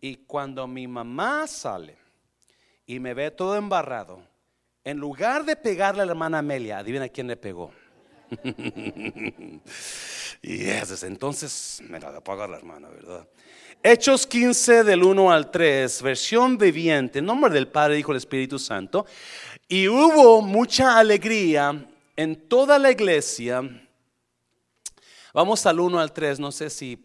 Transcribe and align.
Y 0.00 0.16
cuando 0.16 0.66
mi 0.66 0.88
mamá 0.88 1.46
sale 1.46 1.96
y 2.86 2.98
me 2.98 3.14
ve 3.14 3.30
todo 3.30 3.56
embarrado, 3.56 4.22
en 4.82 4.96
lugar 4.96 5.44
de 5.44 5.56
pegarle 5.56 6.02
a 6.02 6.06
la 6.06 6.12
hermana 6.12 6.38
Amelia, 6.38 6.78
adivina 6.78 7.08
quién 7.08 7.26
le 7.26 7.36
pegó. 7.36 7.70
y 10.42 10.64
es, 10.64 11.02
entonces 11.02 11.82
me 11.88 12.00
la 12.00 12.20
pagar 12.20 12.48
la 12.48 12.56
hermana, 12.56 12.88
¿verdad? 12.88 13.28
Hechos 13.82 14.26
15 14.26 14.84
del 14.84 15.02
1 15.02 15.32
al 15.32 15.50
3, 15.50 16.02
versión 16.02 16.58
viviente, 16.58 17.18
en 17.18 17.26
nombre 17.26 17.52
del 17.52 17.68
Padre, 17.68 17.98
Hijo 17.98 18.12
y 18.12 18.18
Espíritu 18.18 18.58
Santo. 18.58 19.06
Y 19.68 19.88
hubo 19.88 20.42
mucha 20.42 20.98
alegría 20.98 21.86
en 22.16 22.48
toda 22.48 22.78
la 22.78 22.90
iglesia. 22.90 23.62
Vamos 25.32 25.64
al 25.66 25.80
1 25.80 26.00
al 26.00 26.12
3, 26.12 26.40
no 26.40 26.50
sé 26.50 26.70
si 26.70 27.00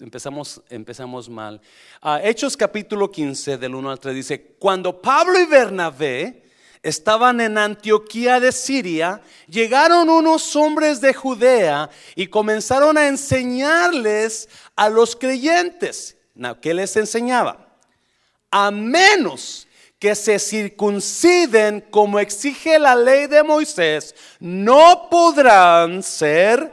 empezamos, 0.00 0.60
empezamos 0.68 1.28
mal. 1.28 1.60
Ah, 2.02 2.20
Hechos 2.22 2.56
capítulo 2.56 3.10
15 3.10 3.56
del 3.56 3.74
1 3.74 3.90
al 3.90 3.98
3 3.98 4.14
dice, 4.14 4.56
cuando 4.58 5.00
Pablo 5.00 5.40
y 5.40 5.46
Bernabé 5.46 6.44
estaban 6.82 7.40
en 7.40 7.58
Antioquía 7.58 8.40
de 8.40 8.52
Siria, 8.52 9.20
llegaron 9.48 10.08
unos 10.08 10.54
hombres 10.56 11.00
de 11.00 11.14
Judea 11.14 11.90
y 12.14 12.26
comenzaron 12.26 12.98
a 12.98 13.08
enseñarles 13.08 14.48
a 14.76 14.88
los 14.88 15.16
creyentes 15.16 16.16
¿Qué 16.60 16.72
les 16.72 16.96
enseñaba? 16.96 17.66
A 18.50 18.70
menos 18.70 19.66
que 19.98 20.14
se 20.14 20.38
circunciden 20.38 21.82
como 21.90 22.18
exige 22.18 22.78
la 22.78 22.96
ley 22.96 23.26
de 23.26 23.42
Moisés, 23.42 24.14
no 24.38 25.08
podrán 25.10 26.02
ser, 26.02 26.72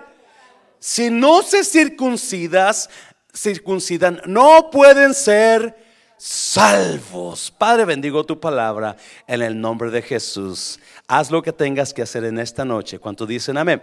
si 0.80 1.09
no 1.09 1.41
se 1.44 1.63
circuncidas, 1.63 2.90
circuncidan, 3.34 4.22
no 4.26 4.70
pueden 4.72 5.13
ser 5.13 5.76
salvos. 6.17 7.52
Padre, 7.52 7.86
bendigo 7.86 8.26
tu 8.26 8.40
palabra 8.40 8.95
en 9.27 9.41
el 9.41 9.59
nombre 9.59 9.92
de 9.92 10.02
Jesús. 10.02 10.80
Haz 11.08 11.31
lo 11.31 11.42
que 11.42 11.53
tengas 11.53 11.94
que 11.94 12.02
hacer 12.02 12.25
en 12.25 12.39
esta 12.39 12.66
noche. 12.66 13.00
Cuando 13.00 13.25
dicen 13.25 13.58
amén, 13.58 13.81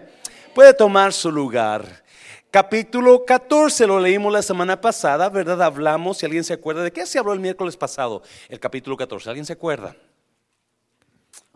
puede 0.55 0.75
tomar 0.75 1.13
su 1.13 1.31
lugar. 1.31 2.05
Capítulo 2.51 3.25
14 3.25 3.87
lo 3.87 3.99
leímos 3.99 4.33
la 4.33 4.43
semana 4.43 4.81
pasada, 4.81 5.29
¿verdad? 5.29 5.61
Hablamos, 5.63 6.19
si 6.19 6.27
alguien 6.27 6.45
se 6.45 6.53
acuerda, 6.53 6.85
¿de 6.85 6.93
qué 6.93 7.05
se 7.05 7.19
habló 7.19 7.33
el 7.33 7.41
miércoles 7.41 7.77
pasado? 7.77 8.23
El 8.49 8.61
capítulo 8.61 8.97
14, 8.97 9.29
¿alguien 9.29 9.47
se 9.47 9.55
acuerda? 9.55 9.97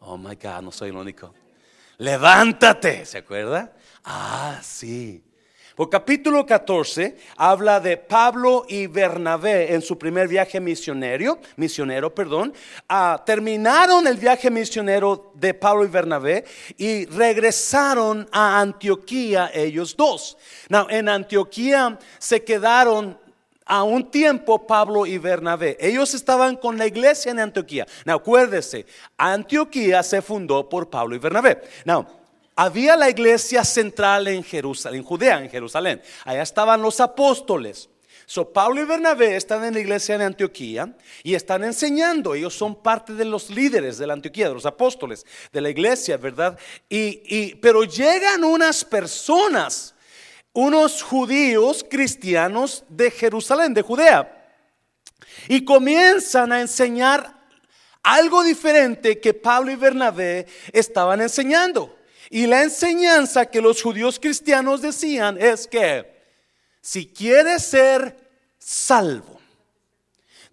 Oh 0.01 0.17
my 0.17 0.35
God, 0.35 0.63
no 0.63 0.73
soy 0.73 0.91
el 0.91 0.97
único. 0.97 1.33
Levántate, 1.99 3.07
¿se 3.07 3.19
acuerda? 3.19 3.73
Ah, 4.05 4.59
sí. 4.63 5.23
Por 5.79 5.91
capítulo 5.91 6.45
14 6.45 7.17
habla 7.37 7.79
de 7.79 7.97
Pablo 7.97 8.67
y 8.69 8.89
Bernabé 8.89 9.73
en 9.73 9.81
su 9.81 9.97
primer 9.97 10.27
viaje 10.27 10.59
misionero, 10.59 11.39
misionero, 11.55 12.13
perdón. 12.13 12.53
Ah, 12.89 13.23
terminaron 13.25 14.09
el 14.09 14.17
viaje 14.17 14.51
misionero 14.51 15.31
de 15.35 15.55
Pablo 15.55 15.85
y 15.85 15.89
Bernabé 15.89 16.45
y 16.77 17.07
regresaron 17.07 18.29
a 18.33 18.59
Antioquía 18.59 19.53
ellos 19.55 19.97
dos. 19.97 20.37
en 20.91 21.09
Antioquía 21.09 21.97
se 22.19 22.43
quedaron 22.43 23.17
a 23.65 23.85
un 23.85 24.11
tiempo 24.11 24.67
Pablo 24.67 25.07
y 25.07 25.17
Bernabé. 25.19 25.77
Ellos 25.79 26.13
estaban 26.13 26.57
con 26.57 26.77
la 26.77 26.89
iglesia 26.89 27.31
en 27.31 27.39
Antioquía. 27.39 27.87
Now, 28.05 28.17
acuérdese, 28.17 28.85
Antioquía 29.17 30.03
se 30.03 30.23
fundó 30.23 30.69
por 30.69 30.91
Pablo 30.91 31.15
y 31.15 31.21
Bernabé. 31.21 31.63
Now, 31.85 32.18
había 32.59 32.97
la 32.97 33.09
iglesia 33.09 33.63
central 33.63 34.27
en 34.27 34.43
Jerusalén, 34.43 34.99
en 34.99 35.07
Judea, 35.07 35.39
en 35.39 35.49
Jerusalén. 35.49 36.03
Allá 36.25 36.43
estaban 36.43 36.83
los 36.83 36.99
apóstoles. 36.99 37.89
So, 38.27 38.53
Pablo 38.53 38.83
y 38.83 38.85
Bernabé 38.85 39.37
están 39.37 39.63
en 39.63 39.75
la 39.75 39.81
iglesia 39.81 40.19
de 40.19 40.25
Antioquía 40.25 40.93
y 41.23 41.37
están 41.37 41.63
enseñando. 41.63 42.35
Ellos 42.35 42.53
son 42.53 42.83
parte 42.83 43.15
de 43.15 43.25
los 43.25 43.49
líderes 43.49 43.97
de 43.97 44.09
la 44.09 44.15
Antioquía, 44.15 44.49
de 44.49 44.55
los 44.55 44.67
apóstoles 44.67 45.25
de 45.53 45.61
la 45.61 45.71
iglesia, 45.71 46.17
¿verdad? 46.17 46.59
Y, 46.89 47.55
pero 47.55 47.85
llegan 47.85 48.43
unas 48.43 48.85
personas, 48.85 49.95
unos 50.53 51.01
judíos 51.01 51.87
cristianos 51.89 52.83
de 52.89 53.13
Jerusalén, 53.13 53.73
de 53.73 53.83
Judea, 53.83 54.51
y 55.47 55.65
comienzan 55.65 56.51
a 56.51 56.61
enseñar 56.61 57.39
algo 58.03 58.43
diferente 58.43 59.21
que 59.21 59.33
Pablo 59.33 59.71
y 59.71 59.77
Bernabé 59.77 60.49
estaban 60.73 61.21
enseñando. 61.21 61.98
Y 62.31 62.47
la 62.47 62.63
enseñanza 62.63 63.47
que 63.47 63.61
los 63.61 63.83
judíos 63.83 64.19
cristianos 64.19 64.83
decían 64.83 65.41
es 65.41 65.67
que 65.67 66.19
si 66.81 67.07
quieres 67.07 67.65
ser 67.65 68.17
salvo, 68.59 69.41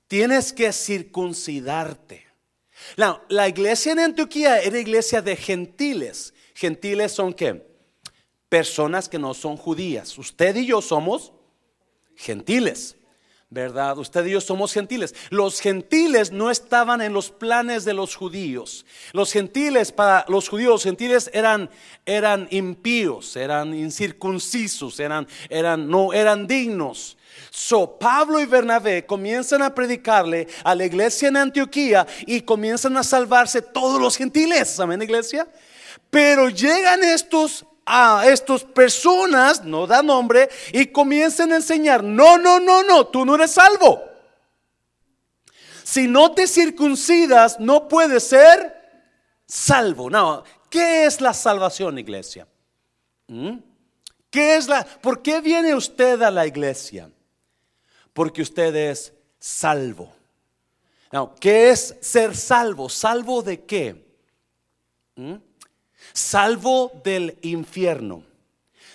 tienes 0.08 0.54
que 0.54 0.72
circuncidarte. 0.72 2.26
La, 2.96 3.48
iglesia 3.48 3.92
en 3.92 4.00
Antioquía 4.00 4.60
era 4.60 4.80
iglesia 4.80 5.22
de 5.22 5.36
gentiles. 5.36 6.34
Gentiles 6.54 7.12
son 7.12 7.34
qué? 7.34 7.66
Personas 8.48 9.10
que 9.10 9.20
no 9.20 9.34
son 9.34 9.58
judías. 9.58 10.18
Usted 10.18 10.56
y 10.56 10.68
yo 10.68 10.82
somos 10.82 11.34
gentiles. 12.16 12.96
¿Verdad? 13.50 13.98
Usted 13.98 14.26
y 14.26 14.32
yo 14.32 14.42
somos 14.42 14.74
gentiles. 14.74 15.14
Los 15.30 15.62
gentiles 15.62 16.32
no 16.32 16.50
estaban 16.50 17.02
en 17.02 17.14
los 17.14 17.30
planes 17.30 17.86
de 17.86 17.94
los 17.94 18.16
judíos. 18.16 18.86
Los 19.14 19.32
gentiles, 19.32 19.92
para 19.92 20.26
los 20.28 20.50
judíos, 20.50 20.84
gentiles 20.84 21.30
eran, 21.34 21.70
eran 22.06 22.48
impíos, 22.52 23.36
eran 23.36 23.74
incircuncisos, 23.74 25.00
eran, 25.00 25.28
eran, 25.50 25.88
no 25.88 26.12
eran 26.12 26.48
dignos. 26.48 27.18
So, 27.52 27.98
Pablo 28.00 28.40
y 28.40 28.46
Bernabé 28.46 29.06
comienzan 29.06 29.62
a 29.62 29.74
predicarle 29.74 30.48
a 30.64 30.74
la 30.74 30.86
iglesia 30.86 31.28
en 31.28 31.38
Antioquía 31.38 32.06
y 32.26 32.42
comienzan 32.42 32.98
a 32.98 33.04
salvarse 33.04 33.62
todos 33.62 34.02
los 34.02 34.18
gentiles. 34.18 34.80
Amén, 34.80 35.02
iglesia. 35.02 35.48
Pero 36.10 36.50
llegan 36.50 37.04
estos 37.04 37.66
a 37.86 38.28
estas 38.28 38.64
personas, 38.64 39.64
no 39.64 39.86
da 39.86 40.02
nombre, 40.02 40.50
y 40.74 40.88
comiencen 40.88 41.52
a 41.52 41.58
enseñar, 41.58 42.04
no, 42.04 42.38
no, 42.38 42.60
no, 42.60 42.84
no, 42.84 43.08
tú 43.08 43.26
no 43.26 43.36
eres 43.36 43.52
salvo. 43.52 44.04
Si 45.84 46.08
no 46.08 46.32
te 46.32 46.48
circuncidas, 46.48 47.60
no 47.60 47.88
puedes 47.88 48.24
ser 48.24 48.76
salvo. 49.46 50.10
No, 50.10 50.44
¿qué 50.70 51.06
es 51.06 51.22
la 51.22 51.34
salvación, 51.34 52.00
iglesia? 52.00 52.48
¿Mm? 53.28 53.58
¿Qué 54.32 54.58
es 54.58 54.68
la, 54.68 54.84
¿Por 54.84 55.22
qué 55.22 55.42
viene 55.42 55.76
usted 55.76 56.22
a 56.24 56.32
la 56.32 56.48
iglesia? 56.48 57.10
Porque 58.14 58.42
usted 58.42 58.76
es 58.76 59.14
salvo. 59.40 60.12
No, 61.12 61.36
¿qué 61.36 61.70
es 61.70 61.96
ser 62.02 62.36
salvo? 62.36 62.90
¿Salvo 62.90 63.44
de 63.44 63.64
qué? 63.64 64.04
¿Mm? 65.16 65.36
Salvo 66.16 66.94
del 67.04 67.38
infierno, 67.42 68.24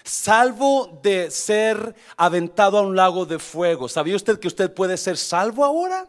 salvo 0.02 0.98
de 1.02 1.30
ser 1.30 1.94
aventado 2.16 2.78
a 2.78 2.80
un 2.80 2.96
lago 2.96 3.26
de 3.26 3.38
fuego. 3.38 3.88
¿Sabía 3.88 4.16
usted 4.16 4.40
que 4.40 4.48
usted 4.48 4.72
puede 4.72 4.96
ser 4.96 5.18
salvo 5.18 5.64
ahora? 5.64 6.08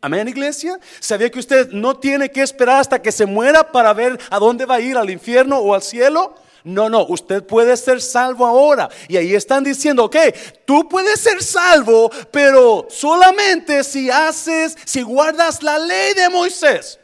Amén, 0.00 0.28
iglesia. 0.28 0.78
¿Sabía 0.98 1.30
que 1.30 1.38
usted 1.38 1.70
no 1.70 1.96
tiene 1.96 2.30
que 2.30 2.42
esperar 2.42 2.80
hasta 2.80 3.00
que 3.00 3.12
se 3.12 3.24
muera 3.24 3.70
para 3.70 3.94
ver 3.94 4.18
a 4.28 4.38
dónde 4.38 4.66
va 4.66 4.74
a 4.74 4.80
ir, 4.80 4.98
al 4.98 5.08
infierno 5.08 5.58
o 5.58 5.72
al 5.72 5.82
cielo? 5.82 6.34
No, 6.64 6.88
no, 6.88 7.06
usted 7.06 7.44
puede 7.44 7.76
ser 7.76 8.02
salvo 8.02 8.44
ahora. 8.44 8.88
Y 9.06 9.16
ahí 9.16 9.34
están 9.34 9.62
diciendo, 9.62 10.04
ok, 10.04 10.16
tú 10.64 10.88
puedes 10.88 11.20
ser 11.20 11.42
salvo, 11.42 12.10
pero 12.32 12.88
solamente 12.90 13.84
si 13.84 14.10
haces, 14.10 14.76
si 14.84 15.02
guardas 15.02 15.62
la 15.62 15.78
ley 15.78 16.12
de 16.14 16.28
Moisés. 16.28 16.98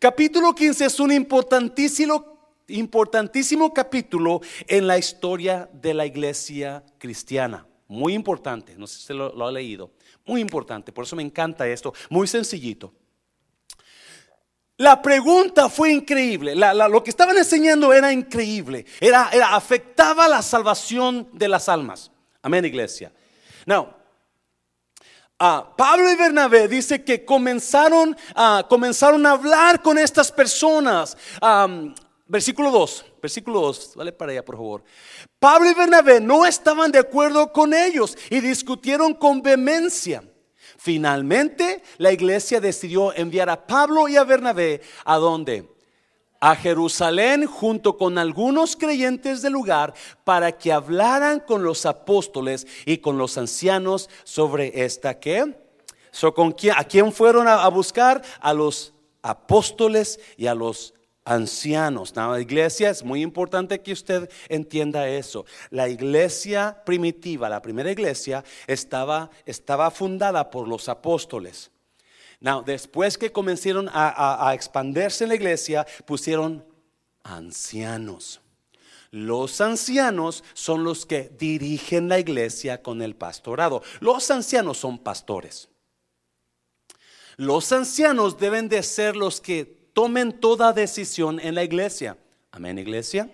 Capítulo 0.00 0.54
15 0.54 0.84
es 0.84 1.00
un 1.00 1.12
importantísimo 1.12 2.35
importantísimo 2.68 3.72
capítulo 3.72 4.40
en 4.66 4.86
la 4.86 4.98
historia 4.98 5.68
de 5.72 5.94
la 5.94 6.06
iglesia 6.06 6.82
cristiana. 6.98 7.66
Muy 7.88 8.14
importante, 8.14 8.74
no 8.76 8.86
sé 8.86 8.96
si 8.96 9.00
usted 9.02 9.14
lo, 9.14 9.46
ha 9.46 9.52
leído. 9.52 9.92
Muy 10.24 10.40
importante, 10.40 10.92
por 10.92 11.04
eso 11.04 11.14
me 11.14 11.22
encanta 11.22 11.66
esto. 11.68 11.94
Muy 12.10 12.26
sencillito. 12.26 12.92
La 14.78 15.00
pregunta 15.00 15.68
fue 15.68 15.92
increíble. 15.92 16.54
lo 16.54 17.02
que 17.02 17.10
estaban 17.10 17.38
enseñando 17.38 17.92
era 17.92 18.12
increíble. 18.12 18.84
Era, 19.00 19.30
era, 19.32 19.54
afectaba 19.54 20.28
la 20.28 20.42
salvación 20.42 21.28
de 21.32 21.48
las 21.48 21.68
almas. 21.68 22.10
Amén, 22.42 22.64
iglesia. 22.64 23.12
Now, 23.64 23.94
uh, 25.40 25.74
Pablo 25.76 26.10
y 26.10 26.16
Bernabé 26.16 26.68
dice 26.68 27.02
que 27.04 27.24
comenzaron, 27.24 28.16
uh, 28.36 28.68
comenzaron 28.68 29.24
a 29.26 29.30
hablar 29.30 29.80
con 29.80 29.96
estas 29.96 30.30
personas. 30.30 31.16
Versículo 32.28 32.72
2, 32.72 33.04
versículo 33.22 33.60
2, 33.60 33.92
dale 33.94 34.12
para 34.12 34.32
allá 34.32 34.44
por 34.44 34.56
favor. 34.56 34.82
Pablo 35.38 35.70
y 35.70 35.74
Bernabé 35.74 36.20
no 36.20 36.44
estaban 36.44 36.90
de 36.90 36.98
acuerdo 36.98 37.52
con 37.52 37.72
ellos 37.72 38.18
y 38.30 38.40
discutieron 38.40 39.14
con 39.14 39.42
vehemencia. 39.42 40.24
Finalmente, 40.76 41.82
la 41.98 42.10
iglesia 42.10 42.60
decidió 42.60 43.14
enviar 43.14 43.48
a 43.48 43.64
Pablo 43.66 44.08
y 44.08 44.16
a 44.16 44.24
Bernabé 44.24 44.80
a 45.04 45.18
dónde? 45.18 45.70
A 46.40 46.56
Jerusalén 46.56 47.46
junto 47.46 47.96
con 47.96 48.18
algunos 48.18 48.74
creyentes 48.74 49.40
del 49.40 49.52
lugar 49.52 49.94
para 50.24 50.50
que 50.50 50.72
hablaran 50.72 51.38
con 51.38 51.62
los 51.62 51.86
apóstoles 51.86 52.66
y 52.84 52.98
con 52.98 53.18
los 53.18 53.38
ancianos 53.38 54.10
sobre 54.24 54.84
esta 54.84 55.20
qué? 55.20 55.56
So, 56.10 56.34
¿con 56.34 56.50
quién, 56.50 56.74
¿A 56.76 56.82
quién 56.82 57.12
fueron 57.12 57.46
a, 57.46 57.62
a 57.62 57.68
buscar? 57.68 58.20
A 58.40 58.52
los 58.52 58.92
apóstoles 59.22 60.18
y 60.36 60.48
a 60.48 60.54
los 60.54 60.95
ancianos. 61.26 62.14
La 62.16 62.40
iglesia 62.40 62.88
es 62.88 63.04
muy 63.04 63.20
importante 63.20 63.82
que 63.82 63.92
usted 63.92 64.30
entienda 64.48 65.06
eso. 65.08 65.44
La 65.70 65.88
iglesia 65.88 66.82
primitiva, 66.86 67.50
la 67.50 67.60
primera 67.60 67.90
iglesia, 67.90 68.42
estaba, 68.66 69.30
estaba 69.44 69.90
fundada 69.90 70.50
por 70.50 70.66
los 70.66 70.88
apóstoles. 70.88 71.70
Después 72.64 73.18
que 73.18 73.32
comenzaron 73.32 73.88
a, 73.92 74.48
a, 74.48 74.54
expandirse 74.54 75.24
en 75.24 75.30
la 75.30 75.34
iglesia, 75.34 75.86
pusieron 76.06 76.64
ancianos. 77.24 78.40
Los 79.10 79.60
ancianos 79.60 80.44
son 80.54 80.84
los 80.84 81.06
que 81.06 81.30
dirigen 81.36 82.08
la 82.08 82.20
iglesia 82.20 82.82
con 82.82 83.02
el 83.02 83.16
pastorado. 83.16 83.82
Los 84.00 84.30
ancianos 84.30 84.78
son 84.78 84.98
pastores. 84.98 85.68
Los 87.36 87.72
ancianos 87.72 88.38
deben 88.38 88.68
de 88.68 88.82
ser 88.82 89.16
los 89.16 89.40
que 89.40 89.85
tomen 89.96 90.30
toda 90.30 90.74
decisión 90.74 91.40
en 91.40 91.54
la 91.54 91.64
iglesia. 91.64 92.18
Amén, 92.52 92.78
iglesia. 92.78 93.30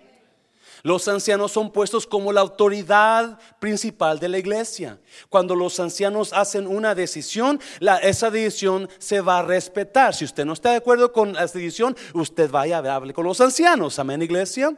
Los 0.81 1.09
ancianos 1.09 1.51
son 1.51 1.69
puestos 1.69 2.07
como 2.07 2.31
la 2.31 2.39
autoridad 2.39 3.37
principal 3.59 4.17
de 4.17 4.29
la 4.29 4.37
iglesia. 4.37 4.97
Cuando 5.27 5.55
los 5.55 5.77
ancianos 5.81 6.31
hacen 6.31 6.65
una 6.65 6.95
decisión, 6.95 7.59
esa 8.01 8.31
decisión 8.31 8.87
se 8.97 9.19
va 9.19 9.39
a 9.39 9.43
respetar. 9.43 10.15
Si 10.15 10.23
usted 10.23 10.45
no 10.45 10.53
está 10.53 10.71
de 10.71 10.77
acuerdo 10.77 11.11
con 11.11 11.31
esa 11.31 11.59
decisión, 11.59 11.97
usted 12.13 12.49
vaya 12.49 12.75
a 12.75 12.95
hablar 12.95 13.11
con 13.11 13.25
los 13.25 13.41
ancianos. 13.41 13.99
Amén, 13.99 14.21
iglesia. 14.21 14.73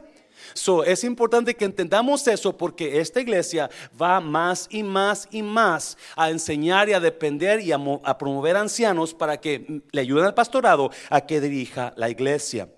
So, 0.54 0.84
es 0.84 1.04
importante 1.04 1.54
que 1.54 1.64
entendamos 1.64 2.26
eso 2.28 2.56
porque 2.56 3.00
esta 3.00 3.20
iglesia 3.20 3.70
va 4.00 4.20
más 4.20 4.66
y 4.70 4.82
más 4.82 5.28
y 5.30 5.42
más 5.42 5.96
a 6.16 6.30
enseñar 6.30 6.88
y 6.88 6.92
a 6.92 7.00
depender 7.00 7.60
y 7.60 7.72
a, 7.72 7.78
promover 8.18 8.56
ancianos 8.56 9.14
para 9.14 9.38
que 9.38 9.82
le 9.90 10.00
ayuden 10.00 10.24
al 10.24 10.34
pastorado 10.34 10.90
a 11.10 11.20
que 11.20 11.40
dirija 11.40 11.92
la 11.96 12.08
iglesia. 12.08 12.68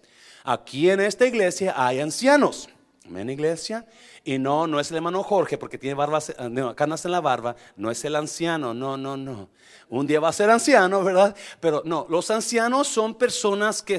Aquí 0.44 0.90
en 0.90 1.00
esta 1.00 1.26
iglesia 1.26 1.74
hay 1.76 2.00
ancianos. 2.00 2.68
Amén, 3.06 3.30
iglesia. 3.30 3.86
Y 4.24 4.38
no, 4.38 4.66
no 4.66 4.80
es 4.80 4.90
el 4.90 4.96
hermano 4.96 5.22
Jorge 5.22 5.56
porque 5.56 5.78
tiene 5.78 5.94
barbas, 5.94 6.34
no, 6.50 6.76
canas 6.76 7.04
en 7.04 7.12
la 7.12 7.20
barba. 7.20 7.56
No 7.76 7.90
es 7.90 8.04
el 8.04 8.16
anciano, 8.16 8.74
no, 8.74 8.96
no, 8.96 9.16
no. 9.16 9.48
Un 9.90 10.06
día 10.06 10.20
va 10.20 10.28
a 10.28 10.32
ser 10.32 10.50
anciano, 10.50 11.02
¿verdad? 11.02 11.34
Pero 11.60 11.82
no, 11.84 12.06
los 12.10 12.30
ancianos 12.30 12.88
son 12.88 13.14
personas 13.14 13.82
que 13.82 13.98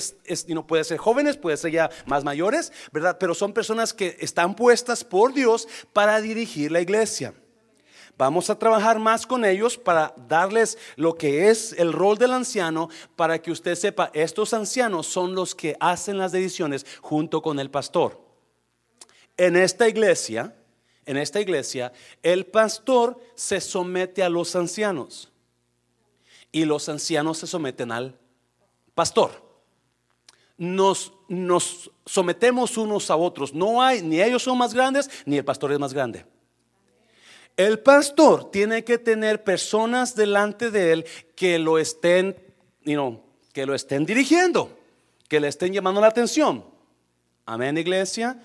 no 0.50 0.68
puede 0.68 0.84
ser 0.84 1.00
jóvenes, 1.00 1.36
puede 1.36 1.58
ser 1.58 1.72
ya 1.72 1.90
más 2.06 2.24
mayores, 2.24 2.72
¿verdad? 2.92 3.18
Pero 3.20 3.34
son 3.34 3.54
personas 3.54 3.92
que 3.92 4.16
están 4.20 4.56
puestas 4.56 5.04
por 5.04 5.34
Dios 5.34 5.68
para 5.92 6.22
dirigir 6.22 6.72
la 6.72 6.82
iglesia. 6.82 7.34
Vamos 8.20 8.52
a 8.52 8.60
trabajar 8.60 9.00
más 9.00 9.26
con 9.26 9.46
ellos 9.46 9.78
para 9.78 10.14
darles 10.28 10.78
lo 10.96 11.16
que 11.16 11.50
es 11.50 11.74
el 11.74 11.92
rol 11.92 12.20
del 12.20 12.34
anciano, 12.34 12.90
para 13.16 13.42
que 13.42 13.50
usted 13.50 13.74
sepa, 13.74 14.12
estos 14.14 14.54
ancianos 14.54 15.08
son 15.08 15.34
los 15.34 15.56
que 15.56 15.76
hacen 15.80 16.20
las 16.20 16.32
decisiones 16.32 16.86
junto 17.02 17.42
con 17.42 17.60
el 17.60 17.72
pastor. 17.72 18.22
En 19.38 19.56
esta 19.56 19.88
iglesia, 19.88 20.54
en 21.06 21.18
esta 21.18 21.40
iglesia, 21.40 21.94
el 22.22 22.46
pastor 22.46 23.18
se 23.34 23.60
somete 23.60 24.22
a 24.22 24.30
los 24.30 24.56
ancianos 24.56 25.32
y 26.52 26.66
los 26.66 26.90
ancianos 26.90 27.38
se 27.38 27.48
someten 27.48 27.92
al 27.92 28.18
pastor. 28.96 29.32
Nos, 30.58 31.14
nos 31.28 31.92
sometemos 32.06 32.78
unos 32.78 33.10
a 33.10 33.16
otros. 33.16 33.54
No 33.54 33.82
hay, 33.82 34.02
ni 34.02 34.22
ellos 34.22 34.44
son 34.44 34.58
más 34.58 34.74
grandes, 34.74 35.10
ni 35.26 35.38
el 35.38 35.46
pastor 35.46 35.72
es 35.72 35.80
más 35.80 35.94
grande. 35.94 36.26
El 37.56 37.80
pastor 37.80 38.52
tiene 38.52 38.84
que 38.84 38.98
tener 38.98 39.44
personas 39.44 40.16
delante 40.16 40.72
de 40.72 40.94
él 40.94 41.06
que 41.36 41.60
lo 41.60 41.78
estén, 41.78 42.36
que 42.84 43.66
lo 43.66 43.76
estén 43.76 44.06
dirigiendo, 44.06 44.78
que 45.28 45.40
le 45.40 45.50
estén 45.50 45.74
llamando 45.74 46.00
la 46.00 46.08
atención. 46.08 46.64
Amén, 47.52 47.80
iglesia. 47.80 48.38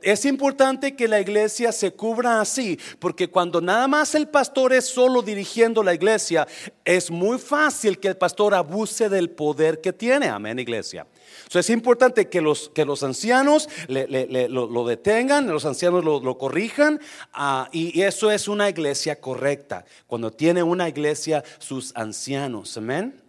Es 0.00 0.24
importante 0.24 0.94
que 0.94 1.08
la 1.08 1.18
iglesia 1.18 1.72
se 1.72 1.90
cubra 1.90 2.40
así, 2.40 2.78
porque 3.00 3.26
cuando 3.26 3.60
nada 3.60 3.88
más 3.88 4.14
el 4.14 4.28
pastor 4.28 4.72
es 4.72 4.86
solo 4.86 5.22
dirigiendo 5.22 5.82
la 5.82 5.92
iglesia, 5.92 6.46
es 6.84 7.10
muy 7.10 7.38
fácil 7.38 7.98
que 7.98 8.06
el 8.06 8.16
pastor 8.16 8.54
abuse 8.54 9.08
del 9.08 9.30
poder 9.30 9.80
que 9.80 9.92
tiene. 9.92 10.28
Amén, 10.28 10.60
iglesia. 10.60 11.04
es 11.52 11.68
importante 11.68 12.28
que 12.28 12.40
los, 12.40 12.68
que 12.68 12.84
los 12.84 13.02
ancianos 13.02 13.68
lo, 13.88 14.86
detengan, 14.86 15.48
los 15.48 15.64
ancianos 15.64 16.04
lo, 16.04 16.38
corrijan, 16.38 17.00
ah, 17.32 17.68
y 17.72 18.02
eso 18.02 18.30
es 18.30 18.46
una 18.46 18.68
iglesia 18.68 19.20
correcta, 19.20 19.84
cuando 20.06 20.30
tiene 20.30 20.62
una 20.62 20.88
iglesia 20.88 21.42
sus 21.58 21.90
ancianos. 21.96 22.76
Amén. 22.76 23.23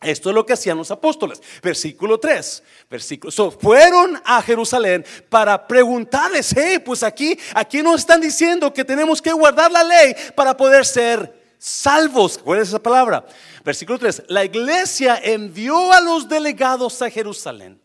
Esto 0.00 0.28
es 0.28 0.34
lo 0.34 0.46
que 0.46 0.52
hacían 0.52 0.78
los 0.78 0.90
apóstoles. 0.92 1.42
Versículo 1.60 2.18
3. 2.18 2.62
Versículo, 2.88 3.50
fueron 3.50 4.20
a 4.24 4.40
Jerusalén 4.42 5.04
para 5.28 5.66
preguntarles, 5.66 6.54
hey, 6.56 6.78
pues 6.78 7.02
aquí, 7.02 7.36
aquí 7.54 7.82
nos 7.82 8.00
están 8.00 8.20
diciendo 8.20 8.72
que 8.72 8.84
tenemos 8.84 9.20
que 9.20 9.32
guardar 9.32 9.72
la 9.72 9.82
ley 9.82 10.14
para 10.36 10.56
poder 10.56 10.86
ser 10.86 11.54
salvos. 11.58 12.38
¿Cuál 12.38 12.60
es 12.60 12.68
esa 12.68 12.78
palabra? 12.78 13.26
Versículo 13.64 13.98
3. 13.98 14.24
La 14.28 14.44
iglesia 14.44 15.20
envió 15.22 15.92
a 15.92 16.00
los 16.00 16.28
delegados 16.28 17.02
a 17.02 17.10
Jerusalén, 17.10 17.82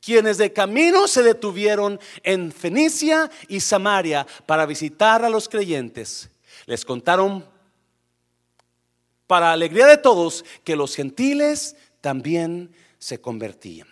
quienes 0.00 0.38
de 0.38 0.54
camino 0.54 1.06
se 1.06 1.22
detuvieron 1.22 2.00
en 2.22 2.52
Fenicia 2.52 3.30
y 3.48 3.60
Samaria 3.60 4.26
para 4.46 4.64
visitar 4.64 5.26
a 5.26 5.28
los 5.28 5.46
creyentes. 5.46 6.30
Les 6.64 6.86
contaron 6.86 7.44
para 9.30 9.52
alegría 9.52 9.86
de 9.86 9.96
todos, 9.96 10.44
que 10.64 10.74
los 10.74 10.96
gentiles 10.96 11.76
también 12.00 12.72
se 12.98 13.20
convertían. 13.20 13.86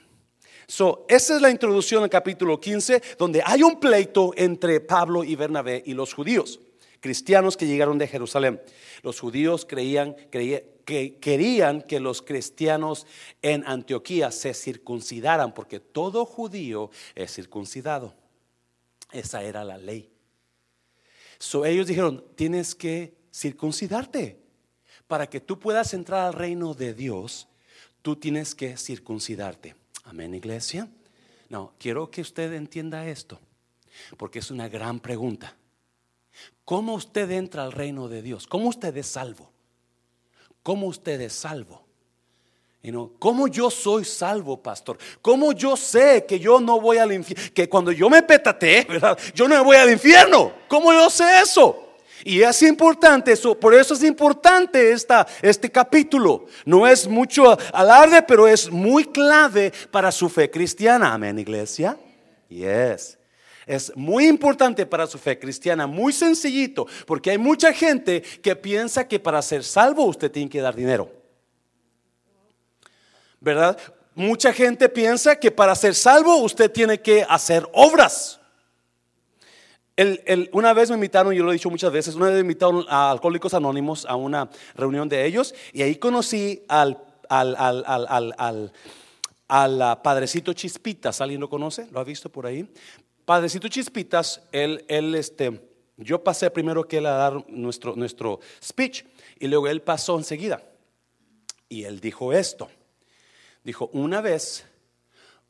So, 0.66 1.06
esa 1.08 1.36
es 1.36 1.40
la 1.40 1.48
introducción 1.48 2.02
al 2.02 2.10
capítulo 2.10 2.58
15, 2.58 3.00
donde 3.16 3.40
hay 3.46 3.62
un 3.62 3.78
pleito 3.78 4.32
entre 4.34 4.80
Pablo 4.80 5.22
y 5.22 5.36
Bernabé 5.36 5.80
y 5.86 5.94
los 5.94 6.12
judíos, 6.12 6.58
cristianos 6.98 7.56
que 7.56 7.68
llegaron 7.68 7.98
de 7.98 8.08
Jerusalén. 8.08 8.60
Los 9.02 9.20
judíos 9.20 9.64
creían, 9.64 10.16
que 10.32 11.18
querían 11.20 11.82
que 11.82 12.00
los 12.00 12.20
cristianos 12.20 13.06
en 13.40 13.62
Antioquía 13.64 14.32
se 14.32 14.54
circuncidaran, 14.54 15.54
porque 15.54 15.78
todo 15.78 16.24
judío 16.24 16.90
es 17.14 17.32
circuncidado. 17.32 18.12
Esa 19.12 19.44
era 19.44 19.62
la 19.62 19.78
ley. 19.78 20.10
So, 21.38 21.64
ellos 21.64 21.86
dijeron, 21.86 22.24
tienes 22.34 22.74
que 22.74 23.14
circuncidarte 23.32 24.47
para 25.08 25.28
que 25.28 25.40
tú 25.40 25.58
puedas 25.58 25.94
entrar 25.94 26.26
al 26.26 26.34
reino 26.34 26.74
de 26.74 26.94
Dios, 26.94 27.48
tú 28.02 28.14
tienes 28.14 28.54
que 28.54 28.76
circuncidarte. 28.76 29.74
Amén, 30.04 30.34
iglesia. 30.34 30.88
No, 31.48 31.72
quiero 31.78 32.10
que 32.10 32.20
usted 32.20 32.52
entienda 32.52 33.08
esto, 33.08 33.40
porque 34.16 34.38
es 34.38 34.50
una 34.50 34.68
gran 34.68 35.00
pregunta. 35.00 35.56
¿Cómo 36.64 36.94
usted 36.94 37.30
entra 37.30 37.64
al 37.64 37.72
reino 37.72 38.08
de 38.08 38.22
Dios? 38.22 38.46
¿Cómo 38.46 38.68
usted 38.68 38.96
es 38.96 39.06
salvo? 39.06 39.50
¿Cómo 40.62 40.86
usted 40.86 41.20
es 41.22 41.32
salvo? 41.32 41.88
¿Cómo 43.18 43.48
yo 43.48 43.70
soy 43.70 44.04
salvo, 44.04 44.62
pastor? 44.62 44.98
¿Cómo 45.20 45.52
yo 45.52 45.76
sé 45.76 46.24
que 46.26 46.38
yo 46.38 46.60
no 46.60 46.80
voy 46.80 46.98
al 46.98 47.12
infierno? 47.12 47.52
Que 47.52 47.68
cuando 47.68 47.92
yo 47.92 48.08
me 48.08 48.22
petate, 48.22 48.86
¿verdad? 48.88 49.18
Yo 49.34 49.48
no 49.48 49.62
voy 49.64 49.76
al 49.76 49.90
infierno. 49.90 50.52
¿Cómo 50.68 50.92
yo 50.92 51.10
sé 51.10 51.40
eso? 51.42 51.87
Y 52.28 52.42
es 52.42 52.62
importante 52.62 53.32
eso, 53.32 53.58
por 53.58 53.74
eso 53.74 53.94
es 53.94 54.02
importante 54.02 54.92
esta, 54.92 55.26
este 55.40 55.70
capítulo. 55.70 56.44
No 56.66 56.86
es 56.86 57.08
mucho 57.08 57.56
alarde, 57.72 58.20
pero 58.20 58.46
es 58.46 58.70
muy 58.70 59.06
clave 59.06 59.72
para 59.90 60.12
su 60.12 60.28
fe 60.28 60.50
cristiana. 60.50 61.14
Amén, 61.14 61.38
iglesia. 61.38 61.98
Yes. 62.50 63.16
Es 63.66 63.90
muy 63.96 64.28
importante 64.28 64.84
para 64.84 65.06
su 65.06 65.16
fe 65.16 65.38
cristiana, 65.38 65.86
muy 65.86 66.12
sencillito, 66.12 66.86
porque 67.06 67.30
hay 67.30 67.38
mucha 67.38 67.72
gente 67.72 68.20
que 68.20 68.54
piensa 68.54 69.08
que 69.08 69.18
para 69.18 69.40
ser 69.40 69.64
salvo 69.64 70.04
usted 70.04 70.30
tiene 70.30 70.50
que 70.50 70.60
dar 70.60 70.74
dinero. 70.74 71.10
¿Verdad? 73.40 73.78
Mucha 74.14 74.52
gente 74.52 74.90
piensa 74.90 75.36
que 75.36 75.50
para 75.50 75.74
ser 75.74 75.94
salvo 75.94 76.36
usted 76.36 76.70
tiene 76.70 77.00
que 77.00 77.24
hacer 77.26 77.66
obras 77.72 78.38
una 80.52 80.72
vez 80.72 80.90
me 80.90 80.96
invitaron, 80.96 81.34
yo 81.34 81.42
lo 81.42 81.50
he 81.50 81.54
dicho 81.54 81.70
muchas 81.70 81.92
veces, 81.92 82.14
una 82.14 82.26
vez 82.26 82.34
me 82.34 82.40
invitaron 82.42 82.84
a 82.88 83.10
Alcohólicos 83.10 83.52
Anónimos 83.54 84.06
a 84.06 84.14
una 84.14 84.48
reunión 84.74 85.08
de 85.08 85.26
ellos 85.26 85.54
y 85.72 85.82
ahí 85.82 85.96
conocí 85.96 86.62
al, 86.68 86.98
al, 87.28 88.72
Padrecito 90.02 90.52
Chispitas. 90.52 91.20
¿Alguien 91.20 91.40
lo 91.40 91.48
conoce? 91.48 91.88
¿Lo 91.90 91.98
ha 91.98 92.04
visto 92.04 92.30
por 92.30 92.46
ahí? 92.46 92.68
Padrecito 93.24 93.66
Chispitas, 93.68 94.40
él, 94.52 94.84
él 94.88 95.14
este, 95.16 95.60
yo 95.96 96.22
pasé 96.22 96.50
primero 96.50 96.86
que 96.86 96.98
él 96.98 97.06
a 97.06 97.12
dar 97.12 97.44
nuestro, 97.48 97.96
nuestro 97.96 98.38
speech 98.62 99.04
y 99.40 99.48
luego 99.48 99.66
él 99.66 99.82
pasó 99.82 100.16
enseguida. 100.16 100.62
Y 101.68 101.84
él 101.84 102.00
dijo 102.00 102.32
esto. 102.32 102.68
Dijo, 103.64 103.90
una 103.92 104.20
vez 104.20 104.64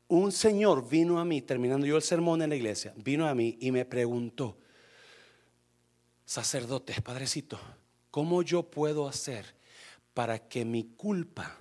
un 0.09 0.33
señor 0.33 0.89
vino 0.89 1.21
a 1.21 1.25
mí, 1.25 1.43
terminando 1.43 1.87
yo 1.87 1.97
el 1.97 2.03
sermón 2.03 2.43
en 2.43 2.51
la 2.51 2.57
iglesia, 2.57 2.93
vino 2.97 3.29
a 3.29 3.35
mí 3.35 3.57
y 3.61 3.71
me 3.71 3.85
preguntó, 3.85 4.57
sacerdote, 6.25 7.01
padrecito, 7.03 7.59
¿cómo 8.11 8.43
yo 8.43 8.63
puedo 8.63 9.07
hacer 9.07 9.55
para 10.15 10.49
que 10.49 10.65
mi 10.65 10.85
culpa, 10.97 11.59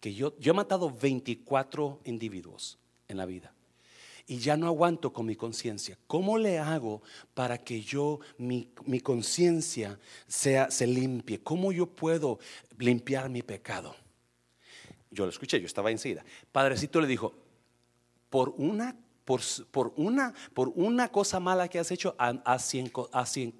que 0.00 0.14
yo, 0.14 0.38
yo 0.38 0.52
he 0.52 0.54
matado 0.54 0.90
24 0.90 2.00
individuos 2.04 2.78
en 3.08 3.16
la 3.16 3.26
vida 3.26 3.52
y 4.26 4.38
ya 4.38 4.56
no 4.56 4.66
aguanto 4.66 5.12
con 5.12 5.26
mi 5.26 5.36
conciencia. 5.36 5.98
¿Cómo 6.06 6.36
le 6.36 6.58
hago 6.58 7.02
para 7.34 7.58
que 7.58 7.80
yo, 7.80 8.20
mi, 8.38 8.70
mi 8.84 9.00
conciencia 9.00 9.98
sea, 10.26 10.70
se 10.70 10.86
limpie? 10.86 11.42
¿Cómo 11.42 11.72
yo 11.72 11.86
puedo 11.86 12.38
limpiar 12.78 13.30
mi 13.30 13.42
pecado? 13.42 13.94
Yo 15.10 15.24
lo 15.24 15.30
escuché, 15.30 15.60
yo 15.60 15.66
estaba 15.66 15.90
enseguida. 15.90 16.24
Padrecito 16.52 17.00
le 17.00 17.06
dijo, 17.06 17.34
por 18.30 18.54
una, 18.56 18.96
por, 19.24 19.40
por 19.70 19.92
una, 19.96 20.34
por 20.54 20.72
una 20.74 21.08
cosa 21.08 21.40
mala 21.40 21.68
que 21.68 21.78
has 21.78 21.90
hecho, 21.90 22.14
haz 22.18 22.64
100, 22.64 22.92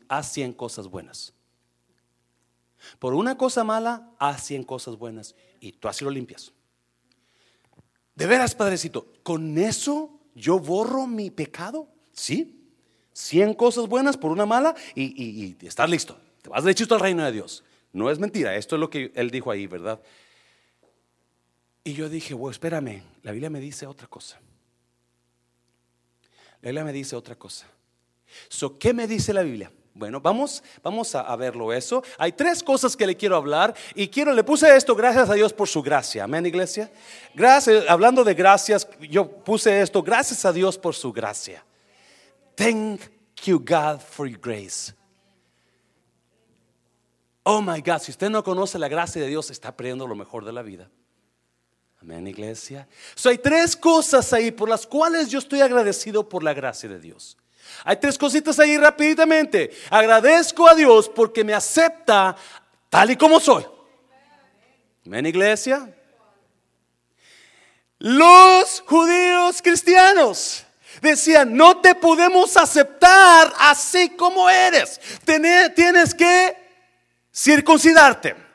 haz 0.09 0.33
100 0.33 0.53
cosas 0.53 0.89
buenas. 0.89 1.33
Por 2.99 3.15
una 3.15 3.37
cosa 3.37 3.65
mala, 3.65 4.11
haz 4.19 4.45
100 4.45 4.65
cosas 4.65 4.97
buenas. 4.97 5.35
Y 5.61 5.73
tú 5.73 5.89
así 5.89 6.05
lo 6.05 6.11
limpias. 6.11 6.53
De 8.15 8.27
veras, 8.27 8.55
padrecito, 8.55 9.13
con 9.23 9.59
eso 9.59 10.21
yo 10.35 10.59
borro 10.59 11.07
mi 11.07 11.31
pecado, 11.31 11.89
¿sí? 12.13 12.53
Cien 13.13 13.55
cosas 13.55 13.89
buenas 13.89 14.17
por 14.17 14.31
una 14.31 14.47
mala 14.47 14.75
y, 14.95 15.57
estás 15.67 15.89
listo. 15.89 16.19
Te 16.43 16.49
vas 16.49 16.65
derechito 16.65 16.95
al 16.95 17.01
reino 17.01 17.25
de 17.25 17.33
Dios. 17.33 17.65
No 17.93 18.11
es 18.11 18.19
mentira, 18.19 18.57
esto 18.57 18.77
es 18.77 18.81
lo 18.81 18.91
que 18.91 19.13
él 19.15 19.31
dijo 19.31 19.51
ahí, 19.51 19.67
¿verdad? 19.67 20.01
Y 21.85 21.95
yo 21.95 22.09
dije, 22.09 22.35
bueno, 22.35 22.53
espérame, 22.53 23.03
la 23.23 23.33
Biblia 23.33 23.49
me 23.49 23.61
dice 23.61 23.87
otra 23.87 24.07
cosa. 24.07 24.39
La 26.67 26.71
Biblia 26.71 26.85
me 26.85 26.93
dice 26.93 27.15
otra 27.15 27.37
cosa. 27.37 27.65
So, 28.49 28.77
¿Qué 28.77 28.93
me 28.93 29.07
dice 29.07 29.33
la 29.33 29.43
Biblia? 29.43 29.71
Bueno, 29.95 30.21
vamos, 30.21 30.65
vamos 30.83 31.15
a, 31.15 31.37
verlo 31.37 31.73
eso. 31.73 32.03
Hay 32.19 32.33
tres 32.33 32.61
cosas 32.61 32.97
que 32.97 33.07
le 33.07 33.17
quiero 33.17 33.37
hablar 33.37 33.73
y 33.95 34.09
quiero, 34.09 34.33
le 34.33 34.43
puse 34.43 34.75
esto, 34.75 34.97
gracias 34.97 35.31
a 35.31 35.35
Dios 35.35 35.53
por 35.53 35.69
su 35.69 35.81
gracia. 35.81 36.25
Amén, 36.25 36.45
iglesia. 36.45 36.91
Gracias, 37.37 37.85
hablando 37.89 38.25
de 38.25 38.35
gracias, 38.35 38.89
yo 39.09 39.31
puse 39.31 39.81
esto, 39.81 40.03
gracias 40.03 40.45
a 40.45 40.53
Dios 40.53 40.77
por 40.77 40.97
su 40.97 41.13
gracia. 41.13 41.65
Thank 42.57 43.03
you, 43.45 43.61
God, 43.61 44.01
for 44.01 44.27
your 44.27 44.41
grace. 44.41 44.93
Oh 47.45 47.63
my 47.63 47.81
God, 47.81 48.01
si 48.01 48.11
usted 48.11 48.29
no 48.29 48.43
conoce 48.43 48.77
la 48.77 48.89
gracia 48.89 49.23
de 49.23 49.29
Dios, 49.29 49.53
está 49.53 49.77
perdiendo 49.77 50.09
lo 50.09 50.17
mejor 50.17 50.45
de 50.45 50.53
la 50.53 50.63
vida. 50.63 50.91
Amén, 52.07 52.29
iglesia. 52.29 52.87
So, 53.17 53.31
hay 53.31 53.39
tres 53.39 53.75
cosas 53.75 54.33
ahí 54.33 54.53
por 54.53 54.69
las 54.69 54.87
cuales 54.87 55.29
yo 55.29 55.41
estoy 55.41 55.61
agradecido 55.61 56.29
por 56.29 56.45
la 56.45 56.55
gracia 56.55 56.89
de 56.89 57.01
Dios. 57.01 57.37
Hay 57.83 57.97
tres 57.97 58.17
cositas 58.17 58.61
ahí 58.61 58.77
rápidamente. 58.77 59.73
Agradezco 59.91 60.69
a 60.69 60.77
Dios 60.77 61.09
porque 61.09 61.43
me 61.43 61.53
acepta 61.53 62.37
tal 62.89 63.11
y 63.11 63.17
como 63.17 63.41
soy. 63.41 63.67
Amén, 65.05 65.27
iglesia. 65.27 65.93
Los 67.99 68.85
judíos 68.87 69.61
cristianos 69.61 70.65
decían, 71.03 71.57
no 71.57 71.81
te 71.81 71.97
podemos 71.97 72.57
aceptar 72.57 73.53
así 73.59 74.11
como 74.11 74.49
eres. 74.49 75.01
Tienes 75.25 76.15
que 76.15 76.57
circuncidarte. 77.35 78.46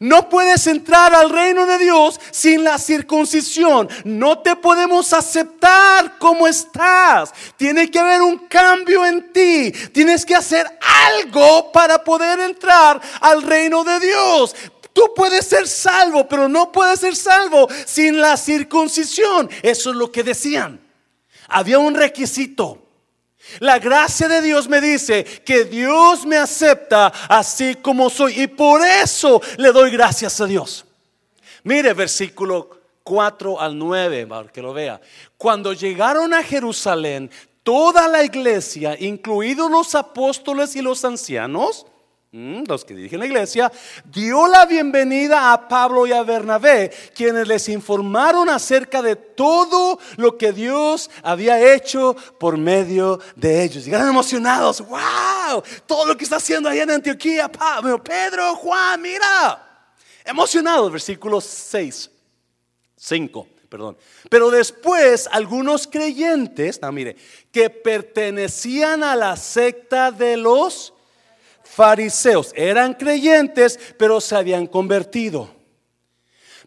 No 0.00 0.28
puedes 0.28 0.66
entrar 0.66 1.14
al 1.14 1.30
reino 1.30 1.66
de 1.66 1.78
Dios 1.78 2.20
sin 2.30 2.64
la 2.64 2.78
circuncisión. 2.78 3.88
No 4.04 4.40
te 4.40 4.56
podemos 4.56 5.12
aceptar 5.12 6.18
como 6.18 6.46
estás. 6.46 7.32
Tiene 7.56 7.90
que 7.90 7.98
haber 7.98 8.22
un 8.22 8.38
cambio 8.48 9.04
en 9.06 9.32
ti. 9.32 9.72
Tienes 9.92 10.24
que 10.24 10.34
hacer 10.34 10.66
algo 11.06 11.70
para 11.72 12.02
poder 12.02 12.40
entrar 12.40 13.00
al 13.20 13.42
reino 13.42 13.84
de 13.84 14.00
Dios. 14.00 14.54
Tú 14.92 15.12
puedes 15.14 15.46
ser 15.46 15.66
salvo, 15.66 16.28
pero 16.28 16.48
no 16.48 16.70
puedes 16.70 17.00
ser 17.00 17.16
salvo 17.16 17.68
sin 17.84 18.20
la 18.20 18.36
circuncisión. 18.36 19.50
Eso 19.62 19.90
es 19.90 19.96
lo 19.96 20.10
que 20.12 20.22
decían. 20.22 20.80
Había 21.48 21.78
un 21.78 21.94
requisito. 21.94 22.83
La 23.60 23.78
gracia 23.78 24.28
de 24.28 24.40
Dios 24.40 24.68
me 24.68 24.80
dice 24.80 25.24
que 25.24 25.64
Dios 25.64 26.26
me 26.26 26.36
acepta 26.36 27.06
así 27.28 27.76
como 27.76 28.10
soy 28.10 28.42
y 28.42 28.46
por 28.46 28.84
eso 28.84 29.40
le 29.58 29.70
doy 29.72 29.90
gracias 29.90 30.40
a 30.40 30.46
Dios. 30.46 30.84
Mire 31.62 31.94
versículo 31.94 32.70
4 33.02 33.60
al 33.60 33.78
9, 33.78 34.26
para 34.26 34.48
que 34.48 34.62
lo 34.62 34.72
vea. 34.72 35.00
Cuando 35.36 35.72
llegaron 35.72 36.32
a 36.32 36.42
Jerusalén, 36.42 37.30
toda 37.62 38.08
la 38.08 38.24
iglesia, 38.24 38.96
incluidos 38.98 39.70
los 39.70 39.94
apóstoles 39.94 40.74
y 40.74 40.82
los 40.82 41.04
ancianos, 41.04 41.86
los 42.34 42.84
que 42.84 42.94
dirigen 42.94 43.20
la 43.20 43.26
iglesia, 43.26 43.70
dio 44.04 44.48
la 44.48 44.66
bienvenida 44.66 45.52
a 45.52 45.68
Pablo 45.68 46.04
y 46.04 46.12
a 46.12 46.24
Bernabé, 46.24 46.90
quienes 47.14 47.46
les 47.46 47.68
informaron 47.68 48.48
acerca 48.48 49.00
de 49.02 49.14
todo 49.14 50.00
lo 50.16 50.36
que 50.36 50.52
Dios 50.52 51.10
había 51.22 51.74
hecho 51.74 52.16
por 52.40 52.56
medio 52.56 53.20
de 53.36 53.62
ellos. 53.62 53.84
Llegaron 53.84 54.08
emocionados, 54.08 54.80
wow, 54.80 55.62
todo 55.86 56.06
lo 56.06 56.16
que 56.16 56.24
está 56.24 56.36
haciendo 56.36 56.68
allá 56.68 56.82
en 56.82 56.90
Antioquía, 56.90 57.50
Pablo, 57.50 58.02
Pedro, 58.02 58.56
Juan, 58.56 59.00
mira. 59.00 59.86
Emocionados, 60.24 60.90
versículo 60.90 61.40
6, 61.40 62.10
5 62.96 63.48
perdón. 63.68 63.96
Pero 64.30 64.52
después 64.52 65.28
algunos 65.32 65.88
creyentes, 65.88 66.80
no, 66.80 66.92
mire, 66.92 67.16
que 67.50 67.70
pertenecían 67.70 69.02
a 69.02 69.16
la 69.16 69.36
secta 69.36 70.12
de 70.12 70.36
los 70.36 70.93
fariseos. 71.64 72.52
Eran 72.54 72.94
creyentes, 72.94 73.78
pero 73.98 74.20
se 74.20 74.36
habían 74.36 74.66
convertido. 74.66 75.50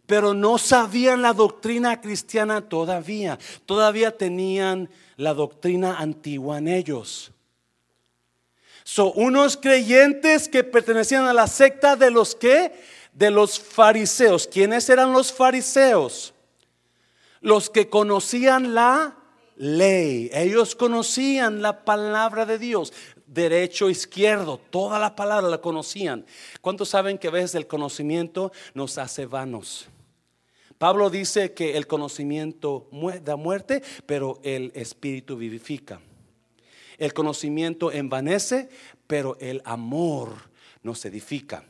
Pero 0.06 0.34
no 0.34 0.58
sabían 0.58 1.22
la 1.22 1.34
doctrina 1.34 2.02
cristiana 2.02 2.62
todavía. 2.62 3.38
Todavía 3.66 4.18
tenían 4.18 4.90
la 5.16 5.34
doctrina 5.34 5.98
antigua 5.98 6.58
en 6.58 6.68
ellos. 6.68 7.32
Son 8.84 9.12
unos 9.16 9.58
creyentes 9.58 10.48
que 10.48 10.64
pertenecían 10.64 11.26
a 11.26 11.34
la 11.34 11.48
secta 11.48 11.98
de 11.98 12.10
los 12.10 12.36
que? 12.36 12.72
De 13.14 13.30
los 13.30 13.60
fariseos. 13.60 14.48
¿Quiénes 14.48 14.90
eran 14.90 15.12
los 15.12 15.34
fariseos? 15.34 16.34
Los 17.42 17.70
que 17.70 17.90
conocían 17.90 18.74
la 18.74 19.18
ley. 19.58 20.30
Ellos 20.32 20.74
conocían 20.74 21.62
la 21.62 21.84
palabra 21.84 22.46
de 22.46 22.58
Dios 22.60 22.94
derecho, 23.28 23.90
izquierdo, 23.90 24.60
toda 24.70 24.98
la 24.98 25.16
palabra 25.16 25.50
la 25.50 25.60
conocían. 25.60 26.26
¿Cuántos 26.62 26.90
saben 26.90 27.18
que 27.18 27.28
a 27.28 27.32
veces 27.32 27.56
el 27.56 27.68
conocimiento 27.68 28.52
nos 28.74 28.98
hace 28.98 29.26
vanos? 29.26 29.88
Pablo 30.78 31.10
dice 31.10 31.54
que 31.54 31.76
el 31.76 31.88
conocimiento 31.88 32.88
da 33.24 33.36
muerte, 33.36 33.82
pero 34.06 34.40
el 34.44 34.72
espíritu 34.76 35.36
vivifica. 35.36 36.00
El 36.98 37.14
conocimiento 37.14 37.92
envanece, 37.92 38.70
pero 39.08 39.38
el 39.40 39.62
amor 39.66 40.34
nos 40.84 41.04
edifica. 41.06 41.64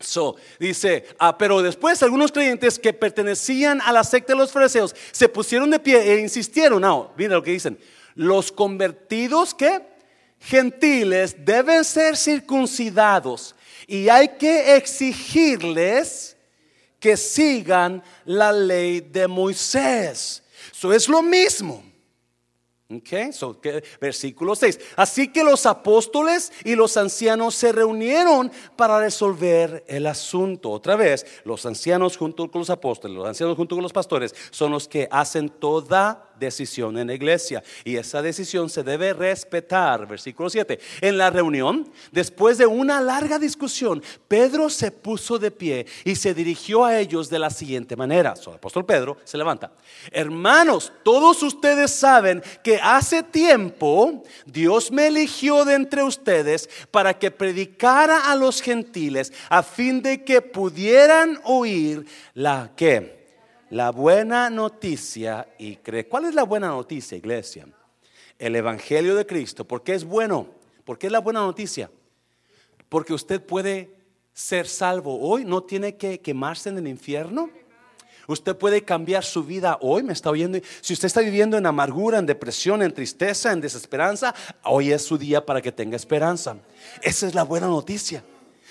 So, 0.00 0.36
dice, 0.60 1.06
ah, 1.18 1.36
pero 1.36 1.60
después 1.60 2.02
algunos 2.02 2.30
creyentes 2.30 2.78
que 2.78 2.92
pertenecían 2.92 3.80
a 3.80 3.92
la 3.92 4.04
secta 4.04 4.32
de 4.32 4.38
los 4.38 4.52
fariseos 4.52 4.94
se 5.10 5.28
pusieron 5.28 5.70
de 5.70 5.80
pie 5.80 6.12
e 6.12 6.20
insistieron. 6.20 6.82
No, 6.82 7.12
mira 7.16 7.34
lo 7.34 7.42
que 7.42 7.50
dicen. 7.50 7.78
Los 8.14 8.52
convertidos 8.52 9.54
que 9.54 9.97
gentiles 10.40 11.36
deben 11.38 11.84
ser 11.84 12.16
circuncidados 12.16 13.54
y 13.86 14.08
hay 14.08 14.28
que 14.28 14.76
exigirles 14.76 16.36
que 17.00 17.16
sigan 17.16 18.02
la 18.24 18.52
ley 18.52 19.00
de 19.00 19.26
Moisés. 19.28 20.42
Eso 20.72 20.92
es 20.92 21.08
lo 21.08 21.22
mismo. 21.22 21.82
Okay, 22.90 23.34
so, 23.34 23.60
versículo 24.00 24.54
6. 24.54 24.80
Así 24.96 25.28
que 25.28 25.44
los 25.44 25.66
apóstoles 25.66 26.50
y 26.64 26.74
los 26.74 26.96
ancianos 26.96 27.54
se 27.54 27.70
reunieron 27.70 28.50
para 28.76 28.98
resolver 28.98 29.84
el 29.86 30.06
asunto. 30.06 30.70
Otra 30.70 30.96
vez, 30.96 31.26
los 31.44 31.66
ancianos 31.66 32.16
junto 32.16 32.50
con 32.50 32.60
los 32.60 32.70
apóstoles, 32.70 33.14
los 33.14 33.28
ancianos 33.28 33.56
junto 33.56 33.76
con 33.76 33.82
los 33.82 33.92
pastores, 33.92 34.34
son 34.50 34.72
los 34.72 34.88
que 34.88 35.06
hacen 35.10 35.50
toda 35.50 36.27
decisión 36.38 36.98
en 36.98 37.08
la 37.08 37.14
iglesia. 37.14 37.62
Y 37.84 37.96
esa 37.96 38.22
decisión 38.22 38.70
se 38.70 38.82
debe 38.82 39.12
respetar. 39.12 40.06
Versículo 40.06 40.50
7. 40.50 40.78
En 41.00 41.18
la 41.18 41.30
reunión, 41.30 41.90
después 42.12 42.58
de 42.58 42.66
una 42.66 43.00
larga 43.00 43.38
discusión, 43.38 44.02
Pedro 44.26 44.70
se 44.70 44.90
puso 44.90 45.38
de 45.38 45.50
pie 45.50 45.86
y 46.04 46.14
se 46.14 46.34
dirigió 46.34 46.84
a 46.84 46.98
ellos 46.98 47.28
de 47.30 47.38
la 47.38 47.50
siguiente 47.50 47.96
manera. 47.96 48.34
el 48.46 48.54
apóstol 48.54 48.84
Pedro 48.84 49.18
se 49.24 49.38
levanta. 49.38 49.72
Hermanos, 50.10 50.92
todos 51.02 51.42
ustedes 51.42 51.90
saben 51.90 52.42
que 52.62 52.78
hace 52.82 53.22
tiempo 53.22 54.22
Dios 54.46 54.90
me 54.90 55.08
eligió 55.08 55.64
de 55.64 55.74
entre 55.74 56.02
ustedes 56.02 56.68
para 56.90 57.18
que 57.18 57.30
predicara 57.30 58.30
a 58.30 58.36
los 58.36 58.60
gentiles 58.60 59.32
a 59.48 59.62
fin 59.62 60.02
de 60.02 60.24
que 60.24 60.42
pudieran 60.42 61.38
oír 61.44 62.06
la 62.34 62.72
que 62.76 63.17
la 63.70 63.90
buena 63.90 64.50
noticia 64.50 65.48
y 65.58 65.76
cree. 65.76 66.06
¿Cuál 66.06 66.26
es 66.26 66.34
la 66.34 66.44
buena 66.44 66.68
noticia, 66.68 67.16
iglesia? 67.16 67.66
El 68.38 68.56
Evangelio 68.56 69.14
de 69.14 69.26
Cristo. 69.26 69.66
¿Por 69.66 69.82
qué 69.82 69.94
es 69.94 70.04
bueno? 70.04 70.46
¿Por 70.84 70.98
qué 70.98 71.06
es 71.06 71.12
la 71.12 71.20
buena 71.20 71.40
noticia? 71.40 71.90
Porque 72.88 73.12
usted 73.12 73.42
puede 73.42 73.90
ser 74.32 74.66
salvo 74.66 75.20
hoy, 75.20 75.44
no 75.44 75.62
tiene 75.62 75.96
que 75.96 76.20
quemarse 76.20 76.68
en 76.68 76.78
el 76.78 76.88
infierno. 76.88 77.50
Usted 78.28 78.56
puede 78.56 78.84
cambiar 78.84 79.24
su 79.24 79.42
vida 79.42 79.78
hoy, 79.80 80.02
me 80.02 80.12
está 80.12 80.30
oyendo. 80.30 80.58
Si 80.82 80.92
usted 80.92 81.06
está 81.06 81.20
viviendo 81.20 81.56
en 81.56 81.66
amargura, 81.66 82.18
en 82.18 82.26
depresión, 82.26 82.82
en 82.82 82.92
tristeza, 82.92 83.52
en 83.52 83.60
desesperanza, 83.60 84.34
hoy 84.64 84.92
es 84.92 85.02
su 85.02 85.16
día 85.16 85.44
para 85.44 85.62
que 85.62 85.72
tenga 85.72 85.96
esperanza. 85.96 86.56
Esa 87.02 87.26
es 87.26 87.34
la 87.34 87.42
buena 87.42 87.66
noticia. 87.66 88.22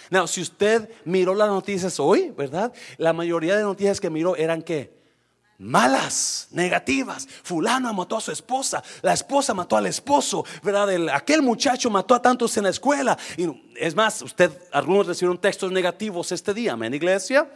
No, 0.10 0.28
si 0.28 0.42
usted 0.42 0.90
miró 1.06 1.36
las 1.36 1.50
noticias 1.50 2.00
hoy, 2.00 2.34
¿verdad? 2.38 2.74
La 2.98 3.14
mayoría 3.14 3.58
de 3.58 3.64
noticias 3.64 4.00
que 4.00 4.10
miró 4.10 4.36
eran 4.36 4.62
que 4.62 4.96
malas, 5.60 6.48
negativas. 6.52 7.28
Fulano 7.44 7.94
mató 7.94 8.18
a 8.18 8.22
su 8.22 8.32
esposa, 8.32 8.84
la 9.02 9.14
esposa 9.14 9.54
mató 9.54 9.76
al 9.76 9.88
esposo, 9.88 10.46
¿verdad? 10.62 10.90
aquel 11.14 11.42
muchacho 11.42 11.90
mató 11.90 12.16
a 12.16 12.22
tantos 12.22 12.56
en 12.58 12.64
la 12.64 12.70
escuela. 12.70 13.18
Es 13.76 13.96
más, 13.96 14.22
usted, 14.22 14.52
algunos 14.72 15.08
recibieron 15.08 15.38
textos 15.40 15.72
negativos 15.72 16.32
este 16.32 16.54
día, 16.54 16.74
amén, 16.74 16.94
iglesia 16.94 17.50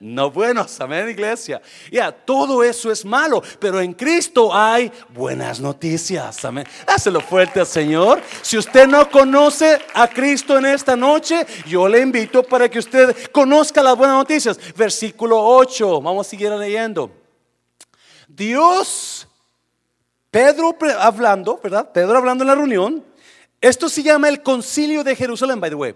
no 0.00 0.30
buenos, 0.30 0.80
amén 0.80 1.08
iglesia. 1.08 1.60
Ya, 1.90 2.12
todo 2.12 2.62
eso 2.62 2.90
es 2.90 3.04
malo, 3.04 3.42
pero 3.58 3.80
en 3.80 3.92
Cristo 3.92 4.54
hay 4.54 4.90
buenas 5.10 5.60
noticias, 5.60 6.44
amén. 6.44 6.66
Dáselo 6.86 7.20
fuerte 7.20 7.60
al 7.60 7.66
Señor. 7.66 8.20
Si 8.42 8.58
usted 8.58 8.86
no 8.86 9.10
conoce 9.10 9.80
a 9.94 10.08
Cristo 10.08 10.58
en 10.58 10.66
esta 10.66 10.96
noche, 10.96 11.46
yo 11.66 11.88
le 11.88 12.00
invito 12.00 12.42
para 12.42 12.68
que 12.68 12.78
usted 12.78 13.30
conozca 13.30 13.82
las 13.82 13.96
buenas 13.96 14.16
noticias. 14.16 14.58
Versículo 14.76 15.40
8, 15.40 16.00
vamos 16.00 16.26
a 16.26 16.30
seguir 16.30 16.50
leyendo. 16.50 17.10
Dios, 18.28 19.28
Pedro 20.30 20.76
hablando, 20.98 21.60
¿verdad? 21.62 21.90
Pedro 21.92 22.18
hablando 22.18 22.42
en 22.42 22.48
la 22.48 22.54
reunión. 22.54 23.04
Esto 23.60 23.88
se 23.88 24.02
llama 24.02 24.28
el 24.28 24.42
concilio 24.42 25.04
de 25.04 25.16
Jerusalén, 25.16 25.60
by 25.60 25.70
the 25.70 25.76
way. 25.76 25.94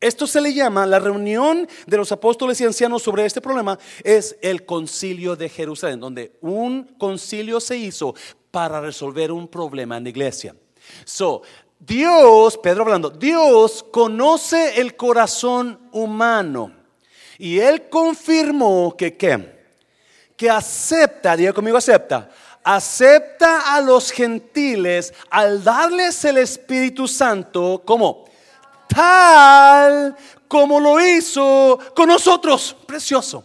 Esto 0.00 0.26
se 0.26 0.40
le 0.40 0.54
llama, 0.54 0.86
la 0.86 0.98
reunión 0.98 1.68
de 1.86 1.96
los 1.98 2.10
apóstoles 2.10 2.58
y 2.60 2.64
ancianos 2.64 3.02
sobre 3.02 3.26
este 3.26 3.42
problema 3.42 3.78
es 4.02 4.34
el 4.40 4.64
concilio 4.64 5.36
de 5.36 5.50
Jerusalén, 5.50 6.00
donde 6.00 6.38
un 6.40 6.84
concilio 6.98 7.60
se 7.60 7.76
hizo 7.76 8.14
para 8.50 8.80
resolver 8.80 9.30
un 9.30 9.46
problema 9.46 9.98
en 9.98 10.04
la 10.04 10.08
iglesia. 10.08 10.56
So, 11.04 11.42
Dios, 11.78 12.56
Pedro 12.56 12.82
hablando, 12.82 13.10
Dios 13.10 13.84
conoce 13.90 14.80
el 14.80 14.96
corazón 14.96 15.78
humano 15.92 16.72
y 17.38 17.58
él 17.58 17.90
confirmó 17.90 18.94
que 18.96 19.18
qué? 19.18 19.60
Que 20.34 20.48
acepta, 20.48 21.36
diga 21.36 21.52
conmigo 21.52 21.76
acepta, 21.76 22.30
acepta 22.64 23.74
a 23.74 23.82
los 23.82 24.10
gentiles 24.10 25.12
al 25.28 25.62
darles 25.62 26.24
el 26.24 26.38
Espíritu 26.38 27.06
Santo, 27.06 27.82
¿cómo? 27.84 28.29
Tal 28.94 30.16
como 30.48 30.80
lo 30.80 31.00
hizo 31.00 31.78
con 31.94 32.08
nosotros. 32.08 32.76
Precioso. 32.86 33.44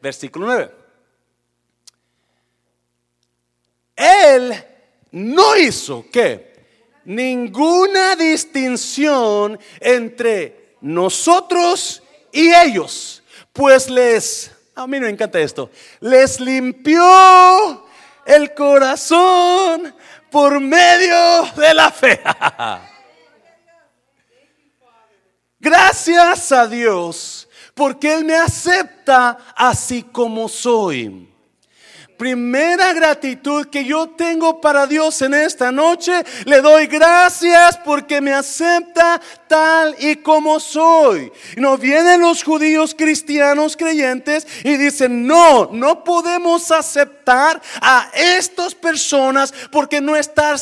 Versículo 0.00 0.46
9. 0.46 0.70
Él 3.96 4.64
no 5.12 5.56
hizo 5.56 6.04
que 6.10 6.54
ninguna 7.04 8.16
distinción 8.16 9.58
entre 9.80 10.76
nosotros 10.80 12.02
y 12.32 12.52
ellos, 12.52 13.22
pues 13.52 13.88
les, 13.88 14.50
a 14.74 14.86
mí 14.86 14.98
me 14.98 15.08
encanta 15.08 15.38
esto, 15.38 15.70
les 16.00 16.40
limpió 16.40 17.86
el 18.26 18.52
corazón 18.54 19.94
por 20.30 20.58
medio 20.58 21.44
de 21.56 21.74
la 21.74 21.90
fe. 21.92 22.20
Gracias 25.64 26.52
a 26.52 26.66
Dios, 26.66 27.48
porque 27.72 28.12
Él 28.12 28.26
me 28.26 28.36
acepta 28.36 29.38
así 29.56 30.02
como 30.02 30.46
soy. 30.46 31.26
Primera 32.18 32.92
gratitud 32.92 33.68
que 33.68 33.82
yo 33.82 34.10
tengo 34.10 34.60
para 34.60 34.86
Dios 34.86 35.22
en 35.22 35.32
esta 35.32 35.72
noche, 35.72 36.22
le 36.44 36.60
doy 36.60 36.86
gracias 36.86 37.78
porque 37.78 38.20
me 38.20 38.34
acepta 38.34 39.18
tal 39.54 39.94
y 40.00 40.16
como 40.16 40.58
soy. 40.58 41.30
Y 41.56 41.60
no 41.60 41.78
vienen 41.78 42.20
los 42.20 42.42
judíos 42.42 42.92
cristianos 42.92 43.76
creyentes 43.76 44.48
y 44.64 44.76
dicen, 44.76 45.28
no, 45.28 45.70
no 45.70 46.02
podemos 46.02 46.72
aceptar 46.72 47.62
a 47.80 48.10
estas 48.14 48.74
personas 48.74 49.54
porque 49.70 50.00
no 50.00 50.16
están, 50.16 50.58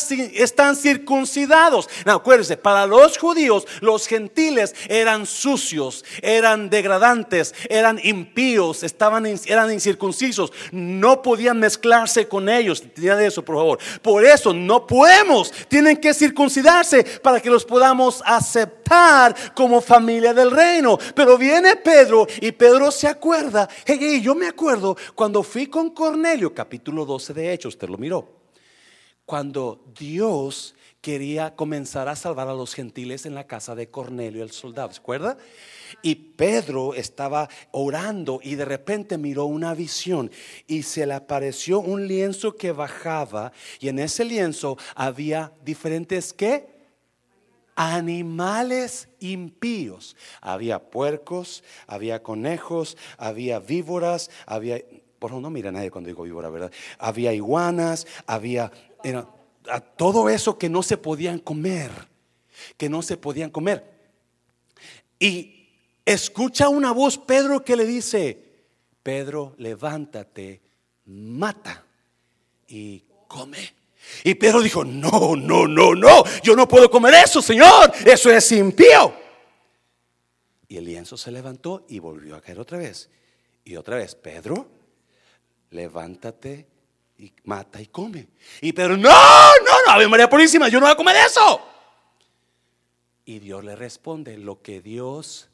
circuncidados. 0.77 1.89
No, 2.05 2.13
acuérdense, 2.13 2.59
para 2.59 2.87
los 2.87 3.17
judíos, 3.17 3.67
los 3.81 4.07
gentiles 4.07 4.75
eran 4.89 5.25
sucios, 5.25 6.05
eran 6.21 6.69
degradantes, 6.69 7.55
eran 7.71 7.99
impíos, 8.03 8.83
estaban, 8.83 9.25
eran 9.47 9.73
incircuncisos, 9.73 10.53
no 10.71 11.23
podían 11.23 11.59
mezclarse 11.59 12.29
con 12.29 12.51
ellos. 12.51 12.83
De 12.95 13.27
eso, 13.27 13.43
por 13.43 13.57
favor. 13.57 13.79
Por 14.03 14.23
eso 14.23 14.53
no 14.53 14.87
podemos, 14.87 15.51
tienen 15.69 15.97
que 15.97 16.13
circuncidarse 16.13 17.05
para 17.23 17.41
que 17.41 17.49
los 17.49 17.65
podamos 17.65 18.23
aceptar 18.27 18.82
como 19.55 19.81
familia 19.81 20.35
del 20.35 20.51
reino. 20.51 20.99
Pero 21.15 21.39
viene 21.39 21.77
Pedro 21.77 22.27
y 22.41 22.53
Pedro 22.53 22.91
se 22.91 23.09
acuerda, 23.09 23.69
hey, 23.87 24.21
yo 24.23 24.35
me 24.35 24.47
acuerdo 24.47 24.97
cuando 25.15 25.43
fui 25.43 25.67
con 25.67 25.91
Cornelio, 25.91 26.55
capítulo 26.55 27.05
12 27.05 27.35
de 27.35 27.53
Hechos, 27.53 27.75
usted 27.75 27.89
lo 27.89 27.99
miró. 27.99 28.43
Cuando 29.25 29.85
Dios 29.99 30.75
quería 31.01 31.57
comenzar 31.57 32.09
a 32.09 32.17
salvar 32.17 32.49
a 32.49 32.55
los 32.55 32.75
gentiles 32.75 33.27
en 33.27 33.35
la 33.35 33.47
casa 33.47 33.75
de 33.75 33.91
Cornelio 33.91 34.43
el 34.43 34.53
soldado, 34.53 34.93
¿se 34.93 35.01
acuerda? 35.01 35.37
Y 36.01 36.15
Pedro 36.15 36.95
estaba 36.95 37.49
orando 37.73 38.41
y 38.43 38.55
de 38.55 38.65
repente 38.65 39.19
miró 39.19 39.47
una 39.47 39.75
visión 39.75 40.31
y 40.67 40.83
se 40.83 41.07
le 41.07 41.15
apareció 41.15 41.81
un 41.81 42.07
lienzo 42.07 42.57
que 42.57 42.73
bajaba 42.73 43.53
y 43.81 43.89
en 43.89 43.99
ese 43.99 44.25
lienzo 44.25 44.77
había 44.95 45.53
diferentes 45.65 46.33
¿qué? 46.33 46.72
Animales 47.75 49.09
impíos. 49.21 50.17
Había 50.41 50.91
puercos, 50.91 51.65
había 51.87 52.23
conejos, 52.23 52.97
había 53.19 53.59
víboras, 53.59 54.31
había... 54.47 54.81
Por 55.19 55.33
no 55.33 55.51
mira 55.51 55.69
a 55.69 55.73
nadie 55.73 55.91
cuando 55.91 56.09
digo 56.09 56.25
víbora, 56.25 56.51
¿verdad? 56.51 56.73
Había 56.99 57.33
iguanas, 57.33 58.07
había... 58.27 58.73
todo 59.97 60.29
eso 60.29 60.59
que 60.59 60.69
no 60.69 60.83
se 60.83 60.97
podían 60.97 61.39
comer, 61.39 61.91
que 62.77 62.89
no 62.89 63.03
se 63.03 63.17
podían 63.17 63.51
comer. 63.51 63.91
Y 65.19 65.69
escucha 66.05 66.69
una 66.69 66.93
voz 66.93 67.19
Pedro 67.19 67.65
que 67.65 67.77
le 67.77 67.87
dice, 67.87 68.37
Pedro, 69.03 69.55
levántate, 69.59 70.61
mata 71.05 71.85
y 72.67 73.05
come. 73.29 73.82
Y 74.25 74.35
Pedro 74.35 74.61
dijo, 74.61 74.85
no, 74.85 75.35
no, 75.37 75.67
no, 75.67 75.95
no, 75.95 76.25
yo 76.43 76.55
no 76.55 76.69
puedo 76.69 76.91
comer 76.91 77.15
eso, 77.15 77.43
Señor, 77.43 77.93
eso 78.05 78.31
es 78.31 78.53
impío. 78.53 79.15
Y 80.69 80.77
el 80.77 80.85
lienzo 80.85 81.17
se 81.17 81.31
levantó 81.31 81.85
y 81.89 81.99
volvió 81.99 82.37
a 82.37 82.41
caer 82.41 82.61
otra 82.61 82.79
vez. 82.79 83.11
Y 83.65 83.77
otra 83.77 83.97
vez, 83.97 84.15
Pedro, 84.15 84.69
levántate 85.71 86.67
y 87.19 87.33
mata 87.45 87.81
y 87.81 87.87
come. 87.87 88.29
Y 88.61 88.73
Pedro, 88.73 88.97
no, 88.97 89.11
no, 89.11 89.87
no, 89.87 89.93
Ave 89.93 90.09
María 90.09 90.29
Purísima, 90.31 90.69
yo 90.69 90.81
no 90.81 90.87
voy 90.87 90.93
a 90.93 90.97
comer 90.97 91.17
eso. 91.27 91.61
Y 93.25 93.39
Dios 93.39 93.65
le 93.65 93.77
responde, 93.77 94.37
lo 94.37 94.63
que 94.63 94.81
Dios 94.81 95.49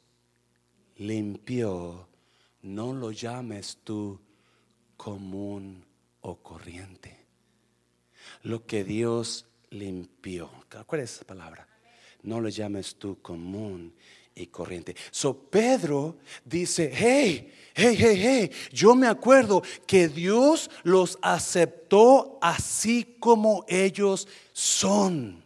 limpió, 0.97 2.07
no 2.61 2.93
lo 2.93 3.11
llames 3.11 3.79
tú 3.83 4.19
común 4.97 5.85
o 6.21 6.37
corriente 6.37 7.18
lo 8.43 8.65
que 8.65 8.83
Dios 8.83 9.45
limpió. 9.69 10.49
¿Cuál 10.85 11.01
es 11.01 11.15
esa 11.15 11.25
palabra? 11.25 11.67
No 12.23 12.41
lo 12.41 12.49
llames 12.49 12.95
tú 12.95 13.21
común 13.21 13.93
y 14.35 14.47
corriente. 14.47 14.95
So 15.11 15.33
Pedro 15.33 16.17
dice, 16.45 16.91
hey, 16.93 17.53
hey, 17.73 17.95
hey, 17.97 18.19
hey, 18.21 18.51
yo 18.71 18.95
me 18.95 19.07
acuerdo 19.07 19.61
que 19.85 20.07
Dios 20.07 20.69
los 20.83 21.17
aceptó 21.21 22.37
así 22.41 23.17
como 23.19 23.65
ellos 23.67 24.27
son. 24.53 25.43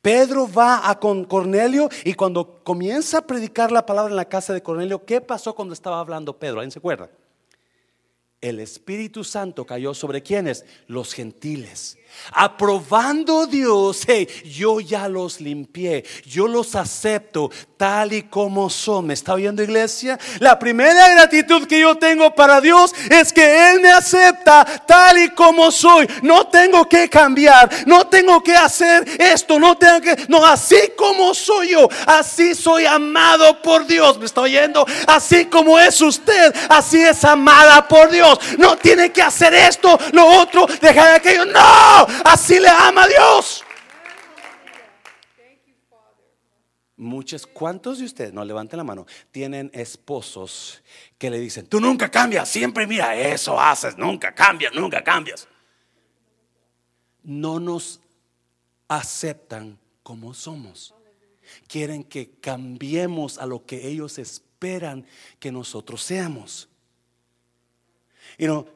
Pedro 0.00 0.50
va 0.52 0.90
a 0.90 0.98
con 0.98 1.24
Cornelio 1.24 1.88
y 2.04 2.14
cuando 2.14 2.62
comienza 2.64 3.18
a 3.18 3.26
predicar 3.26 3.70
la 3.70 3.86
palabra 3.86 4.10
en 4.10 4.16
la 4.16 4.28
casa 4.28 4.52
de 4.52 4.62
Cornelio, 4.62 5.04
¿qué 5.04 5.20
pasó 5.20 5.54
cuando 5.54 5.74
estaba 5.74 6.00
hablando 6.00 6.36
Pedro? 6.36 6.58
¿Alguien 6.58 6.72
se 6.72 6.80
acuerda? 6.80 7.08
El 8.42 8.58
Espíritu 8.58 9.22
Santo 9.22 9.64
cayó 9.64 9.94
sobre 9.94 10.22
quienes? 10.22 10.64
Los 10.88 11.14
gentiles. 11.14 11.96
Aprobando 12.32 13.46
Dios, 13.46 14.06
yo 14.44 14.80
ya 14.80 15.08
los 15.08 15.40
limpié, 15.40 16.04
yo 16.24 16.46
los 16.46 16.74
acepto 16.74 17.50
tal 17.76 18.12
y 18.12 18.22
como 18.22 18.70
son. 18.70 19.06
¿Me 19.06 19.14
está 19.14 19.34
oyendo 19.34 19.62
iglesia? 19.62 20.18
La 20.38 20.58
primera 20.58 21.08
gratitud 21.08 21.66
que 21.66 21.80
yo 21.80 21.96
tengo 21.96 22.34
para 22.34 22.60
Dios 22.60 22.94
es 23.10 23.32
que 23.32 23.70
Él 23.70 23.80
me 23.80 23.90
acepta 23.90 24.64
tal 24.86 25.18
y 25.18 25.30
como 25.30 25.70
soy. 25.70 26.06
No 26.22 26.46
tengo 26.46 26.88
que 26.88 27.08
cambiar, 27.08 27.68
no 27.86 28.06
tengo 28.06 28.42
que 28.42 28.54
hacer 28.54 29.04
esto, 29.18 29.58
no 29.58 29.76
tengo 29.76 30.00
que, 30.00 30.16
no, 30.28 30.44
así 30.46 30.92
como 30.96 31.34
soy 31.34 31.70
yo, 31.70 31.88
así 32.06 32.54
soy 32.54 32.86
amado 32.86 33.60
por 33.62 33.86
Dios. 33.86 34.18
¿Me 34.18 34.26
está 34.26 34.42
oyendo? 34.42 34.86
Así 35.06 35.46
como 35.46 35.78
es 35.78 36.00
usted, 36.00 36.54
así 36.68 37.02
es 37.02 37.24
amada 37.24 37.88
por 37.88 38.10
Dios. 38.10 38.31
No 38.58 38.76
tiene 38.76 39.12
que 39.12 39.22
hacer 39.22 39.54
esto, 39.54 39.98
lo 40.12 40.26
otro, 40.26 40.66
dejar 40.80 41.14
aquello. 41.14 41.44
No, 41.46 42.06
así 42.24 42.58
le 42.58 42.68
ama 42.68 43.04
a 43.04 43.08
Dios. 43.08 43.64
Muchos, 46.96 47.46
¿cuántos 47.48 47.98
de 47.98 48.04
ustedes, 48.04 48.32
no 48.32 48.44
levanten 48.44 48.76
la 48.76 48.84
mano, 48.84 49.06
tienen 49.32 49.70
esposos 49.74 50.82
que 51.18 51.30
le 51.30 51.40
dicen, 51.40 51.66
tú 51.66 51.80
nunca 51.80 52.08
cambias, 52.08 52.48
siempre 52.48 52.86
mira, 52.86 53.16
eso 53.16 53.60
haces, 53.60 53.98
nunca 53.98 54.32
cambias, 54.32 54.72
nunca 54.72 55.02
cambias? 55.02 55.48
No 57.24 57.58
nos 57.58 58.00
aceptan 58.86 59.78
como 60.04 60.32
somos. 60.32 60.94
Quieren 61.66 62.04
que 62.04 62.38
cambiemos 62.40 63.38
a 63.38 63.46
lo 63.46 63.66
que 63.66 63.88
ellos 63.88 64.18
esperan 64.18 65.04
que 65.40 65.50
nosotros 65.50 66.02
seamos. 66.02 66.68
Y 68.38 68.46
no, 68.46 68.66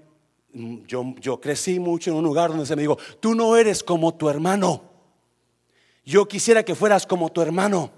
yo, 0.87 1.15
yo 1.19 1.41
crecí 1.41 1.79
mucho 1.79 2.11
en 2.11 2.17
un 2.17 2.25
lugar 2.25 2.51
donde 2.51 2.67
se 2.67 2.77
me 2.77 2.83
dijo, 2.83 2.99
tú 3.21 3.35
no 3.35 3.57
eres 3.57 3.83
como 3.83 4.15
tu 4.15 4.29
hermano. 4.29 4.83
Yo 6.05 6.27
quisiera 6.27 6.63
que 6.63 6.75
fueras 6.75 7.07
como 7.07 7.31
tu 7.31 7.43
hermano, 7.43 7.91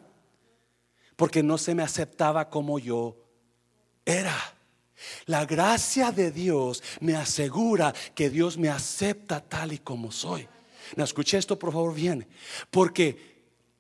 porque 1.16 1.42
no 1.42 1.58
se 1.58 1.74
me 1.74 1.82
aceptaba 1.82 2.48
como 2.48 2.78
yo 2.78 3.16
era. 4.04 4.36
La 5.26 5.44
gracia 5.44 6.10
de 6.10 6.32
Dios 6.32 6.82
me 7.00 7.14
asegura 7.14 7.94
que 8.14 8.30
Dios 8.30 8.58
me 8.58 8.68
acepta 8.68 9.40
tal 9.40 9.72
y 9.72 9.78
como 9.78 10.10
soy. 10.10 10.48
Me 10.96 11.04
escuché 11.04 11.38
esto 11.38 11.58
por 11.58 11.72
favor 11.72 11.94
bien, 11.94 12.26
porque 12.70 13.38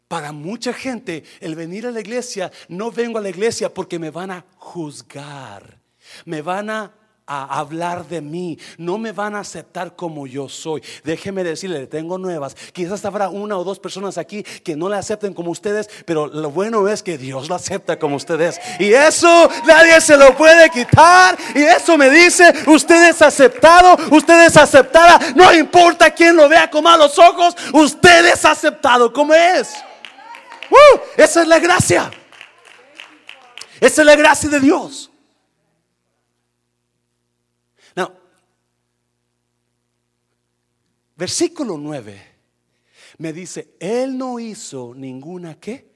para 0.08 0.32
mucha 0.32 0.72
gente 0.72 1.24
el 1.40 1.54
venir 1.54 1.86
a 1.86 1.90
la 1.90 2.00
iglesia, 2.00 2.52
no 2.68 2.90
vengo 2.90 3.18
a 3.18 3.22
la 3.22 3.30
iglesia 3.30 3.72
porque 3.72 3.98
me 3.98 4.10
van 4.10 4.30
a 4.30 4.44
juzgar, 4.56 5.80
me 6.24 6.42
van 6.42 6.70
a 6.70 6.94
a 7.28 7.58
hablar 7.58 8.06
de 8.08 8.22
mí. 8.22 8.58
No 8.78 8.96
me 8.96 9.12
van 9.12 9.36
a 9.36 9.40
aceptar 9.40 9.94
como 9.94 10.26
yo 10.26 10.48
soy. 10.48 10.82
Déjeme 11.04 11.44
decirle, 11.44 11.86
tengo 11.86 12.16
nuevas. 12.16 12.56
Quizás 12.72 13.04
habrá 13.04 13.28
una 13.28 13.58
o 13.58 13.64
dos 13.64 13.78
personas 13.78 14.16
aquí 14.16 14.42
que 14.42 14.74
no 14.74 14.88
la 14.88 14.98
acepten 14.98 15.34
como 15.34 15.50
ustedes, 15.50 15.90
pero 16.06 16.26
lo 16.26 16.50
bueno 16.50 16.88
es 16.88 17.02
que 17.02 17.18
Dios 17.18 17.48
lo 17.48 17.54
acepta 17.54 17.98
como 17.98 18.16
ustedes. 18.16 18.58
Y 18.80 18.92
eso 18.94 19.50
nadie 19.66 20.00
se 20.00 20.16
lo 20.16 20.34
puede 20.36 20.70
quitar. 20.70 21.36
Y 21.54 21.62
eso 21.62 21.98
me 21.98 22.08
dice, 22.08 22.52
usted 22.66 23.10
es 23.10 23.20
aceptado, 23.20 23.96
usted 24.10 24.46
es 24.46 24.56
aceptada. 24.56 25.20
No 25.36 25.52
importa 25.52 26.10
quién 26.10 26.34
lo 26.34 26.48
vea 26.48 26.70
con 26.70 26.82
malos 26.82 27.18
ojos, 27.18 27.54
usted 27.74 28.26
es 28.26 28.44
aceptado 28.44 29.12
como 29.12 29.34
es. 29.34 29.74
¡Uh! 30.70 30.98
esa 31.16 31.42
es 31.42 31.48
la 31.48 31.58
gracia. 31.58 32.10
Esa 33.80 34.02
es 34.02 34.06
la 34.06 34.16
gracia 34.16 34.48
de 34.48 34.60
Dios. 34.60 35.10
Versículo 41.18 41.76
9 41.76 42.16
me 43.18 43.32
dice, 43.32 43.74
Él 43.80 44.16
no 44.16 44.38
hizo 44.38 44.94
ninguna 44.94 45.58
qué. 45.58 45.90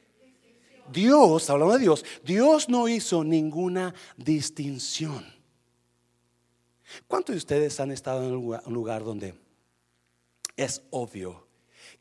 Dios, 0.93 1.49
hablando 1.49 1.75
de 1.75 1.79
Dios, 1.79 2.05
Dios 2.25 2.69
no 2.69 2.89
hizo 2.89 3.23
ninguna 3.23 3.95
distinción. 4.17 5.25
¿Cuántos 7.07 7.35
de 7.35 7.39
ustedes 7.39 7.79
han 7.79 7.93
estado 7.93 8.27
en 8.27 8.35
un 8.35 8.75
lugar, 8.75 9.05
donde 9.05 9.35
es 10.57 10.83
obvio 10.91 11.47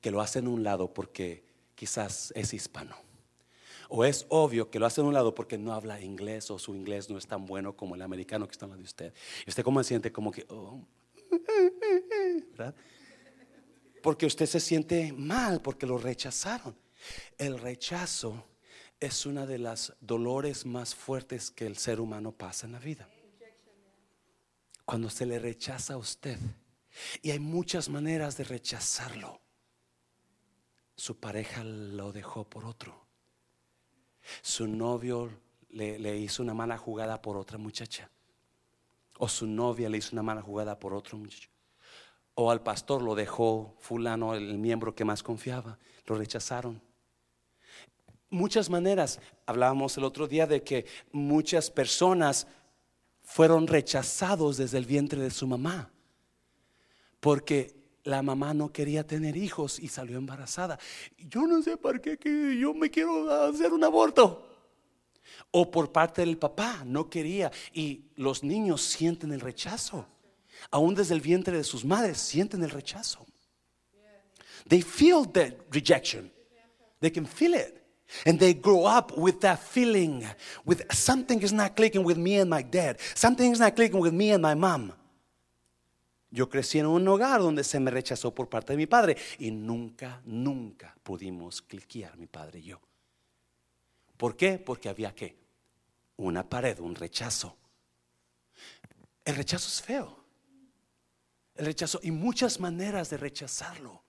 que 0.02 0.10
lo 0.10 0.20
hacen 0.20 0.48
a 0.48 0.50
un 0.50 0.64
lado 0.64 0.92
porque 0.92 1.46
quizás 1.76 2.34
es 2.36 2.56
hispano? 2.56 2.96
O 3.88 4.04
es 4.04 4.26
obvio 4.30 4.72
que 4.72 4.80
lo 4.80 4.88
hacen 4.88 5.06
a 5.06 5.08
un 5.10 5.14
lado 5.14 5.36
porque 5.36 5.60
no 5.60 5.74
habla 5.74 6.02
inglés 6.02 6.50
o 6.50 6.58
su 6.58 6.74
inglés 6.74 7.08
no 7.08 7.20
es 7.20 7.28
tan 7.28 7.46
bueno 7.46 7.76
como 7.76 7.94
el 7.94 8.02
americano 8.02 8.48
que 8.48 8.54
está 8.54 8.66
en 8.66 8.78
de 8.78 8.84
usted. 8.84 9.14
Y 9.46 9.50
usted 9.52 9.64
como 9.64 9.84
se 9.84 9.90
siente 9.90 10.12
como 10.12 10.32
que, 10.32 10.44
oh, 10.50 10.82
¿verdad? 12.58 12.76
Porque 14.02 14.26
usted 14.26 14.46
se 14.46 14.60
siente 14.60 15.14
mal 15.14 15.62
porque 15.62 15.86
lo 15.86 15.98
rechazaron. 15.98 16.76
El 17.38 17.60
rechazo 17.60 18.46
es 19.00 19.26
una 19.26 19.46
de 19.46 19.58
las 19.58 19.94
dolores 20.00 20.66
más 20.66 20.94
fuertes 20.94 21.52
que 21.52 21.66
el 21.66 21.78
ser 21.78 22.00
humano 22.00 22.32
pasa 22.32 22.66
en 22.66 22.74
la 22.74 22.80
vida. 22.80 23.08
Cuando 24.86 25.10
se 25.10 25.26
le 25.26 25.40
rechaza 25.40 25.94
a 25.94 25.98
usted. 25.98 26.38
Y 27.22 27.32
hay 27.32 27.40
muchas 27.40 27.90
maneras 27.90 28.38
de 28.38 28.44
rechazarlo. 28.44 29.40
Su 30.96 31.20
pareja 31.20 31.64
lo 31.64 32.12
dejó 32.12 32.44
por 32.44 32.66
otro. 32.66 33.08
Su 34.42 34.68
novio 34.68 35.32
le, 35.70 35.98
le, 35.98 36.18
hizo 36.18 36.44
una 36.44 36.54
mala 36.54 36.78
jugada 36.78 37.22
por 37.22 37.38
otra 37.38 37.58
muchacha. 37.58 38.12
O 39.18 39.30
su 39.30 39.48
novia 39.48 39.90
le 39.90 39.98
hizo 39.98 40.10
una 40.14 40.24
mala 40.24 40.42
jugada 40.42 40.78
por 40.78 40.94
otro 40.94 41.18
muchacho 41.18 41.51
o 42.36 42.52
al 42.52 42.62
pastor 42.62 43.02
lo 43.02 43.16
dejó 43.16 43.76
fulano, 43.80 44.34
el 44.36 44.58
miembro 44.58 44.96
que 44.96 45.06
más 45.06 45.24
confiaba, 45.24 45.78
lo 46.06 46.16
rechazaron. 46.16 46.82
Muchas 48.30 48.70
maneras, 48.70 49.20
hablábamos 49.46 49.98
el 49.98 50.06
otro 50.06 50.28
día 50.28 50.48
de 50.48 50.64
que 50.64 50.86
muchas 51.12 51.70
personas 51.70 52.48
fueron 53.22 53.68
rechazados 53.68 54.58
desde 54.58 54.78
el 54.78 54.86
vientre 54.86 55.22
de 55.22 55.32
su 55.32 55.48
mamá, 55.48 55.92
porque 57.20 57.76
la 58.04 58.22
mamá 58.22 58.54
no 58.54 58.72
quería 58.72 59.06
tener 59.06 59.36
hijos 59.36 59.80
y 59.80 59.90
salió 59.90 60.18
embarazada. 60.18 60.80
Yo 61.18 61.46
no 61.46 61.62
sé 61.62 61.78
por 61.78 62.02
qué 62.02 62.18
que 62.18 62.58
yo 62.58 62.74
me 62.74 62.90
quiero 62.90 63.30
hacer 63.30 63.74
un 63.74 63.84
aborto. 63.84 64.48
O 65.52 65.70
por 65.70 65.92
parte 65.92 66.22
del 66.22 66.38
papá, 66.38 66.84
no 66.86 67.10
quería. 67.10 67.52
Y 67.74 68.06
los 68.16 68.44
niños 68.44 68.82
sienten 68.82 69.32
el 69.32 69.40
rechazo 69.40 70.08
aún 70.70 70.94
desde 70.94 71.16
el 71.16 71.22
vientre 71.22 71.58
de 71.58 71.64
sus 71.64 71.84
madres, 71.84 72.18
sienten 72.20 72.64
el 72.64 72.70
rechazo. 72.70 73.26
They 74.68 74.82
feel 74.82 75.26
the 75.26 75.58
rejection. 75.72 76.32
They 77.00 77.12
can 77.12 77.26
feel 77.26 77.56
it. 77.56 77.82
And 78.26 78.40
they 78.40 78.54
grow 78.54 78.86
up 78.86 79.18
with 79.18 79.40
that 79.40 79.60
feeling, 79.60 80.26
with 80.66 80.84
something 80.92 81.42
is 81.42 81.54
not 81.54 81.76
clicking 81.76 82.04
with 82.04 82.18
me 82.18 82.40
and 82.40 82.50
my 82.50 82.62
dad. 82.62 83.00
Something 83.16 83.52
is 83.54 83.60
not 83.60 83.76
clicking 83.76 84.00
with 84.00 84.14
me 84.14 84.32
and 84.32 84.42
my 84.42 84.54
mom. 84.54 84.94
Yo 86.30 86.48
crecí 86.48 86.80
en 86.80 86.86
un 86.86 87.08
hogar 87.08 87.42
donde 87.42 87.64
se 87.64 87.80
me 87.80 87.92
rechazó 87.92 88.34
por 88.34 88.48
parte 88.48 88.74
de 88.74 88.78
mi 88.78 88.86
padre 88.86 89.18
y 89.40 89.52
nunca, 89.52 90.22
nunca 90.26 90.96
pudimos 91.04 91.62
cliquear 91.62 92.18
mi 92.18 92.28
padre 92.28 92.60
y 92.60 92.64
yo. 92.64 92.82
¿Por 94.16 94.36
qué? 94.36 94.58
Porque 94.58 94.88
había 94.88 95.14
que 95.14 95.36
una 96.18 96.48
pared, 96.48 96.80
un 96.80 96.96
rechazo. 96.96 97.58
El 99.26 99.36
rechazo 99.36 99.68
es 99.68 99.82
feo 99.82 100.21
el 101.56 101.66
rechazo 101.66 102.00
y 102.04 102.12
muchas 102.12 102.60
maneras 102.60 103.10
de 103.10 103.18
rechazarlo. 103.18 104.04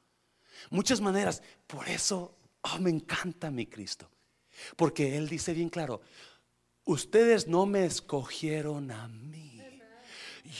Muchas 0.70 1.00
maneras. 1.00 1.42
Por 1.66 1.88
eso 1.88 2.36
oh, 2.62 2.78
me 2.78 2.90
encanta 2.90 3.50
mi 3.50 3.66
Cristo. 3.66 4.08
Porque 4.76 5.16
Él 5.16 5.28
dice 5.28 5.54
bien 5.54 5.70
claro, 5.70 6.02
ustedes 6.84 7.48
no 7.48 7.66
me 7.66 7.84
escogieron 7.84 8.90
a 8.90 9.08
mí. 9.08 9.60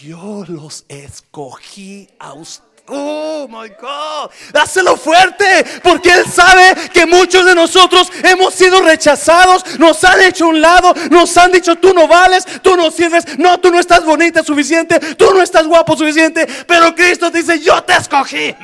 Yo 0.00 0.44
los 0.48 0.84
escogí 0.88 2.08
a 2.18 2.32
ustedes 2.32 2.71
Oh 2.88 3.46
my 3.48 3.68
God, 3.80 4.32
dáselo 4.52 4.96
fuerte, 4.96 5.64
porque 5.84 6.10
Él 6.10 6.26
sabe 6.26 6.90
que 6.90 7.06
muchos 7.06 7.44
de 7.44 7.54
nosotros 7.54 8.10
hemos 8.24 8.54
sido 8.54 8.82
rechazados, 8.82 9.78
nos 9.78 10.02
han 10.02 10.20
hecho 10.22 10.48
un 10.48 10.60
lado, 10.60 10.92
nos 11.10 11.36
han 11.36 11.52
dicho 11.52 11.76
tú 11.76 11.94
no 11.94 12.08
vales, 12.08 12.44
tú 12.60 12.76
no 12.76 12.90
sirves, 12.90 13.38
no, 13.38 13.60
tú 13.60 13.70
no 13.70 13.78
estás 13.78 14.04
bonita 14.04 14.42
suficiente, 14.42 14.98
tú 15.14 15.32
no 15.32 15.42
estás 15.42 15.66
guapo 15.66 15.96
suficiente, 15.96 16.44
pero 16.66 16.92
Cristo 16.94 17.30
dice 17.30 17.60
yo 17.60 17.84
te 17.84 17.94
escogí, 17.94 18.54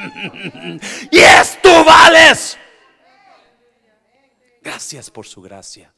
y 1.12 1.18
es 1.18 1.62
tú 1.62 1.84
vales. 1.84 2.58
Gracias 4.60 5.10
por 5.10 5.26
su 5.26 5.40
gracia, 5.40 5.94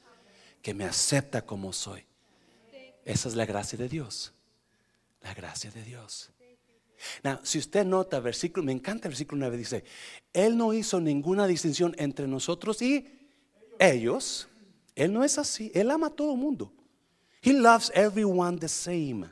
que 0.60 0.74
me 0.74 0.84
acepta 0.84 1.40
como 1.40 1.72
soy. 1.72 2.04
Esa 3.06 3.28
es 3.28 3.34
la 3.34 3.46
gracia 3.46 3.78
de 3.78 3.88
Dios, 3.88 4.34
la 5.22 5.32
gracia 5.32 5.70
de 5.70 5.82
Dios 5.82 6.30
si 7.42 7.58
usted 7.58 7.84
nota 7.84 8.20
versículo, 8.20 8.64
me 8.64 8.72
encanta 8.72 9.08
el 9.08 9.12
versículo 9.12 9.40
9, 9.40 9.56
dice, 9.56 9.84
Él 10.32 10.56
no 10.56 10.72
hizo 10.72 11.00
ninguna 11.00 11.46
distinción 11.46 11.94
entre 11.98 12.26
nosotros 12.26 12.82
y 12.82 13.06
ellos. 13.78 14.48
Él 14.94 15.12
no 15.12 15.24
es 15.24 15.38
así, 15.38 15.70
Él 15.74 15.90
ama 15.90 16.08
a 16.08 16.10
todo 16.10 16.36
mundo. 16.36 16.72
He 17.42 17.52
loves 17.52 17.90
everyone 17.94 18.58
the 18.58 18.68
same. 18.68 19.30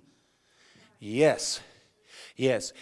Yes. 0.98 1.60
Yes. 2.36 2.72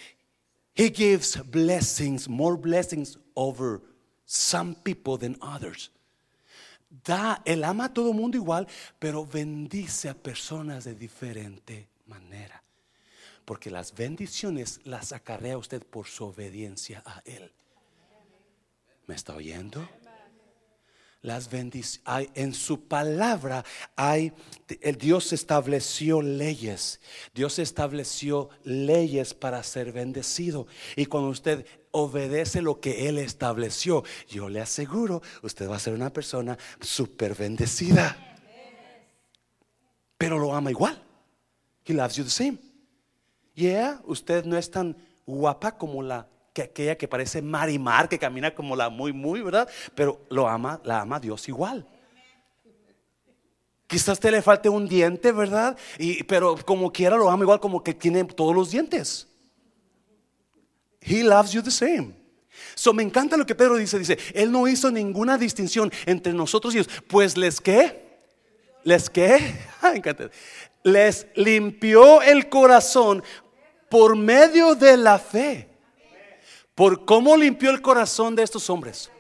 He 0.75 0.91
gives 0.91 1.37
blessings, 1.37 2.29
more 2.29 2.57
blessings 2.57 3.17
over 3.35 3.81
some 4.25 4.75
people 4.75 5.17
than 5.17 5.37
others. 5.41 5.91
Da, 7.05 7.43
él 7.45 7.65
ama 7.65 7.87
a 7.87 7.93
todo 7.93 8.13
mundo 8.13 8.37
igual, 8.37 8.67
pero 8.99 9.25
bendice 9.27 10.09
a 10.09 10.15
personas 10.15 10.85
de 10.85 10.95
diferente 10.95 11.89
manera. 12.07 12.63
Porque 13.47 13.71
las 13.71 13.95
bendiciones 13.95 14.81
las 14.85 15.13
acarrea 15.13 15.57
usted 15.57 15.83
por 15.83 16.09
su 16.09 16.25
obediencia 16.25 17.03
a 17.07 17.23
Él. 17.25 17.53
¿Me 19.07 19.15
está 19.15 19.37
oyendo? 19.37 19.89
Las 21.23 21.49
bendiciones, 21.49 22.31
en 22.35 22.53
su 22.53 22.89
palabra 22.89 23.65
hay, 23.95 24.33
el 24.81 24.97
Dios 24.97 25.33
estableció 25.33 26.23
leyes. 26.23 27.01
Dios 27.35 27.59
estableció 27.61 28.51
leyes 28.65 29.33
para 29.33 29.63
ser 29.63 29.93
bendecido. 29.93 30.67
Y 30.97 31.07
cuando 31.07 31.31
usted 31.31 31.65
obedece 31.93 32.63
lo 32.63 32.81
que 32.81 33.09
Él 33.09 33.19
estableció, 33.19 34.03
yo 34.29 34.49
le 34.49 34.61
aseguro, 34.61 35.23
usted 35.43 35.69
va 35.69 35.77
a 35.77 35.81
ser 35.81 35.95
una 35.95 36.13
persona 36.13 36.59
súper 36.81 37.37
bendecida. 37.37 38.17
Pero 40.19 40.39
lo 40.39 40.53
ama 40.53 40.71
igual. 40.73 41.01
He 41.85 41.95
loves 41.95 42.17
you 42.17 42.25
the 42.25 42.31
same. 42.31 42.66
Yeah, 43.57 44.01
usted 44.05 44.45
no 44.45 44.57
es 44.57 44.71
tan 44.71 44.97
guapa 45.27 45.77
como 45.77 46.03
la 46.03 46.29
que 46.53 46.63
aquella 46.63 46.97
que 46.97 47.09
parece 47.09 47.43
Marimar, 47.43 48.09
que 48.09 48.19
camina 48.19 48.55
como 48.55 48.77
la 48.77 48.91
muy, 48.91 49.13
muy, 49.13 49.41
¿verdad? 49.41 49.69
Pero 49.95 50.21
lo 50.29 50.47
ama, 50.47 50.81
la 50.85 51.01
ama 51.01 51.19
Dios 51.19 51.49
igual. 51.49 51.87
Quizás 53.87 54.21
te 54.21 54.31
le 54.31 54.43
falte 54.43 54.69
un 54.69 54.87
diente, 54.87 55.33
¿verdad? 55.33 55.77
Y, 55.99 56.23
pero 56.25 56.57
como 56.65 56.93
quiera 56.93 57.17
lo 57.17 57.31
ama 57.31 57.45
igual 57.45 57.61
como 57.61 57.83
que 57.83 57.95
tiene 57.95 58.25
todos 58.25 58.55
los 58.55 58.71
dientes. 58.71 59.27
He 61.01 61.23
loves 61.23 61.53
you 61.53 61.63
the 61.63 61.71
same. 61.71 62.15
So 62.75 62.93
me 62.93 63.03
encanta 63.03 63.37
lo 63.37 63.47
que 63.47 63.55
Pedro 63.55 63.77
dice, 63.77 63.99
dice, 63.99 64.19
él 64.35 64.53
no 64.53 64.69
hizo 64.69 64.91
ninguna 64.91 65.39
distinción 65.39 65.91
entre 66.05 66.33
nosotros 66.33 66.75
y 66.75 66.79
ellos, 66.79 66.93
pues 67.07 67.37
les 67.37 67.61
qué? 67.61 68.07
¿Les 68.83 69.09
qué? 69.09 69.57
Les 70.83 71.27
limpió 71.35 72.23
el 72.23 72.49
corazón 72.49 73.23
por 73.89 74.17
medio 74.17 74.75
de 74.75 74.97
la 74.97 75.19
fe. 75.19 75.69
¿Por 76.75 77.05
cómo 77.05 77.37
limpió 77.37 77.71
el 77.71 77.81
corazón 77.81 78.37
de 78.37 78.43
estos 78.43 78.69
hombres? 78.69 79.11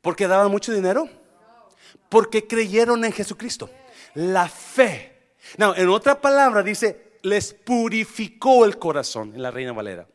¿Porque 0.00 0.28
daban 0.28 0.50
mucho 0.50 0.72
dinero? 0.72 1.08
Porque 2.08 2.46
creyeron 2.46 3.04
en 3.04 3.12
Jesucristo. 3.12 3.70
La 4.14 4.48
fe. 4.48 5.32
No, 5.56 5.74
en 5.74 5.88
otra 5.88 6.20
palabra 6.20 6.62
dice, 6.62 7.18
les 7.22 7.54
purificó 7.54 8.64
el 8.64 8.78
corazón 8.78 9.34
en 9.34 9.42
la 9.42 9.50
Reina 9.50 9.72
Valera. 9.72 10.06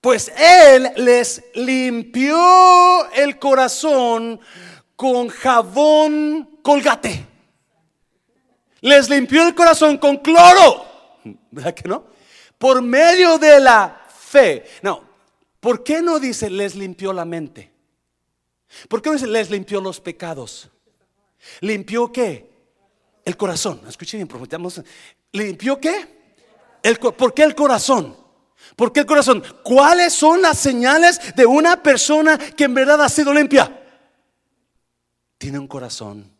Pues 0.00 0.32
Él 0.36 0.92
les 0.96 1.42
limpió 1.54 3.10
el 3.12 3.38
corazón 3.38 4.40
con 4.94 5.28
jabón 5.28 6.60
colgate. 6.62 7.26
Les 8.80 9.08
limpió 9.08 9.46
el 9.46 9.54
corazón 9.54 9.98
con 9.98 10.18
cloro. 10.18 10.86
¿Verdad 11.50 11.74
que 11.74 11.88
no? 11.88 12.18
por 12.58 12.82
medio 12.82 13.38
de 13.38 13.60
la 13.60 14.06
fe. 14.08 14.64
No, 14.82 15.02
¿por 15.60 15.82
qué 15.82 16.02
no 16.02 16.18
dice 16.18 16.50
les 16.50 16.74
limpió 16.74 17.12
la 17.12 17.24
mente? 17.24 17.72
¿Por 18.88 19.00
qué 19.00 19.08
no 19.08 19.14
dice 19.14 19.28
les 19.28 19.50
limpió 19.50 19.80
los 19.80 20.00
pecados? 20.00 20.68
¿Limpió 21.60 22.12
qué? 22.12 22.50
El 23.24 23.36
corazón. 23.36 23.80
Escuchen 23.88 24.18
bien, 24.18 24.28
prometamos. 24.28 24.82
¿Limpió 25.32 25.80
qué? 25.80 26.18
El, 26.82 26.98
¿Por 26.98 27.32
qué 27.32 27.44
el 27.44 27.54
corazón? 27.54 28.16
¿Por 28.74 28.92
qué 28.92 29.00
el 29.00 29.06
corazón? 29.06 29.42
¿Cuáles 29.62 30.12
son 30.12 30.42
las 30.42 30.58
señales 30.58 31.34
de 31.36 31.46
una 31.46 31.82
persona 31.82 32.36
que 32.38 32.64
en 32.64 32.74
verdad 32.74 33.00
ha 33.02 33.08
sido 33.08 33.32
limpia? 33.32 33.74
Tiene 35.38 35.58
un 35.58 35.68
corazón 35.68 36.30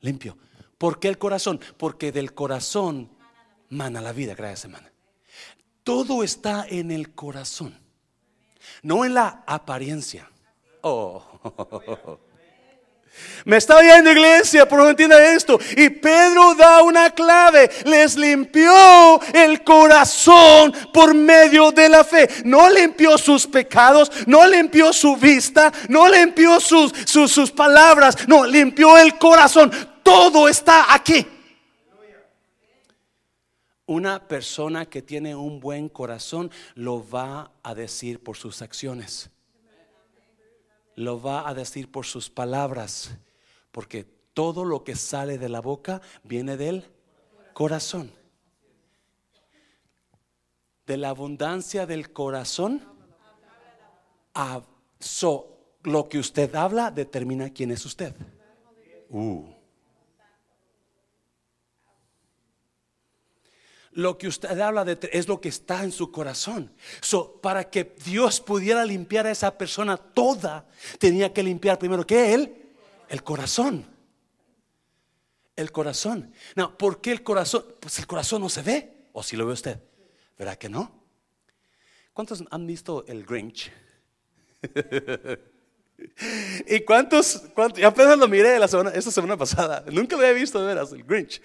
limpio. 0.00 0.38
¿Por 0.78 0.98
qué 0.98 1.08
el 1.08 1.18
corazón? 1.18 1.60
Porque 1.76 2.12
del 2.12 2.34
corazón 2.34 3.10
mana 3.68 4.00
la 4.00 4.12
vida, 4.12 4.34
gracias 4.34 4.60
semana. 4.60 4.90
Todo 5.82 6.22
está 6.22 6.66
en 6.68 6.90
el 6.90 7.14
corazón, 7.14 7.78
no 8.82 9.04
en 9.04 9.14
la 9.14 9.44
apariencia. 9.46 10.30
Oh. 10.82 12.18
Me 13.44 13.58
está 13.58 13.76
oyendo 13.76 14.10
iglesia, 14.10 14.66
por 14.66 14.80
no 14.80 14.88
entienda 14.88 15.32
esto. 15.34 15.58
Y 15.76 15.88
Pedro 15.88 16.54
da 16.54 16.82
una 16.82 17.10
clave. 17.10 17.70
Les 17.84 18.16
limpió 18.16 19.20
el 19.32 19.62
corazón 19.62 20.74
por 20.92 21.14
medio 21.14 21.70
de 21.70 21.88
la 21.88 22.02
fe. 22.02 22.28
No 22.44 22.68
limpió 22.70 23.16
sus 23.16 23.46
pecados, 23.46 24.10
no 24.26 24.46
limpió 24.46 24.92
su 24.92 25.16
vista, 25.16 25.72
no 25.88 26.08
limpió 26.08 26.58
sus, 26.58 26.92
sus, 27.04 27.30
sus 27.30 27.52
palabras, 27.52 28.26
no, 28.26 28.46
limpió 28.46 28.98
el 28.98 29.16
corazón. 29.18 29.70
Todo 30.04 30.48
está 30.48 30.94
aquí. 30.94 31.26
Una 33.86 34.28
persona 34.28 34.86
que 34.86 35.02
tiene 35.02 35.34
un 35.34 35.60
buen 35.60 35.88
corazón 35.88 36.50
lo 36.74 37.08
va 37.08 37.52
a 37.62 37.74
decir 37.74 38.22
por 38.22 38.36
sus 38.36 38.62
acciones. 38.62 39.30
Lo 40.94 41.20
va 41.20 41.48
a 41.48 41.54
decir 41.54 41.90
por 41.90 42.06
sus 42.06 42.30
palabras. 42.30 43.16
Porque 43.72 44.04
todo 44.32 44.64
lo 44.64 44.84
que 44.84 44.94
sale 44.94 45.38
de 45.38 45.48
la 45.48 45.60
boca 45.60 46.00
viene 46.22 46.56
del 46.56 46.84
corazón. 47.52 48.12
De 50.86 50.96
la 50.96 51.10
abundancia 51.10 51.86
del 51.86 52.12
corazón. 52.12 52.82
A, 54.34 54.62
lo 55.82 56.08
que 56.08 56.18
usted 56.18 56.54
habla 56.54 56.90
determina 56.90 57.50
quién 57.50 57.70
es 57.70 57.84
usted. 57.84 58.14
Uh. 59.10 59.53
Lo 63.94 64.18
que 64.18 64.28
usted 64.28 64.58
habla 64.60 64.84
de 64.84 64.98
es 65.12 65.28
lo 65.28 65.40
que 65.40 65.48
está 65.48 65.84
en 65.84 65.92
su 65.92 66.10
corazón. 66.10 66.72
So, 67.00 67.40
para 67.40 67.70
que 67.70 67.96
Dios 68.04 68.40
pudiera 68.40 68.84
limpiar 68.84 69.26
a 69.26 69.30
esa 69.30 69.56
persona 69.56 69.96
toda, 69.96 70.66
tenía 70.98 71.32
que 71.32 71.42
limpiar 71.42 71.78
primero 71.78 72.06
que 72.06 72.34
él, 72.34 72.54
el 73.08 73.22
corazón. 73.22 73.86
El 75.56 75.70
corazón. 75.70 76.32
No, 76.56 76.76
¿por 76.76 77.00
qué 77.00 77.12
el 77.12 77.22
corazón? 77.22 77.64
Pues 77.80 77.98
el 78.00 78.06
corazón 78.06 78.42
no 78.42 78.48
se 78.48 78.62
ve. 78.62 79.08
¿O 79.12 79.22
si 79.22 79.36
lo 79.36 79.46
ve 79.46 79.52
usted? 79.52 79.80
¿Verdad 80.36 80.56
que 80.56 80.68
no? 80.68 81.04
¿Cuántos 82.12 82.44
han 82.50 82.66
visto 82.66 83.04
el 83.06 83.24
Grinch? 83.24 83.70
¿Y 86.66 86.80
cuántos, 86.80 87.42
cuántos, 87.54 87.82
apenas 87.82 88.18
lo 88.18 88.28
miré 88.28 88.58
la 88.58 88.68
semana, 88.68 88.90
esta 88.90 89.10
semana 89.10 89.36
pasada, 89.36 89.84
nunca 89.90 90.16
lo 90.16 90.22
había 90.22 90.34
visto 90.34 90.60
de 90.60 90.66
veras, 90.66 90.92
el 90.92 91.04
Grinch. 91.04 91.40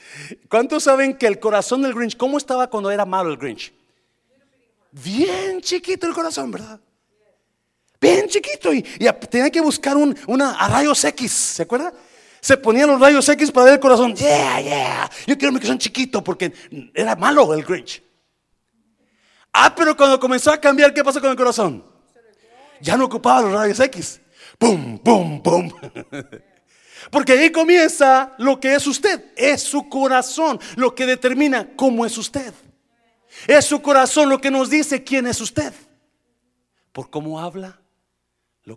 ¿Cuántos 0.50 0.84
saben 0.84 1.16
que 1.18 1.28
el 1.28 1.40
corazón 1.40 1.82
del 1.82 1.94
Grinch, 1.94 2.18
cómo 2.18 2.38
estaba 2.38 2.70
cuando 2.70 2.92
era 2.92 3.06
malo 3.06 3.32
el 3.32 3.38
Grinch? 3.38 3.72
Bien 4.92 5.62
chiquito 5.62 6.08
el 6.08 6.14
corazón, 6.14 6.52
¿verdad? 6.52 6.80
Bien 8.02 8.28
chiquito 8.28 8.74
y, 8.74 8.82
tenía 9.30 9.50
que 9.50 9.62
buscar 9.62 9.98
un, 9.98 10.18
una, 10.28 10.54
a 10.54 10.68
rayos 10.68 11.04
X, 11.04 11.32
¿se 11.32 11.64
acuerda? 11.64 11.94
Se 12.42 12.58
ponían 12.58 12.88
los 12.88 13.00
rayos 13.00 13.28
X 13.28 13.52
para 13.52 13.66
ver 13.66 13.74
el 13.76 13.80
corazón. 13.80 14.16
Yeah, 14.16 14.62
yeah. 14.62 15.12
Yo 15.28 15.38
quiero 15.38 15.52
mi 15.52 15.60
corazón 15.60 15.78
chiquito 15.78 16.24
porque 16.24 16.54
era 16.94 17.16
malo 17.16 17.54
el 17.54 17.64
Grinch. 17.64 18.02
Ah, 19.52 19.74
pero 19.76 19.96
cuando 19.98 20.20
comenzó 20.20 20.52
a 20.52 20.58
cambiar, 20.58 20.94
¿qué 20.94 21.04
pasó 21.04 21.20
con 21.20 21.32
el 21.32 21.36
corazón? 21.36 21.84
Ya 22.82 22.96
no 22.96 23.06
ocupaba 23.06 23.42
los 23.42 23.52
rayos 23.52 23.80
X. 23.80 24.22
¡Pum, 24.60 25.00
pum, 25.00 25.42
pum! 25.42 25.72
Porque 27.12 27.32
ahí 27.32 27.52
comienza 27.52 28.36
lo 28.38 28.60
que 28.60 28.76
es 28.76 28.86
usted. 28.86 29.32
Es 29.36 29.64
su 29.64 29.90
corazón 29.90 30.60
lo 30.76 30.94
que 30.94 31.06
determina 31.06 31.76
cómo 31.76 32.06
es 32.06 32.18
usted. 32.18 32.54
Es 33.48 33.66
su 33.66 33.82
corazón 33.82 34.30
lo 34.30 34.40
que 34.40 34.52
nos 34.52 34.70
dice 34.70 35.04
quién 35.04 35.26
es 35.26 35.40
usted. 35.40 35.74
Por 36.92 37.10
cómo 37.10 37.40
habla, 37.40 37.80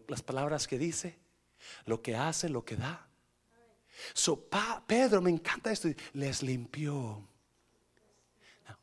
las 0.07 0.23
palabras 0.23 0.69
que 0.69 0.79
dice, 0.79 1.19
lo 1.85 2.01
que 2.01 2.15
hace, 2.15 2.49
lo 2.49 2.65
que 2.65 2.77
da. 2.77 3.09
So, 4.15 4.49
Pedro, 4.87 5.21
me 5.21 5.31
encanta 5.31 5.73
esto. 5.73 5.89
Les 6.13 6.43
limpió. 6.43 7.27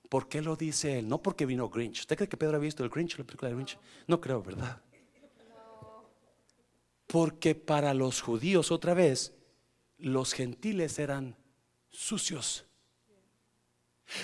¿Por 0.09 0.27
qué 0.27 0.41
lo 0.41 0.55
dice 0.55 0.99
él? 0.99 1.07
No 1.07 1.21
porque 1.21 1.45
vino 1.45 1.69
Grinch. 1.69 2.01
¿Usted 2.01 2.17
cree 2.17 2.29
que 2.29 2.37
Pedro 2.37 2.57
ha 2.57 2.59
visto 2.59 2.83
el 2.83 2.89
Grinch, 2.89 3.17
la 3.17 3.23
película 3.23 3.49
de 3.49 3.55
Grinch? 3.55 3.77
No 4.07 4.19
creo, 4.19 4.41
¿verdad? 4.41 4.81
Porque 7.11 7.55
para 7.55 7.95
los 7.95 8.21
judíos, 8.21 8.71
otra 8.71 8.93
vez, 8.93 9.33
los 9.97 10.31
gentiles 10.31 10.99
eran 10.99 11.35
sucios. 11.89 12.67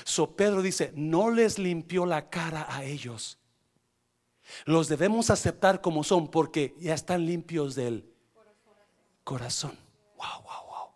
So 0.03 0.35
Pedro 0.35 0.61
dice, 0.61 0.91
no 0.95 1.31
les 1.31 1.57
limpió 1.57 2.05
la 2.05 2.29
cara 2.29 2.67
a 2.69 2.83
ellos. 2.83 3.39
Los 4.65 4.87
debemos 4.87 5.31
aceptar 5.31 5.81
como 5.81 6.03
son 6.03 6.29
porque 6.29 6.75
ya 6.77 6.93
están 6.93 7.25
limpios 7.25 7.73
del 7.73 8.07
corazón. 9.23 9.75
Wow, 10.17 10.43
wow, 10.43 10.67
wow. 10.67 10.89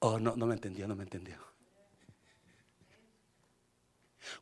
Oh, 0.00 0.18
no, 0.18 0.36
no 0.36 0.44
me 0.44 0.52
entendió, 0.52 0.86
no 0.86 0.94
me 0.94 1.04
entendió. 1.04 1.38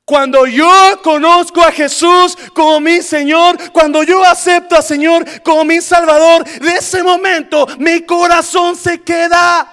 Cuando 0.04 0.46
yo 0.46 0.70
conozco 1.02 1.60
a 1.62 1.72
Jesús 1.72 2.36
como 2.54 2.78
mi 2.78 3.02
Señor, 3.02 3.58
cuando 3.72 4.04
yo 4.04 4.24
acepto 4.24 4.76
al 4.76 4.84
Señor 4.84 5.24
como 5.42 5.64
mi 5.64 5.80
Salvador, 5.80 6.44
de 6.44 6.76
ese 6.76 7.02
momento 7.02 7.66
mi 7.78 8.02
corazón 8.02 8.76
se 8.76 9.02
queda 9.02 9.66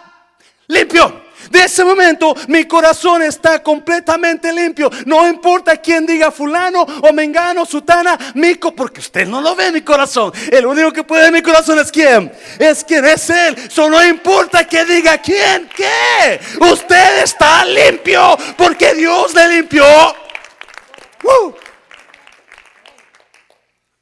limpio. 0.68 1.23
De 1.50 1.64
ese 1.64 1.84
momento 1.84 2.36
mi 2.48 2.66
corazón 2.66 3.22
está 3.22 3.62
completamente 3.62 4.52
limpio. 4.52 4.90
No 5.06 5.28
importa 5.28 5.78
quién 5.78 6.06
diga 6.06 6.32
fulano 6.32 6.82
o 6.82 7.14
mengano, 7.14 7.66
sutana, 7.66 8.18
mico, 8.36 8.74
porque 8.76 9.00
usted 9.00 9.28
no 9.28 9.42
lo 9.42 9.56
ve 9.56 9.72
mi 9.72 9.82
corazón. 9.82 10.32
El 10.52 10.66
único 10.66 10.92
que 10.92 11.04
puede 11.04 11.24
ver 11.24 11.34
mi 11.34 11.42
corazón 11.42 11.80
es 11.80 11.92
quién. 11.92 12.32
Es 12.60 12.84
quien 12.84 13.06
es 13.06 13.30
Él. 13.30 13.56
Eso 13.56 13.90
no 13.90 14.04
importa 14.06 14.68
que 14.68 14.86
diga 14.86 15.18
quién, 15.18 15.70
qué. 15.76 16.40
Usted 16.60 17.24
está 17.24 17.66
limpio 17.66 18.38
porque 18.58 18.94
Dios 18.94 19.34
le 19.34 19.56
limpió. 19.56 19.86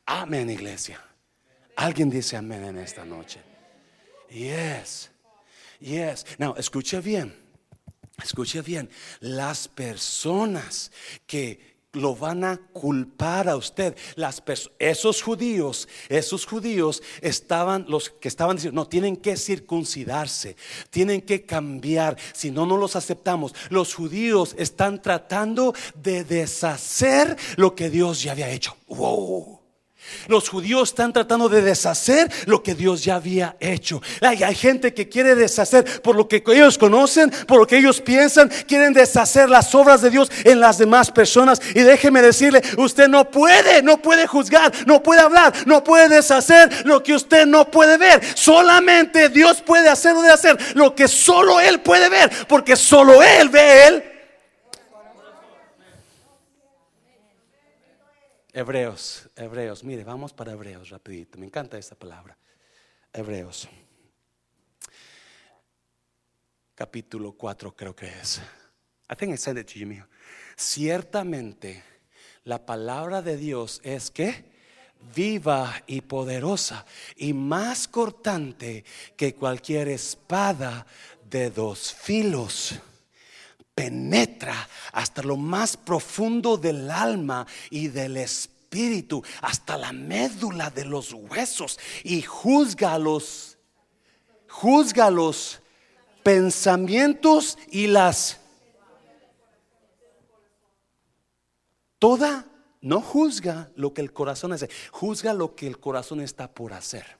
Amén, 0.06 0.50
iglesia. 0.50 1.00
Alguien 1.76 2.10
dice 2.10 2.36
amén 2.38 2.64
en 2.66 2.78
esta 2.80 3.06
noche. 3.06 3.40
Yes. 4.30 5.11
Yes. 5.82 6.26
Now, 6.38 6.56
escuche 6.58 7.02
bien. 7.02 7.34
Escuche 8.24 8.62
bien. 8.62 8.90
Las 9.20 9.68
personas 9.68 10.92
que 11.26 11.72
lo 11.94 12.16
van 12.16 12.44
a 12.44 12.58
culpar 12.58 13.50
a 13.50 13.58
usted. 13.58 13.96
Las 14.16 14.42
esos 14.80 15.22
judíos, 15.22 15.88
esos 16.10 16.46
judíos 16.46 17.04
estaban 17.22 17.86
los 17.88 18.10
que 18.10 18.28
estaban 18.28 18.56
diciendo, 18.56 18.82
no, 18.82 18.88
tienen 18.88 19.18
que 19.18 19.36
circuncidarse, 19.36 20.56
tienen 20.90 21.22
que 21.22 21.46
cambiar, 21.46 22.18
si 22.34 22.52
no 22.52 22.66
no 22.66 22.78
los 22.78 22.96
aceptamos. 22.96 23.54
Los 23.70 23.94
judíos 23.94 24.56
están 24.58 25.02
tratando 25.02 25.74
de 25.96 26.24
deshacer 26.24 27.36
lo 27.58 27.76
que 27.76 27.90
Dios 27.90 28.24
ya 28.24 28.32
había 28.32 28.50
hecho. 28.50 28.78
Wow. 28.88 29.61
Los 30.28 30.50
judíos 30.50 30.90
están 30.90 31.14
tratando 31.14 31.50
de 31.50 31.62
deshacer 31.62 32.32
lo 32.46 32.62
que 32.62 32.76
Dios 32.76 33.04
ya 33.04 33.16
había 33.16 33.56
hecho. 33.60 34.02
Hay, 34.22 34.56
gente 34.56 34.94
que 34.94 35.10
quiere 35.10 35.36
deshacer 35.36 36.02
por 36.02 36.16
lo 36.16 36.28
que 36.28 36.44
ellos 36.48 36.78
conocen, 36.78 37.32
por 37.48 37.60
lo 37.60 37.68
que 37.68 37.78
ellos 37.78 38.02
piensan, 38.02 38.50
quieren 38.68 38.94
deshacer 38.94 39.50
las 39.50 39.74
obras 39.74 40.02
de 40.02 40.10
Dios 40.10 40.32
en 40.44 40.60
las 40.60 40.78
demás 40.78 41.12
personas. 41.12 41.62
Y 41.74 41.82
déjeme 41.82 42.22
decirle, 42.22 42.62
usted 42.78 43.08
no 43.08 43.30
puede, 43.30 43.82
no 43.82 44.02
puede 44.02 44.28
juzgar, 44.28 44.72
no 44.86 45.02
puede 45.02 45.22
hablar, 45.22 45.54
no 45.66 45.84
puede 45.84 46.10
deshacer 46.10 46.86
lo 46.86 47.02
que 47.02 47.16
usted 47.16 47.46
no 47.46 47.70
puede 47.70 47.98
ver. 47.98 48.22
Solamente 48.36 49.30
Dios 49.30 49.62
puede 49.62 49.90
hacer 49.90 50.16
o 50.16 50.22
de 50.22 50.32
hacer 50.32 50.58
lo 50.76 50.94
que 50.94 51.08
solo 51.08 51.60
Él 51.60 51.80
puede 51.82 52.10
ver, 52.10 52.30
porque 52.48 52.76
solo 52.76 53.24
Él 53.24 53.50
ve 53.50 53.88
Él 53.88 54.11
Hebreos, 58.54 59.30
Hebreos, 59.38 59.84
mire, 59.84 60.04
vamos 60.04 60.34
para 60.34 60.52
Hebreos 60.52 60.90
rapidito. 60.90 61.38
Me 61.38 61.46
encanta 61.46 61.78
esta 61.78 61.96
palabra. 61.96 62.38
Hebreos. 63.14 63.70
Capítulo 66.76 67.32
4 67.34 67.74
creo 67.76 67.96
que 67.96 68.08
es. 68.08 68.42
I 69.10 69.16
think 69.16 69.34
I 69.34 69.38
sent 69.38 69.58
it 69.60 69.68
to 69.68 69.80
you, 69.80 70.04
Ciertamente 70.58 71.84
la 72.44 72.66
palabra 72.66 73.22
de 73.22 73.38
Dios 73.38 73.80
es 73.84 74.12
que 74.12 74.44
viva 75.16 75.84
y 75.88 76.02
poderosa 76.02 76.86
y 77.16 77.34
más 77.34 77.88
cortante 77.88 78.84
que 79.16 79.36
cualquier 79.36 79.88
espada 79.88 80.86
de 81.30 81.50
dos 81.50 81.94
filos 81.94 82.82
penetra 83.76 84.68
hasta 84.94 85.24
lo 85.24 85.38
más 85.38 85.78
profundo 85.78 86.58
del 86.58 86.90
alma 86.90 87.48
y 87.70 87.88
del 87.88 88.18
espíritu, 88.18 89.24
hasta 89.42 89.78
la 89.78 89.92
médula 89.92 90.70
de 90.70 90.86
los 90.86 91.14
huesos 91.14 91.80
y 92.04 92.22
juzga 92.22 92.98
los, 92.98 93.58
pensamientos 96.24 97.58
y 97.70 97.88
las... 97.88 98.40
Toda 101.98 102.48
no 102.82 103.00
juzga 103.00 103.72
lo 103.76 103.94
que 103.94 104.02
el 104.02 104.12
corazón 104.12 104.54
hace, 104.54 104.70
juzga 104.92 105.34
lo 105.34 105.56
que 105.56 105.68
el 105.68 105.80
corazón 105.80 106.20
está 106.20 106.52
por 106.52 106.74
hacer. 106.74 107.18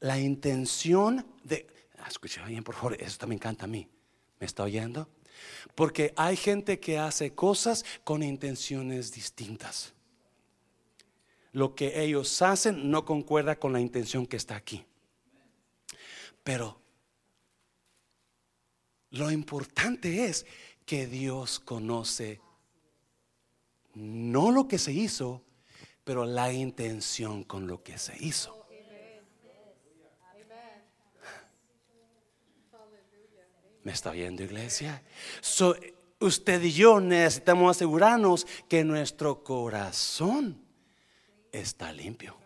La 0.00 0.18
intención 0.18 1.24
de... 1.44 1.66
Ah, 1.98 2.08
escucha 2.08 2.44
bien, 2.46 2.64
por 2.64 2.74
favor, 2.74 2.96
eso 3.00 3.26
me 3.26 3.34
encanta 3.34 3.66
a 3.66 3.68
mí. 3.68 3.88
¿Me 4.40 4.46
está 4.46 4.64
oyendo? 4.64 5.08
Porque 5.74 6.12
hay 6.16 6.36
gente 6.36 6.80
que 6.80 6.98
hace 6.98 7.34
cosas 7.34 7.84
con 8.04 8.22
intenciones 8.22 9.12
distintas. 9.12 9.94
Lo 11.52 11.74
que 11.74 12.02
ellos 12.02 12.42
hacen 12.42 12.90
no 12.90 13.04
concuerda 13.04 13.56
con 13.58 13.72
la 13.72 13.80
intención 13.80 14.26
que 14.26 14.36
está 14.36 14.56
aquí. 14.56 14.84
Pero 16.42 16.80
lo 19.10 19.30
importante 19.30 20.26
es 20.26 20.46
que 20.86 21.06
Dios 21.06 21.58
conoce 21.60 22.40
no 23.94 24.50
lo 24.50 24.68
que 24.68 24.78
se 24.78 24.92
hizo, 24.92 25.42
pero 26.04 26.24
la 26.24 26.52
intención 26.52 27.44
con 27.44 27.66
lo 27.66 27.82
que 27.82 27.98
se 27.98 28.16
hizo. 28.24 28.59
¿Me 33.82 33.92
está 33.92 34.10
viendo, 34.10 34.42
iglesia? 34.42 35.02
usted 36.20 36.62
y 36.62 36.72
yo 36.72 37.00
necesitamos 37.00 37.76
asegurarnos 37.76 38.46
que 38.68 38.84
nuestro 38.84 39.42
corazón 39.42 40.62
está 41.50 41.92
limpio. 41.92 42.36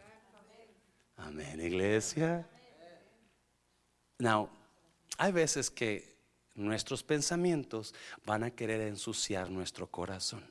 Amén, 1.16 1.60
iglesia. 1.60 2.46
Now, 4.18 4.48
hay 5.18 5.32
veces 5.32 5.70
que 5.70 6.16
nuestros 6.54 7.02
pensamientos 7.02 7.94
van 8.24 8.44
a 8.44 8.50
querer 8.50 8.80
ensuciar 8.82 9.50
nuestro 9.50 9.88
corazón. 9.88 10.44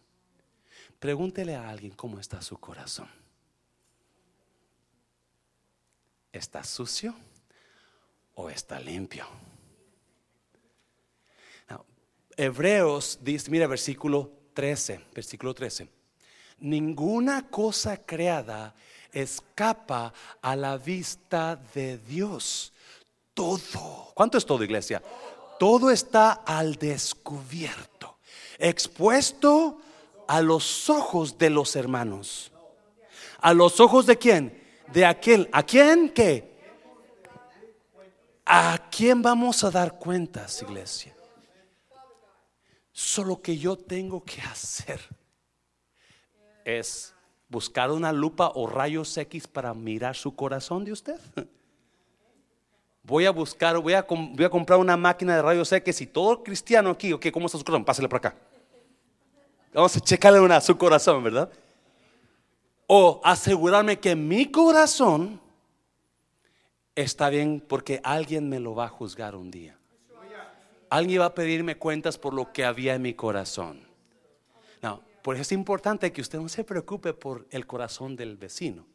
Pregúntele 1.00 1.56
a 1.56 1.70
alguien 1.70 1.94
cómo 1.94 2.20
está 2.20 2.42
su 2.42 2.58
corazón. 2.58 3.10
¿Está 6.32 6.64
sucio 6.64 7.16
o 8.36 8.50
está 8.50 8.80
limpio? 8.80 9.26
Hebreos 12.38 13.20
dice, 13.22 13.50
mira 13.52 13.68
versículo 13.68 14.32
13, 14.54 15.02
versículo 15.14 15.54
13. 15.54 15.88
Ninguna 16.60 17.50
cosa 17.50 17.98
creada 17.98 18.74
escapa 19.12 20.14
a 20.42 20.56
la 20.56 20.78
vista 20.78 21.60
de 21.74 21.98
Dios. 21.98 22.74
Todo. 23.34 24.12
¿Cuánto 24.14 24.38
es 24.38 24.46
todo, 24.46 24.64
iglesia? 24.64 25.02
Todo 25.60 25.92
está 25.92 26.32
al 26.46 26.76
descubierto, 26.76 28.18
expuesto 28.58 29.80
a 30.28 30.42
los 30.42 30.90
ojos 30.90 31.38
de 31.38 31.50
los 31.50 31.76
hermanos. 31.76 32.52
¿A 33.40 33.54
los 33.54 33.80
ojos 33.80 34.06
de 34.06 34.18
quién? 34.18 34.62
De 34.92 35.06
aquel. 35.06 35.50
¿A 35.52 35.64
quién 35.64 36.10
qué? 36.10 36.54
¿A 38.46 38.90
quién 38.92 39.22
vamos 39.22 39.64
a 39.64 39.72
dar 39.72 39.98
cuentas, 39.98 40.62
iglesia? 40.62 41.16
Solo 42.94 43.42
que 43.42 43.58
yo 43.58 43.76
tengo 43.76 44.24
que 44.24 44.40
hacer 44.42 45.02
es 46.64 47.14
buscar 47.50 47.92
una 47.92 48.14
lupa 48.14 48.52
o 48.54 48.68
rayos 48.68 49.18
X 49.18 49.48
para 49.48 49.74
mirar 49.74 50.16
su 50.16 50.36
corazón 50.36 50.86
de 50.86 50.92
usted. 50.92 51.20
Voy 53.02 53.26
a 53.26 53.32
buscar, 53.32 53.78
voy 53.80 53.94
a, 53.94 54.06
comprar 54.06 54.80
una 54.80 54.96
máquina 54.96 55.36
de 55.36 55.42
rayos 55.42 55.72
X 55.72 56.02
y 56.02 56.08
todo 56.08 56.44
cristiano 56.44 56.92
aquí, 56.92 57.12
ok, 57.12 57.32
¿cómo 57.34 57.48
está 57.48 57.58
su 57.58 57.66
corazón? 57.66 57.84
Pásale 57.84 58.08
por 58.08 58.18
acá. 58.18 58.36
Vamos 59.74 59.98
a 59.98 60.00
checarle 60.00 60.40
una, 60.40 60.62
su 60.62 60.78
corazón, 60.78 61.24
¿verdad? 61.24 61.52
O 62.86 63.20
asegurarme 63.24 64.00
que 64.00 64.16
mi 64.16 64.52
corazón 64.52 65.42
está 66.96 67.30
bien 67.30 67.60
porque 67.68 68.00
alguien 68.04 68.48
me 68.48 68.60
lo 68.60 68.76
va 68.76 68.86
a 68.86 68.90
juzgar 68.90 69.36
un 69.36 69.50
día. 69.50 69.78
Alguien 70.94 71.22
va 71.22 71.26
a 71.26 71.34
pedirme 71.34 71.76
cuentas 71.76 72.20
por 72.20 72.36
lo 72.36 72.54
que 72.54 72.64
había 72.64 72.94
en 72.94 73.02
mi 73.02 73.16
corazón. 73.16 73.84
No, 74.80 75.02
por 75.24 75.34
eso 75.34 75.42
es 75.42 75.52
importante 75.52 76.14
que 76.14 76.22
usted 76.22 76.38
no 76.38 76.48
se 76.48 76.64
preocupe 76.64 77.16
por 77.16 77.48
el 77.50 77.66
corazón 77.66 78.16
del 78.16 78.38
vecino. 78.38 78.86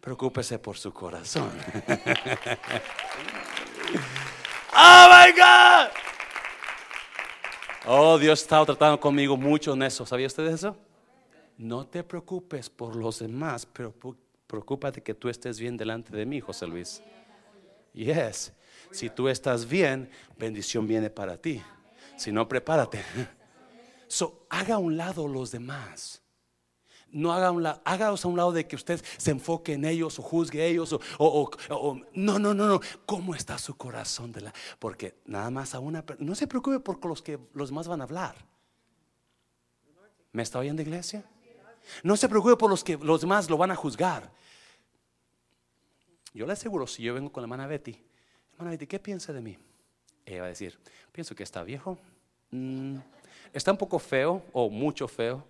Preocúpese 0.00 0.58
por 0.58 0.76
su 0.76 0.92
corazón. 0.92 1.52
oh 4.74 5.08
my 5.12 5.30
God. 5.38 5.88
Oh, 7.86 8.18
Dios 8.18 8.42
está 8.42 8.66
tratando 8.66 8.98
conmigo 8.98 9.36
mucho 9.36 9.74
en 9.74 9.84
eso. 9.84 10.04
¿Sabía 10.04 10.26
usted 10.26 10.46
eso? 10.46 10.76
No 11.58 11.86
te 11.86 12.02
preocupes 12.02 12.68
por 12.68 12.96
los 12.96 13.20
demás, 13.20 13.66
pero 13.66 13.94
preocúpate 14.48 15.00
que 15.00 15.14
tú 15.14 15.28
estés 15.28 15.60
bien 15.60 15.76
delante 15.76 16.10
de 16.10 16.26
mí, 16.26 16.40
José 16.40 16.66
Luis. 16.66 17.00
Yes. 17.92 18.52
Si 18.90 19.10
tú 19.10 19.28
estás 19.28 19.68
bien, 19.68 20.10
bendición 20.36 20.86
viene 20.86 21.10
para 21.10 21.36
ti. 21.36 21.62
Si 22.16 22.32
no, 22.32 22.48
prepárate. 22.48 23.02
Haga 24.50 24.74
a 24.74 24.78
un 24.78 24.96
lado 24.96 25.28
los 25.28 25.50
demás. 25.50 26.20
No 27.12 27.32
haga 27.32 27.50
un 27.50 27.62
lado, 27.64 27.80
a 27.84 28.26
un 28.28 28.36
lado 28.36 28.52
de 28.52 28.68
que 28.68 28.76
usted 28.76 29.02
se 29.16 29.32
enfoque 29.32 29.72
en 29.72 29.84
ellos 29.84 30.18
o 30.18 30.22
juzgue 30.22 30.62
a 30.62 30.64
ellos 30.64 30.96
o, 31.18 31.50
no, 32.14 32.38
no, 32.38 32.54
no, 32.54 32.66
no. 32.68 32.80
¿Cómo 33.04 33.34
está 33.34 33.58
su 33.58 33.76
corazón 33.76 34.30
de 34.30 34.42
la? 34.42 34.54
Porque 34.78 35.16
nada 35.24 35.50
más 35.50 35.74
a 35.74 35.80
una, 35.80 36.04
no 36.18 36.34
se 36.36 36.46
preocupe 36.46 36.78
por 36.78 37.04
los 37.06 37.20
que 37.20 37.38
los 37.52 37.70
demás 37.70 37.88
van 37.88 38.00
a 38.00 38.04
hablar. 38.04 38.36
¿Me 40.32 40.42
está 40.42 40.60
oyendo, 40.60 40.82
iglesia? 40.82 41.24
No 42.04 42.16
se 42.16 42.28
preocupe 42.28 42.56
por 42.56 42.70
los 42.70 42.84
que 42.84 42.96
los 42.96 43.20
demás 43.20 43.50
lo 43.50 43.56
van 43.56 43.72
a 43.72 43.76
juzgar. 43.76 44.30
Yo 46.32 46.46
le 46.46 46.52
aseguro, 46.52 46.86
si 46.86 47.02
yo 47.02 47.14
vengo 47.14 47.32
con 47.32 47.42
la 47.42 47.46
hermana 47.46 47.66
Betty, 47.66 48.00
hermana 48.60 48.72
Betty, 48.72 48.86
¿qué 48.86 48.98
piensa 48.98 49.32
de 49.32 49.40
mí? 49.40 49.58
Ella 50.24 50.40
va 50.40 50.46
a 50.46 50.50
decir, 50.50 50.78
pienso 51.12 51.34
que 51.34 51.42
está 51.42 51.62
viejo, 51.62 51.98
mm, 52.50 52.96
está 53.52 53.72
un 53.72 53.78
poco 53.78 53.98
feo 53.98 54.42
o 54.52 54.70
mucho 54.70 55.08
feo 55.08 55.46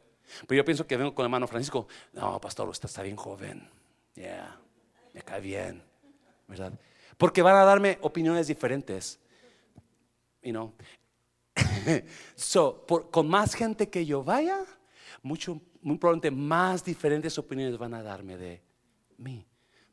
pero 0.46 0.58
yo 0.58 0.64
pienso 0.64 0.86
que 0.86 0.96
vengo 0.96 1.14
con 1.14 1.24
el 1.24 1.26
hermano 1.26 1.46
Francisco. 1.46 1.86
No, 2.12 2.40
pastor, 2.40 2.68
usted 2.68 2.88
está 2.88 3.02
bien 3.02 3.16
joven. 3.16 3.68
Ya, 4.14 4.58
me 5.12 5.22
cae 5.22 5.40
bien. 5.40 5.82
¿Verdad? 6.46 6.72
Porque 7.16 7.42
van 7.42 7.56
a 7.56 7.64
darme 7.64 7.98
opiniones 8.02 8.46
diferentes. 8.46 9.18
You 10.42 10.52
know. 10.52 10.72
so, 12.34 12.86
con 13.10 13.28
más 13.28 13.54
gente 13.54 13.88
que 13.88 14.06
yo 14.06 14.22
vaya, 14.24 14.64
mucho, 15.22 15.60
muy 15.82 15.98
probablemente 15.98 16.30
más 16.30 16.84
diferentes 16.84 17.36
opiniones 17.38 17.76
van 17.76 17.94
a 17.94 18.02
darme 18.02 18.36
de 18.36 18.62
mí. 19.18 19.46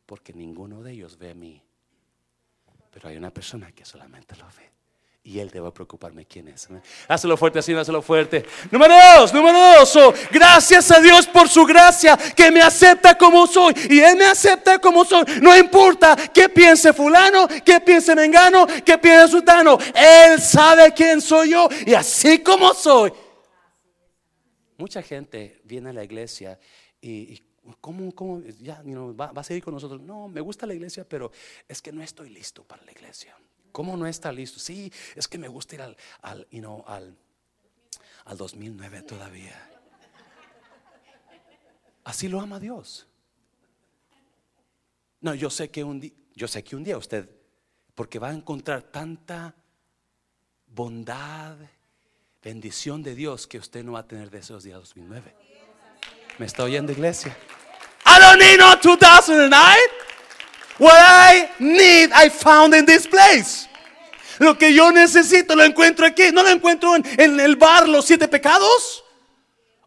Porque 0.05 0.33
ninguno 0.33 0.83
de 0.83 0.93
ellos 0.93 1.17
ve 1.17 1.31
a 1.31 1.35
mí. 1.35 1.61
Pero 2.97 3.09
hay 3.09 3.17
una 3.17 3.29
persona 3.29 3.71
que 3.73 3.85
solamente 3.85 4.35
lo 4.37 4.47
ve 4.57 4.71
y 5.23 5.39
Él 5.39 5.51
a 5.63 5.71
preocuparme 5.71 6.25
quién 6.25 6.47
es. 6.47 6.67
Hazlo 7.07 7.37
fuerte 7.37 7.59
así, 7.59 7.71
hazlo 7.73 8.01
fuerte. 8.01 8.43
Número 8.71 8.95
dos, 9.17 9.31
número 9.31 9.59
dos. 9.59 9.95
Oh, 9.97 10.13
gracias 10.31 10.89
a 10.89 10.99
Dios 10.99 11.27
por 11.27 11.47
su 11.47 11.63
gracia 11.63 12.17
que 12.35 12.49
me 12.49 12.61
acepta 12.61 13.15
como 13.15 13.45
soy. 13.45 13.75
Y 13.87 13.99
Él 13.99 14.15
me 14.15 14.25
acepta 14.25 14.79
como 14.79 15.05
soy. 15.05 15.25
No 15.41 15.55
importa 15.55 16.15
qué 16.33 16.49
piense 16.49 16.91
fulano, 16.91 17.47
qué 17.63 17.79
piense 17.81 18.15
mengano, 18.15 18.65
qué 18.83 18.97
piense 18.97 19.27
sultano. 19.27 19.77
Él 19.93 20.41
sabe 20.41 20.91
quién 20.93 21.21
soy 21.21 21.51
yo 21.51 21.69
y 21.85 21.93
así 21.93 22.39
como 22.39 22.73
soy. 22.73 23.13
Mucha 24.77 25.03
gente 25.03 25.61
viene 25.65 25.91
a 25.91 25.93
la 25.93 26.03
iglesia 26.03 26.57
y, 26.99 27.43
¿Cómo, 27.81 28.13
cómo 28.13 28.41
ya, 28.41 28.81
va, 28.83 29.31
a 29.35 29.43
seguir 29.43 29.63
con 29.63 29.73
nosotros? 29.73 30.01
No, 30.01 30.27
me 30.27 30.41
gusta 30.41 30.65
la 30.65 30.73
iglesia, 30.73 31.07
pero 31.07 31.31
es 31.67 31.81
que 31.81 31.91
no 31.91 32.01
estoy 32.01 32.29
listo 32.29 32.63
para 32.63 32.83
la 32.83 32.91
iglesia. 32.91 33.37
¿Cómo 33.71 33.97
no 33.97 34.07
está 34.07 34.31
listo? 34.31 34.59
Sí, 34.59 34.91
es 35.15 35.27
que 35.27 35.37
me 35.37 35.47
gusta 35.47 35.75
ir 35.75 35.81
al, 35.81 35.97
al, 36.21 36.47
you 36.49 36.59
know, 36.59 36.83
al, 36.87 37.15
al 38.25 38.37
2009 38.37 39.01
todavía. 39.03 39.69
Así 42.03 42.27
lo 42.27 42.39
ama 42.39 42.59
Dios. 42.59 43.07
No, 45.19 45.35
yo 45.35 45.49
sé 45.49 45.69
que 45.69 45.83
un 45.83 45.99
día, 45.99 46.13
yo 46.35 46.47
sé 46.47 46.63
que 46.63 46.75
un 46.75 46.83
día 46.83 46.97
usted, 46.97 47.29
porque 47.95 48.19
va 48.19 48.29
a 48.29 48.33
encontrar 48.33 48.83
tanta 48.83 49.55
bondad, 50.67 51.57
bendición 52.41 53.03
de 53.03 53.15
Dios 53.15 53.47
que 53.47 53.57
usted 53.57 53.83
no 53.83 53.93
va 53.93 53.99
a 53.99 54.07
tener 54.07 54.29
de 54.29 54.39
esos 54.39 54.63
días 54.63 54.79
2009. 54.79 55.35
¿Me 56.37 56.45
está 56.45 56.63
oyendo, 56.63 56.91
iglesia? 56.91 57.35
I 58.17 58.19
don't 58.19 58.39
need 58.39 58.57
no 58.57 58.75
2009. 58.75 59.77
What 60.79 60.95
I 60.97 61.49
need, 61.59 62.11
I 62.13 62.29
found 62.29 62.73
in 62.73 62.85
this 62.85 63.07
place. 63.07 63.67
Lo 64.39 64.57
que 64.57 64.73
yo 64.73 64.91
necesito 64.91 65.55
lo 65.55 65.63
encuentro 65.63 66.05
aquí. 66.05 66.31
No 66.31 66.41
lo 66.41 66.49
encuentro 66.49 66.95
en, 66.95 67.39
el 67.39 67.55
bar 67.55 67.87
los 67.87 68.05
siete 68.05 68.27
pecados 68.27 69.03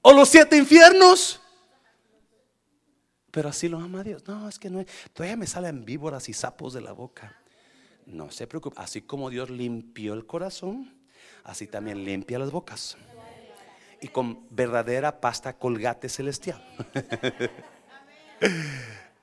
o 0.03 0.13
los 0.13 0.29
siete 0.29 0.57
infiernos. 0.57 1.41
Pero 3.33 3.49
así 3.49 3.69
lo 3.69 3.79
ama 3.79 4.03
Dios. 4.05 4.23
No, 4.27 4.49
es 4.49 4.59
que 4.59 4.71
no. 4.71 4.85
Todavía 5.13 5.37
me 5.37 5.47
salen 5.47 5.85
víboras 5.85 6.29
y 6.29 6.33
sapos 6.33 6.73
de 6.73 6.81
la 6.81 6.93
boca. 6.93 7.37
No 8.07 8.31
se 8.31 8.47
preocupe. 8.47 8.81
Así 8.81 9.03
como 9.03 9.31
Dios 9.31 9.51
limpió 9.51 10.15
el 10.15 10.27
corazón, 10.27 10.93
así 11.45 11.67
también 11.67 12.05
limpia 12.05 12.39
las 12.39 12.51
bocas. 12.51 12.97
Y 14.01 14.09
con 14.09 14.47
verdadera 14.51 15.21
pasta 15.21 15.53
colgate 15.53 16.09
celestial. 16.09 16.65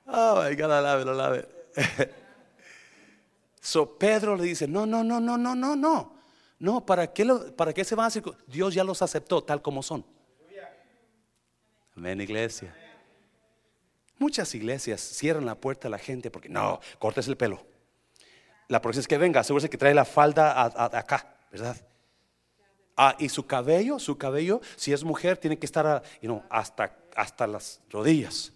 oh 0.06 0.42
my 0.42 0.54
God, 0.54 0.72
alabe, 0.72 1.48
So 3.60 3.98
Pedro 3.98 4.36
le 4.36 4.44
dice, 4.44 4.66
no, 4.66 4.86
no, 4.86 5.04
no, 5.04 5.20
no, 5.20 5.36
no, 5.36 5.54
no, 5.54 5.76
no. 5.76 6.18
No, 6.58 6.84
¿para 6.84 7.12
qué, 7.12 7.26
¿para 7.56 7.72
qué 7.72 7.84
se 7.84 7.94
van 7.94 8.04
a 8.04 8.06
hacer? 8.08 8.22
Dios 8.46 8.74
ya 8.74 8.82
los 8.82 9.02
aceptó 9.02 9.42
tal 9.42 9.62
como 9.62 9.82
son. 9.82 10.04
Amén, 11.96 12.20
iglesia. 12.20 12.74
Muchas 14.18 14.54
iglesias 14.54 15.00
cierran 15.00 15.46
la 15.46 15.54
puerta 15.54 15.88
a 15.88 15.90
la 15.90 15.98
gente 15.98 16.30
porque 16.30 16.48
no, 16.48 16.80
cortes 16.98 17.28
el 17.28 17.36
pelo. 17.36 17.64
La 18.68 18.82
próxima 18.82 19.00
es 19.00 19.08
que 19.08 19.18
venga, 19.18 19.40
asegúrese 19.40 19.70
que 19.70 19.78
trae 19.78 19.94
la 19.94 20.04
falda 20.04 20.64
acá, 20.64 21.36
¿verdad? 21.50 21.76
Ah, 22.96 23.14
y 23.18 23.28
su 23.28 23.46
cabello, 23.46 23.98
su 23.98 24.18
cabello, 24.18 24.60
si 24.76 24.92
es 24.92 25.04
mujer, 25.04 25.38
tiene 25.38 25.58
que 25.58 25.66
estar 25.66 26.02
hasta, 26.50 26.96
hasta 27.14 27.46
las 27.46 27.80
rodillas. 27.90 28.52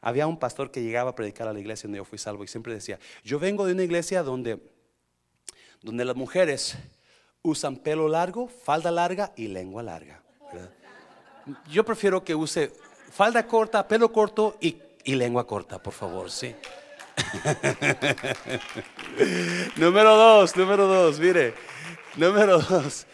Había 0.00 0.26
un 0.26 0.38
pastor 0.38 0.70
que 0.70 0.82
llegaba 0.82 1.10
a 1.10 1.14
predicar 1.14 1.48
a 1.48 1.52
la 1.52 1.58
iglesia 1.58 1.86
donde 1.86 1.98
yo 1.98 2.04
fui 2.04 2.18
salvo 2.18 2.44
y 2.44 2.48
siempre 2.48 2.72
decía, 2.72 2.98
yo 3.24 3.38
vengo 3.38 3.66
de 3.66 3.72
una 3.72 3.82
iglesia 3.82 4.22
donde, 4.22 4.60
donde 5.82 6.04
las 6.04 6.16
mujeres 6.16 6.76
usan 7.42 7.76
pelo 7.76 8.08
largo, 8.08 8.48
falda 8.48 8.90
larga 8.90 9.32
y 9.36 9.48
lengua 9.48 9.82
larga. 9.82 10.22
Yo 11.70 11.84
prefiero 11.84 12.22
que 12.22 12.34
use 12.34 12.72
falda 13.10 13.46
corta, 13.46 13.88
pelo 13.88 14.12
corto 14.12 14.56
y, 14.60 14.76
y 15.04 15.14
lengua 15.14 15.46
corta, 15.46 15.82
por 15.82 15.94
favor, 15.94 16.30
sí. 16.30 16.54
número 19.76 20.16
dos, 20.16 20.56
número 20.56 20.86
dos, 20.86 21.18
mire, 21.18 21.54
número 22.16 22.60
dos. 22.60 23.06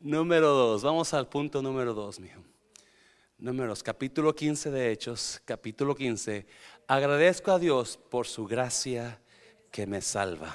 Número 0.00 0.48
dos, 0.48 0.82
vamos 0.82 1.14
al 1.14 1.28
punto 1.28 1.62
número 1.62 1.94
dos, 1.94 2.20
mijo. 2.20 2.43
Números, 3.38 3.82
capítulo 3.82 4.32
15 4.32 4.70
de 4.70 4.92
Hechos, 4.92 5.42
capítulo 5.44 5.96
15. 5.96 6.46
Agradezco 6.86 7.50
a 7.50 7.58
Dios 7.58 7.98
por 8.08 8.28
su 8.28 8.46
gracia 8.46 9.20
que 9.72 9.86
me 9.88 10.00
salva. 10.00 10.54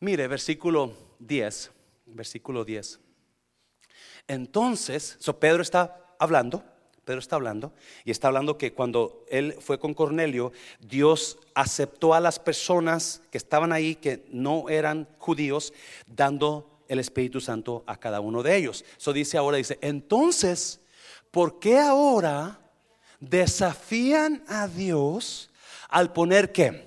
Mire, 0.00 0.26
versículo 0.28 0.92
10, 1.18 1.70
versículo 2.06 2.64
10. 2.64 3.00
Entonces, 4.28 5.18
Pedro 5.38 5.60
está 5.62 6.16
hablando, 6.18 6.64
Pedro 7.04 7.20
está 7.20 7.36
hablando, 7.36 7.74
y 8.04 8.10
está 8.10 8.28
hablando 8.28 8.56
que 8.56 8.72
cuando 8.72 9.26
él 9.28 9.56
fue 9.60 9.78
con 9.78 9.92
Cornelio, 9.92 10.52
Dios 10.80 11.38
aceptó 11.54 12.14
a 12.14 12.20
las 12.20 12.38
personas 12.38 13.20
que 13.30 13.36
estaban 13.36 13.72
ahí, 13.72 13.94
que 13.94 14.24
no 14.30 14.70
eran 14.70 15.06
judíos, 15.18 15.74
dando 16.06 16.73
el 16.88 16.98
Espíritu 16.98 17.40
Santo 17.40 17.84
a 17.86 17.96
cada 17.96 18.20
uno 18.20 18.42
de 18.42 18.56
ellos. 18.56 18.84
Eso 18.98 19.12
dice 19.12 19.36
ahora, 19.38 19.56
dice, 19.56 19.78
entonces, 19.80 20.80
¿por 21.30 21.58
qué 21.58 21.78
ahora 21.78 22.60
desafían 23.20 24.44
a 24.48 24.68
Dios 24.68 25.50
al 25.88 26.12
poner 26.12 26.52
qué? 26.52 26.86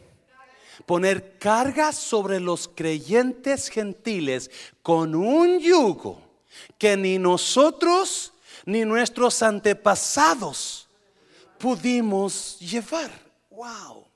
Poner 0.86 1.38
cargas 1.38 1.96
sobre 1.96 2.40
los 2.40 2.68
creyentes 2.68 3.70
gentiles 3.70 4.52
con 4.82 5.16
un 5.16 5.60
yugo 5.60 6.22
que 6.78 6.96
ni 6.96 7.18
nosotros 7.18 8.34
ni 8.66 8.86
nuestros 8.86 9.42
antepasados 9.44 10.88
pudimos 11.58 12.60
llevar. 12.60 13.12
Wow. 13.50 14.07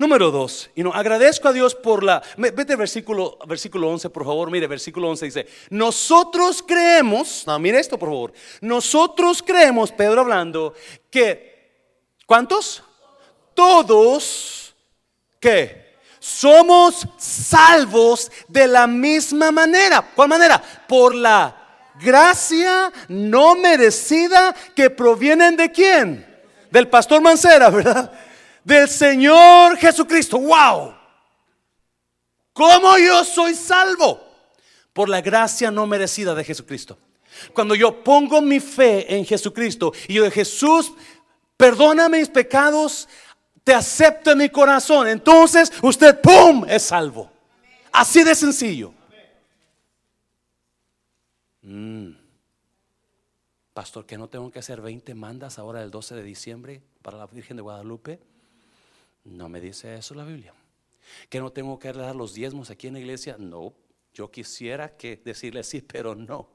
Número 0.00 0.30
dos, 0.30 0.70
y 0.74 0.82
no, 0.82 0.94
agradezco 0.94 1.46
a 1.46 1.52
Dios 1.52 1.74
por 1.74 2.02
la... 2.02 2.22
Vete 2.38 2.74
versículo, 2.74 3.36
versículo 3.46 3.90
11, 3.90 4.08
por 4.08 4.24
favor. 4.24 4.50
Mire, 4.50 4.66
versículo 4.66 5.10
11 5.10 5.26
dice, 5.26 5.46
nosotros 5.68 6.64
creemos, 6.66 7.44
no, 7.46 7.58
mire 7.58 7.78
esto, 7.78 7.98
por 7.98 8.08
favor. 8.08 8.32
Nosotros 8.62 9.42
creemos, 9.42 9.92
Pedro 9.92 10.22
hablando, 10.22 10.72
que, 11.10 12.14
¿cuántos? 12.24 12.82
Todos, 13.52 14.74
¿qué? 15.38 15.98
Somos 16.18 17.06
salvos 17.18 18.32
de 18.48 18.68
la 18.68 18.86
misma 18.86 19.52
manera. 19.52 20.00
¿Cuál 20.16 20.30
manera? 20.30 20.62
Por 20.88 21.14
la 21.14 21.92
gracia 22.02 22.90
no 23.06 23.54
merecida 23.54 24.54
que 24.74 24.88
provienen 24.88 25.58
de 25.58 25.70
quién? 25.70 26.26
Del 26.70 26.88
pastor 26.88 27.20
Mancera, 27.20 27.68
¿verdad? 27.68 28.10
Del 28.70 28.88
Señor 28.88 29.76
Jesucristo. 29.76 30.38
¡Wow! 30.38 30.94
¿Cómo 32.52 32.96
yo 32.98 33.24
soy 33.24 33.54
salvo? 33.54 34.20
Por 34.92 35.08
la 35.08 35.20
gracia 35.20 35.70
no 35.70 35.86
merecida 35.86 36.34
de 36.34 36.44
Jesucristo. 36.44 36.98
Cuando 37.52 37.74
yo 37.74 38.02
pongo 38.02 38.40
mi 38.40 38.60
fe 38.60 39.14
en 39.14 39.24
Jesucristo 39.24 39.92
y 40.08 40.14
yo 40.14 40.24
de 40.24 40.30
Jesús, 40.30 40.92
perdona 41.56 42.08
mis 42.08 42.28
pecados, 42.28 43.08
te 43.64 43.74
acepto 43.74 44.32
en 44.32 44.38
mi 44.38 44.48
corazón, 44.48 45.08
entonces 45.08 45.72
usted, 45.82 46.20
¡pum!, 46.20 46.64
es 46.68 46.82
salvo. 46.82 47.30
Así 47.92 48.22
de 48.22 48.34
sencillo. 48.34 48.94
Mm. 51.62 52.10
Pastor, 53.72 54.06
que 54.06 54.18
no 54.18 54.28
tengo 54.28 54.50
que 54.50 54.58
hacer 54.58 54.80
20 54.80 55.14
mandas 55.14 55.58
ahora 55.58 55.82
el 55.82 55.90
12 55.90 56.14
de 56.14 56.22
diciembre 56.22 56.82
para 57.02 57.16
la 57.16 57.26
Virgen 57.26 57.56
de 57.56 57.62
Guadalupe. 57.62 58.20
No 59.24 59.48
me 59.48 59.60
dice 59.60 59.94
eso 59.94 60.14
la 60.14 60.24
Biblia. 60.24 60.54
Que 61.28 61.40
no 61.40 61.50
tengo 61.50 61.78
que 61.78 61.92
dar 61.92 62.14
los 62.14 62.34
diezmos 62.34 62.70
aquí 62.70 62.86
en 62.86 62.94
la 62.94 63.00
iglesia. 63.00 63.36
No, 63.38 63.74
yo 64.12 64.30
quisiera 64.30 64.96
que 64.96 65.16
decirle 65.16 65.62
sí, 65.64 65.82
pero 65.82 66.14
no. 66.14 66.48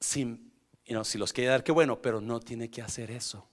Si, 0.00 0.52
si 1.04 1.18
los 1.18 1.32
quiere 1.32 1.50
dar, 1.50 1.64
qué 1.64 1.72
bueno, 1.72 2.00
pero 2.00 2.20
no 2.20 2.40
tiene 2.40 2.70
que 2.70 2.82
hacer 2.82 3.10
eso. 3.10 3.48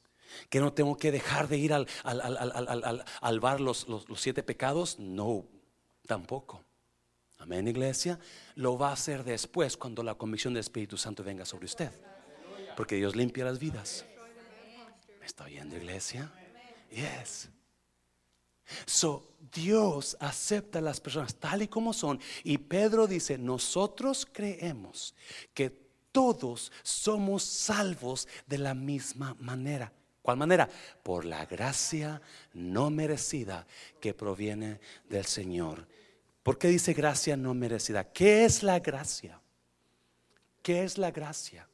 Que 0.49 0.59
no 0.59 0.74
tengo 0.74 0.97
que 0.97 1.11
dejar 1.11 1.47
de 1.47 1.57
ir 1.57 1.74
al, 1.74 1.88
al, 2.03 3.39
bar 3.39 3.61
los, 3.61 3.88
los 3.88 4.20
siete 4.20 4.43
pecados. 4.43 4.99
No, 4.99 5.45
tampoco. 6.07 6.64
Amén, 7.39 7.68
iglesia. 7.68 8.20
Lo 8.55 8.78
va 8.78 8.89
a 8.89 8.93
hacer 8.93 9.24
después 9.24 9.78
cuando 9.78 10.01
la 10.01 10.16
convicción 10.16 10.53
del 10.53 10.61
Espíritu 10.61 10.97
Santo 10.97 11.24
venga 11.24 11.45
sobre 11.45 11.66
usted. 11.66 11.91
Porque 12.76 12.95
Dios 12.95 13.16
limpia 13.16 13.45
las 13.45 13.59
vidas. 13.59 14.05
¿Me 15.20 15.26
está 15.26 15.45
oyendo, 15.45 15.76
iglesia? 15.78 16.32
Yes. 16.94 17.50
So, 18.86 19.36
Dios 19.52 20.16
acepta 20.20 20.80
a 20.80 20.82
las 20.82 21.00
personas 21.00 21.36
tal 21.36 21.64
y 21.64 21.68
como 21.68 21.94
son. 21.94 22.20
Y 22.44 22.58
Pedro 22.58 23.08
dice, 23.08 23.38
nosotros 23.38 24.28
creemos 24.32 25.14
que 25.54 25.70
todos 26.12 26.72
somos 26.84 27.44
salvos 27.44 28.28
de 28.46 28.60
la 28.60 28.74
misma 28.74 29.36
manera. 29.39 29.91
¿Cuál 30.22 30.38
manera? 30.38 30.70
Por 31.02 31.26
la 31.26 31.46
gracia 31.46 32.22
no 32.54 32.89
merecida 32.89 33.68
que 34.00 34.14
proviene 34.14 34.80
del 35.10 35.26
Señor. 35.26 35.86
¿Por 36.44 36.58
qué 36.58 36.70
dice 36.70 36.94
gracia 36.94 37.36
no 37.36 37.54
merecida? 37.54 38.06
¿Qué 38.12 38.46
es 38.46 38.64
la 38.64 38.80
gracia? 38.80 39.41
¿Qué 40.62 40.84
es 40.84 40.98
la 40.98 41.12
gracia? 41.12 41.68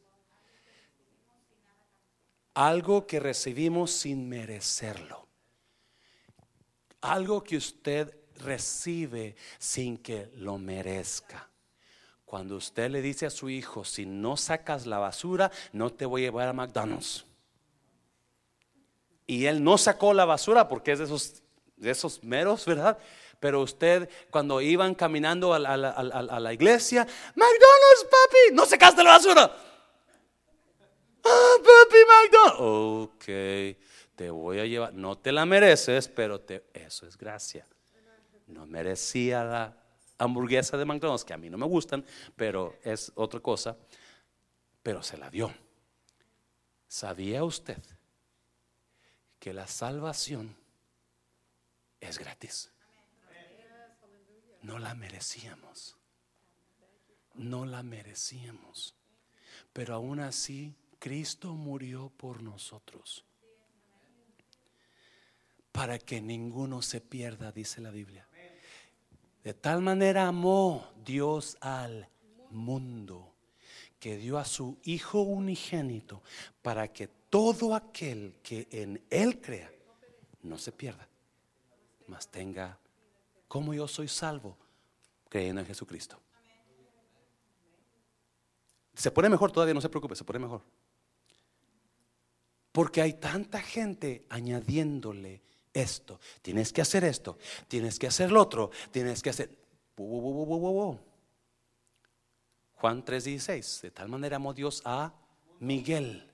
Algo 2.53 3.07
que 3.07 3.19
recibimos 3.19 3.91
sin 3.91 4.27
merecerlo. 4.27 5.27
Algo 7.01 7.43
que 7.43 7.57
usted 7.57 8.13
recibe 8.39 9.35
sin 9.57 9.97
que 9.97 10.31
lo 10.35 10.57
merezca. 10.57 11.49
Cuando 12.25 12.57
usted 12.57 12.91
le 12.91 13.01
dice 13.01 13.25
a 13.25 13.31
su 13.31 13.49
hijo, 13.49 13.83
si 13.83 14.05
no 14.05 14.37
sacas 14.37 14.85
la 14.85 14.99
basura, 14.99 15.51
no 15.71 15.91
te 15.91 16.05
voy 16.05 16.21
a 16.21 16.25
llevar 16.25 16.47
a 16.47 16.53
McDonald's. 16.53 17.25
Y 19.25 19.45
él 19.45 19.63
no 19.63 19.77
sacó 19.77 20.13
la 20.13 20.25
basura 20.25 20.67
porque 20.67 20.91
es 20.91 20.99
de 20.99 21.05
esos, 21.05 21.41
de 21.75 21.91
esos 21.91 22.23
meros, 22.23 22.65
¿verdad? 22.65 22.97
Pero 23.39 23.61
usted, 23.61 24.09
cuando 24.29 24.59
iban 24.59 24.95
caminando 24.95 25.53
a 25.53 25.59
la, 25.59 26.53
iglesia, 26.53 27.07
McDonald's, 27.35 28.03
papi, 28.03 28.53
no 28.53 28.65
sacaste 28.65 29.03
la 29.03 29.11
basura. 29.11 29.55
Ah, 31.29 31.55
papi, 31.63 31.97
McDonald's. 32.11 32.59
Ok 32.59 33.29
te 34.19 34.29
voy 34.31 34.59
a 34.59 34.65
llevar, 34.65 34.93
no 34.93 35.17
te 35.17 35.31
la 35.31 35.45
mereces, 35.45 36.09
pero 36.09 36.41
te, 36.41 36.65
eso 36.73 37.07
es 37.07 37.17
gracia. 37.17 37.65
No 38.47 38.65
merecía 38.65 39.45
la 39.45 39.77
hamburguesa 40.17 40.75
de 40.75 40.83
McDonald's, 40.83 41.23
que 41.23 41.31
a 41.31 41.37
mí 41.37 41.49
no 41.49 41.57
me 41.57 41.65
gustan, 41.65 42.05
pero 42.35 42.77
es 42.83 43.13
otra 43.15 43.39
cosa, 43.39 43.77
pero 44.83 45.01
se 45.01 45.17
la 45.17 45.29
dio. 45.29 45.53
¿Sabía 46.89 47.45
usted 47.45 47.81
que 49.39 49.53
la 49.53 49.67
salvación 49.67 50.53
es 52.01 52.19
gratis? 52.19 52.73
No 54.63 54.79
la 54.79 54.95
merecíamos. 54.95 55.95
No 57.35 57.65
la 57.65 57.83
merecíamos. 57.83 58.95
Pero 59.71 59.95
aún 59.95 60.19
así, 60.19 60.75
Cristo 60.99 61.55
murió 61.55 62.11
por 62.15 62.43
nosotros 62.43 63.25
para 65.71 65.97
que 65.97 66.19
ninguno 66.21 66.81
se 66.81 66.99
pierda, 66.99 67.51
dice 67.51 67.79
la 67.81 67.89
Biblia. 67.89 68.27
De 69.43 69.53
tal 69.53 69.81
manera 69.81 70.27
amó 70.27 70.91
Dios 71.03 71.57
al 71.61 72.09
mundo 72.49 73.33
que 73.99 74.17
dio 74.17 74.37
a 74.37 74.45
su 74.45 74.77
Hijo 74.83 75.21
unigénito 75.21 76.21
para 76.61 76.91
que 76.91 77.07
todo 77.07 77.75
aquel 77.75 78.35
que 78.43 78.67
en 78.71 79.01
Él 79.09 79.39
crea 79.39 79.71
no 80.43 80.57
se 80.57 80.71
pierda, 80.71 81.07
mas 82.07 82.27
tenga, 82.27 82.77
como 83.47 83.73
yo 83.73 83.87
soy 83.87 84.07
salvo, 84.07 84.57
creyendo 85.29 85.61
en 85.61 85.67
Jesucristo. 85.67 86.19
Se 88.95 89.11
pone 89.11 89.29
mejor 89.29 89.51
todavía, 89.51 89.73
no 89.73 89.81
se 89.81 89.89
preocupe, 89.89 90.15
se 90.15 90.25
pone 90.25 90.39
mejor. 90.39 90.61
Porque 92.79 93.01
hay 93.01 93.11
tanta 93.11 93.61
gente 93.61 94.25
añadiéndole 94.29 95.41
esto, 95.73 96.21
tienes 96.41 96.71
que 96.71 96.81
hacer 96.81 97.03
esto, 97.03 97.37
tienes 97.67 97.99
que 97.99 98.07
hacer 98.07 98.31
lo 98.31 98.41
otro, 98.41 98.71
tienes 98.89 99.21
que 99.21 99.31
hacer... 99.31 99.49
Juan 99.97 100.97
3:16, 103.03 103.81
de 103.81 103.91
tal 103.91 104.07
manera 104.07 104.37
amó 104.37 104.53
Dios 104.53 104.81
a 104.85 105.13
Miguel, 105.59 106.31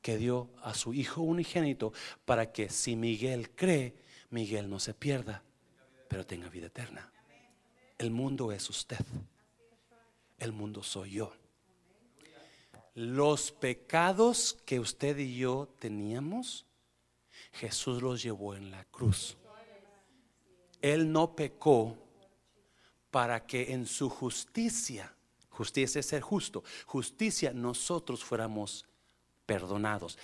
que 0.00 0.16
dio 0.16 0.50
a 0.62 0.72
su 0.72 0.94
Hijo 0.94 1.22
unigénito, 1.22 1.92
para 2.24 2.52
que 2.52 2.70
si 2.70 2.94
Miguel 2.94 3.50
cree, 3.50 3.96
Miguel 4.30 4.70
no 4.70 4.78
se 4.78 4.94
pierda, 4.94 5.42
pero 6.06 6.24
tenga 6.24 6.48
vida 6.48 6.68
eterna. 6.68 7.10
El 7.98 8.12
mundo 8.12 8.52
es 8.52 8.70
usted, 8.70 9.04
el 10.38 10.52
mundo 10.52 10.84
soy 10.84 11.10
yo. 11.10 11.32
Los 12.96 13.52
pecados 13.52 14.56
que 14.64 14.80
usted 14.80 15.18
y 15.18 15.36
yo 15.36 15.68
teníamos, 15.78 16.64
Jesús 17.52 18.00
los 18.00 18.22
llevó 18.22 18.54
en 18.54 18.70
la 18.70 18.86
cruz. 18.86 19.36
Él 20.80 21.12
no 21.12 21.36
pecó 21.36 21.94
para 23.10 23.44
que 23.44 23.74
en 23.74 23.84
su 23.84 24.08
justicia, 24.08 25.14
justicia 25.50 25.98
es 25.98 26.06
ser 26.06 26.22
justo, 26.22 26.64
justicia 26.86 27.52
nosotros 27.52 28.24
fuéramos 28.24 28.86
perdonados. 29.44 30.16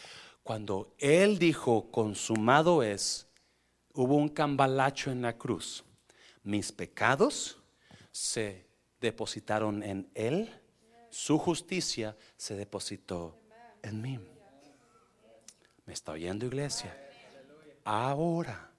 Cuando 0.42 0.94
Él 0.96 1.38
dijo, 1.38 1.90
consumado 1.90 2.82
es, 2.82 3.26
hubo 3.92 4.14
un 4.14 4.30
cambalacho 4.30 5.10
en 5.10 5.20
la 5.20 5.36
cruz. 5.36 5.84
Mis 6.42 6.72
pecados 6.72 7.58
se 8.12 8.66
depositaron 8.98 9.82
en 9.82 10.10
Él, 10.14 10.61
su 11.12 11.38
justicia 11.38 12.16
se 12.36 12.56
depositó 12.56 13.38
en 13.82 14.02
mí. 14.02 14.18
¿Me 15.86 15.92
está 15.92 16.12
oyendo 16.12 16.46
iglesia? 16.46 16.98
ahora. 17.84 18.70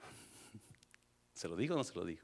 ¿Se 1.34 1.48
lo 1.48 1.56
digo 1.56 1.74
o 1.74 1.78
no 1.78 1.84
se 1.84 1.94
lo 1.94 2.04
digo? 2.04 2.22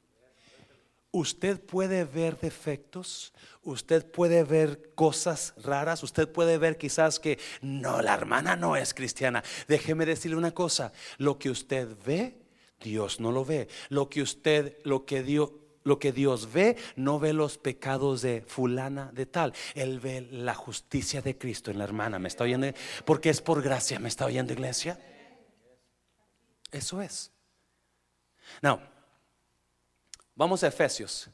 Usted 1.11 1.59
puede 1.59 2.05
ver 2.05 2.39
defectos, 2.39 3.33
usted 3.63 4.05
puede 4.05 4.45
ver 4.45 4.95
cosas 4.95 5.55
raras, 5.57 6.03
usted 6.03 6.29
puede 6.29 6.59
ver 6.59 6.77
quizás 6.77 7.19
que 7.19 7.39
no, 7.63 8.03
la 8.03 8.13
hermana 8.13 8.57
no 8.57 8.77
es 8.77 8.93
cristiana. 8.93 9.43
Déjeme 9.69 10.05
decirle 10.05 10.37
una 10.37 10.53
cosa, 10.53 10.93
lo 11.17 11.39
que 11.39 11.49
usted 11.49 11.89
ve, 12.05 12.37
Dios 12.81 13.21
no 13.21 13.33
lo 13.33 13.45
ve. 13.45 13.69
Lo 13.89 14.11
que 14.11 14.21
usted, 14.21 14.77
lo 14.85 15.07
que 15.07 15.23
Dios, 15.23 15.51
lo 15.89 15.99
que 15.99 16.13
Dios 16.13 16.53
ve, 16.53 16.77
no 16.95 17.19
ve 17.19 17.33
los 17.33 17.59
pecados 17.59 18.23
de 18.23 18.43
fulana 18.43 19.11
de 19.13 19.27
tal. 19.27 19.53
Él 19.75 19.99
ve 19.99 20.29
la 20.31 20.55
justicia 20.55 21.23
de 21.23 21.37
Cristo 21.37 21.71
en 21.71 21.79
la 21.79 21.85
hermana. 21.85 22.19
¿Me 22.19 22.29
está 22.29 22.45
oyendo? 22.45 22.69
Porque 23.05 23.31
es 23.31 23.41
por 23.41 23.63
gracia. 23.63 23.99
¿Me 23.99 24.09
está 24.09 24.27
oyendo, 24.27 24.53
iglesia? 24.53 25.01
Eso 26.71 27.01
es. 27.01 27.33
Now, 28.63 28.81
vamos 30.35 30.63
a 30.63 30.69
Efesios. 30.69 31.31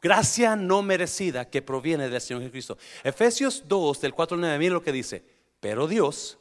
Gracia 0.00 0.54
no 0.54 0.82
merecida 0.82 1.48
que 1.48 1.62
proviene 1.62 2.10
del 2.10 2.20
Señor 2.20 2.42
Jesucristo. 2.42 2.76
Efesios 3.02 3.64
2, 3.66 4.02
del 4.02 4.12
4 4.12 4.34
al 4.34 4.40
9, 4.42 4.58
mira 4.58 4.74
lo 4.74 4.82
que 4.82 4.92
dice. 4.92 5.24
Pero 5.60 5.88
Dios, 5.88 6.38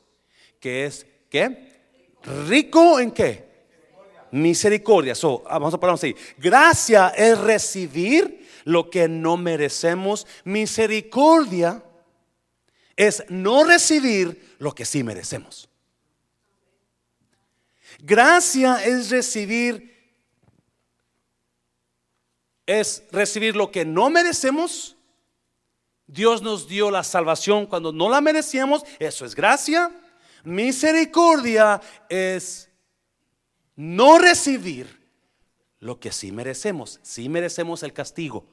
que 0.59 0.85
es, 0.85 1.07
¿qué? 1.29 2.17
Rico 2.47 2.99
en 2.99 3.11
qué? 3.11 3.52
Misericordia. 4.33 5.15
So, 5.15 5.43
ah, 5.47 5.59
vamos 5.59 5.73
a 5.73 5.79
ponernos 5.79 6.03
ahí. 6.03 6.15
Gracia 6.37 7.09
es 7.09 7.37
recibir 7.39 8.47
lo 8.65 8.89
que 8.89 9.07
no 9.07 9.37
merecemos. 9.37 10.27
Misericordia 10.43 11.83
es 12.95 13.23
no 13.29 13.63
recibir 13.63 14.55
lo 14.59 14.73
que 14.73 14.85
sí 14.85 15.03
merecemos. 15.03 15.69
Gracia 17.99 18.83
es 18.83 19.09
recibir, 19.09 19.93
es 22.65 23.03
recibir 23.11 23.55
lo 23.55 23.71
que 23.71 23.85
no 23.85 24.09
merecemos 24.09 24.93
Dios 26.07 26.41
nos 26.41 26.67
dio 26.67 26.91
la 26.91 27.03
salvación 27.03 27.65
cuando 27.65 27.91
no 27.91 28.09
la 28.09 28.21
merecíamos. 28.21 28.83
Eso 28.99 29.25
es 29.25 29.33
gracia. 29.33 29.91
Misericordia 30.43 31.81
es 32.09 32.69
no 33.75 34.17
recibir 34.17 35.01
lo 35.79 35.99
que 35.99 36.11
sí 36.11 36.31
merecemos. 36.31 36.99
Sí 37.03 37.29
merecemos 37.29 37.83
el 37.83 37.93
castigo, 37.93 38.45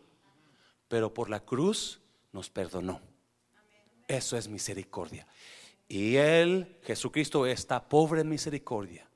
pero 0.89 1.15
por 1.15 1.31
la 1.31 1.41
cruz 1.41 2.01
nos 2.33 2.51
perdonó. 2.51 3.01
Eso 4.09 4.37
es 4.37 4.49
misericordia. 4.49 5.27
Y 5.89 6.17
Él, 6.17 6.79
Jesucristo, 6.83 7.47
está 7.47 7.89
pobre 7.89 8.23
en 8.23 8.29
misericordia. 8.29 9.09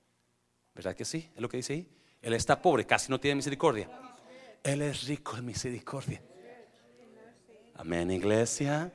¿Verdad 0.75 0.95
que 0.95 1.05
sí? 1.05 1.31
Es 1.35 1.41
lo 1.41 1.49
que 1.49 1.57
dice 1.57 1.73
ahí. 1.73 1.89
Él 2.23 2.35
está 2.35 2.61
pobre, 2.61 2.87
casi 2.87 3.11
no 3.11 3.21
tiene 3.21 3.37
misericordia. 3.37 3.91
Él 4.63 4.83
es 4.83 5.07
rico 5.07 5.37
en 5.37 5.45
misericordia. 5.45 6.23
Amén, 7.75 8.11
iglesia. 8.11 8.93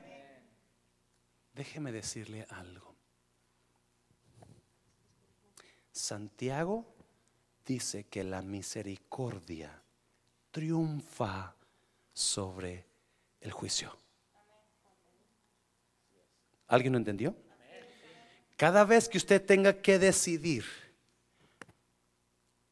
Déjeme 1.54 1.92
decirle 1.92 2.46
algo. 2.48 2.94
Santiago 5.92 6.86
dice 7.70 8.08
que 8.08 8.24
la 8.24 8.42
misericordia 8.42 9.70
triunfa 10.50 11.54
sobre 12.12 12.84
el 13.40 13.52
juicio. 13.52 13.96
¿Alguien 16.66 16.94
lo 16.94 16.98
entendió? 16.98 17.36
Cada 18.56 18.82
vez 18.84 19.08
que 19.08 19.18
usted 19.18 19.46
tenga 19.46 19.80
que 19.80 20.00
decidir, 20.00 20.64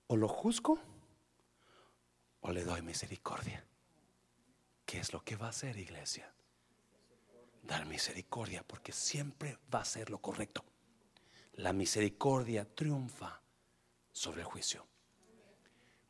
o 0.09 0.17
lo 0.17 0.27
juzgo 0.27 0.81
o 2.41 2.51
le 2.51 2.65
doy 2.65 2.83
misericordia. 2.83 3.65
¿Qué 4.85 4.99
es 4.99 5.13
lo 5.13 5.23
que 5.23 5.37
va 5.37 5.47
a 5.47 5.51
hacer, 5.51 5.77
iglesia? 5.77 6.33
Dar 7.63 7.87
misericordia, 7.87 8.65
porque 8.67 8.91
siempre 8.91 9.59
va 9.73 9.81
a 9.81 9.85
ser 9.85 10.11
lo 10.11 10.19
correcto. 10.19 10.65
La 11.53 11.73
misericordia 11.73 12.65
triunfa 12.65 13.38
sobre 14.19 14.41
el 14.41 14.47
juicio. 14.47 14.85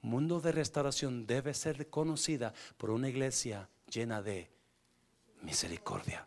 Mundo 0.01 0.41
de 0.41 0.53
restauración 0.53 1.27
debe 1.27 1.53
ser 1.53 1.77
reconocida 1.77 2.55
por 2.79 2.91
una 2.91 3.09
iglesia 3.09 3.69
llena 3.91 4.23
de 4.23 4.51
misericordia, 5.43 6.27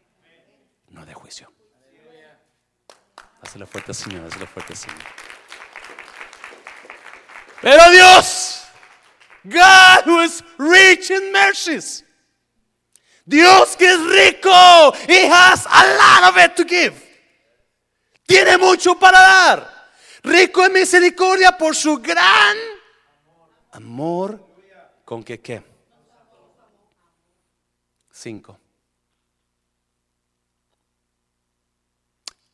no 0.90 1.06
de 1.06 1.14
juicio. 1.14 1.52
Hazle 3.42 3.66
fuerte, 3.66 3.94
Señor, 3.94 4.28
hazle 4.28 4.46
fuerte, 4.46 4.76
Señor. 4.76 5.00
Pero 7.62 7.90
Dios, 7.92 8.64
God 9.44 10.06
who 10.06 10.22
is 10.22 10.44
rich 10.60 11.10
in 11.10 11.32
mercies, 11.32 12.06
Dios 13.26 13.76
que 13.76 13.92
es 13.92 14.00
rico, 14.00 14.94
He 15.08 15.28
has 15.28 15.66
a 15.66 15.84
lot 15.98 16.32
of 16.32 16.44
it 16.44 16.56
to 16.56 16.64
give. 16.64 16.94
Tiene 18.28 18.58
mucho 18.58 19.00
para 19.00 19.20
dar 19.20 19.81
rico 20.24 20.66
en 20.66 20.74
misericordia 20.74 21.58
por 21.58 21.76
su 21.76 21.98
gran 21.98 22.58
amor, 23.72 24.46
con 25.06 25.24
que 25.24 25.40
qué. 25.40 25.64
Cinco. 28.12 28.58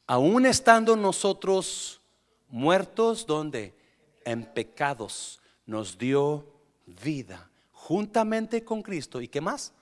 Aún 0.05 0.45
estando 0.45 0.95
nosotros 0.95 1.99
muertos, 2.47 3.25
donde 3.25 3.75
en 4.23 4.45
pecados 4.45 5.39
nos 5.65 5.97
dio 5.97 6.45
vida 6.85 7.49
juntamente 7.73 8.63
con 8.63 8.81
Cristo. 8.81 9.21
¿Y 9.21 9.27
qué 9.27 9.41
más? 9.41 9.73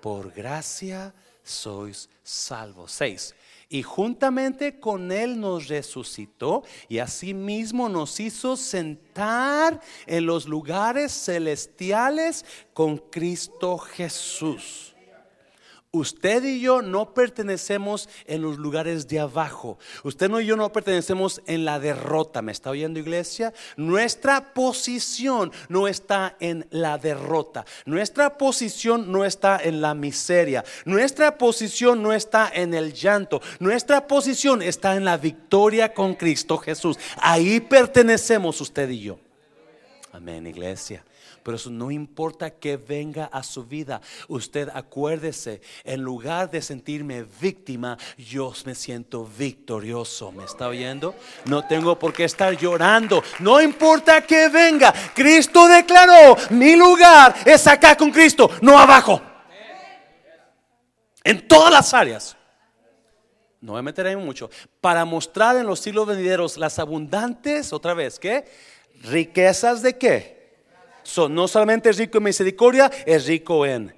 Por 0.00 0.32
gracia 0.32 1.14
sois 1.44 2.08
salvos. 2.24 2.90
Seis 2.90 3.34
y 3.72 3.82
juntamente 3.82 4.78
con 4.78 5.10
Él 5.10 5.40
nos 5.40 5.68
resucitó 5.68 6.62
y 6.90 6.98
asimismo 6.98 7.88
nos 7.88 8.20
hizo 8.20 8.54
sentar 8.54 9.80
en 10.06 10.26
los 10.26 10.46
lugares 10.46 11.10
celestiales 11.10 12.44
con 12.74 12.98
Cristo 12.98 13.78
Jesús. 13.78 14.91
Usted 15.94 16.42
y 16.44 16.58
yo 16.58 16.80
no 16.80 17.12
pertenecemos 17.12 18.08
en 18.26 18.40
los 18.40 18.56
lugares 18.56 19.08
de 19.08 19.20
abajo. 19.20 19.78
Usted 20.04 20.30
y 20.40 20.46
yo 20.46 20.56
no 20.56 20.72
pertenecemos 20.72 21.42
en 21.44 21.66
la 21.66 21.78
derrota. 21.78 22.40
¿Me 22.40 22.50
está 22.50 22.70
oyendo 22.70 22.98
iglesia? 22.98 23.52
Nuestra 23.76 24.54
posición 24.54 25.52
no 25.68 25.86
está 25.86 26.34
en 26.40 26.66
la 26.70 26.96
derrota. 26.96 27.66
Nuestra 27.84 28.38
posición 28.38 29.12
no 29.12 29.26
está 29.26 29.60
en 29.62 29.82
la 29.82 29.92
miseria. 29.92 30.64
Nuestra 30.86 31.36
posición 31.36 32.02
no 32.02 32.14
está 32.14 32.50
en 32.54 32.72
el 32.72 32.94
llanto. 32.94 33.42
Nuestra 33.60 34.06
posición 34.06 34.62
está 34.62 34.96
en 34.96 35.04
la 35.04 35.18
victoria 35.18 35.92
con 35.92 36.14
Cristo 36.14 36.56
Jesús. 36.56 36.96
Ahí 37.18 37.60
pertenecemos 37.60 38.58
usted 38.62 38.88
y 38.88 39.00
yo. 39.00 39.18
Amén, 40.10 40.46
iglesia. 40.46 41.04
Pero 41.42 41.56
eso 41.56 41.70
no 41.70 41.90
importa 41.90 42.50
que 42.50 42.76
venga 42.76 43.24
a 43.26 43.42
su 43.42 43.64
vida. 43.64 44.00
Usted 44.28 44.68
acuérdese, 44.72 45.60
en 45.84 46.02
lugar 46.02 46.50
de 46.50 46.62
sentirme 46.62 47.24
víctima, 47.40 47.98
yo 48.16 48.52
me 48.64 48.74
siento 48.74 49.24
victorioso. 49.24 50.30
¿Me 50.32 50.44
está 50.44 50.68
oyendo? 50.68 51.14
No 51.46 51.66
tengo 51.66 51.98
por 51.98 52.12
qué 52.12 52.24
estar 52.24 52.56
llorando. 52.56 53.22
No 53.40 53.60
importa 53.60 54.20
que 54.22 54.48
venga. 54.48 54.92
Cristo 55.14 55.66
declaró, 55.66 56.36
mi 56.50 56.76
lugar 56.76 57.34
es 57.44 57.66
acá 57.66 57.96
con 57.96 58.10
Cristo, 58.10 58.50
no 58.60 58.78
abajo. 58.78 59.20
En 61.24 61.46
todas 61.46 61.72
las 61.72 61.94
áreas. 61.94 62.36
No 63.60 63.74
me 63.74 63.82
meteré 63.82 64.16
mucho. 64.16 64.50
Para 64.80 65.04
mostrar 65.04 65.56
en 65.56 65.66
los 65.66 65.78
siglos 65.80 66.06
venideros 66.06 66.56
las 66.56 66.80
abundantes, 66.80 67.72
otra 67.72 67.94
vez, 67.94 68.18
¿qué? 68.18 68.44
Riquezas 69.02 69.82
de 69.82 69.96
qué? 69.96 70.41
No 71.28 71.48
solamente 71.48 71.90
es 71.90 71.98
rico 71.98 72.18
en 72.18 72.24
misericordia, 72.24 72.90
es 73.06 73.26
rico 73.26 73.66
en 73.66 73.94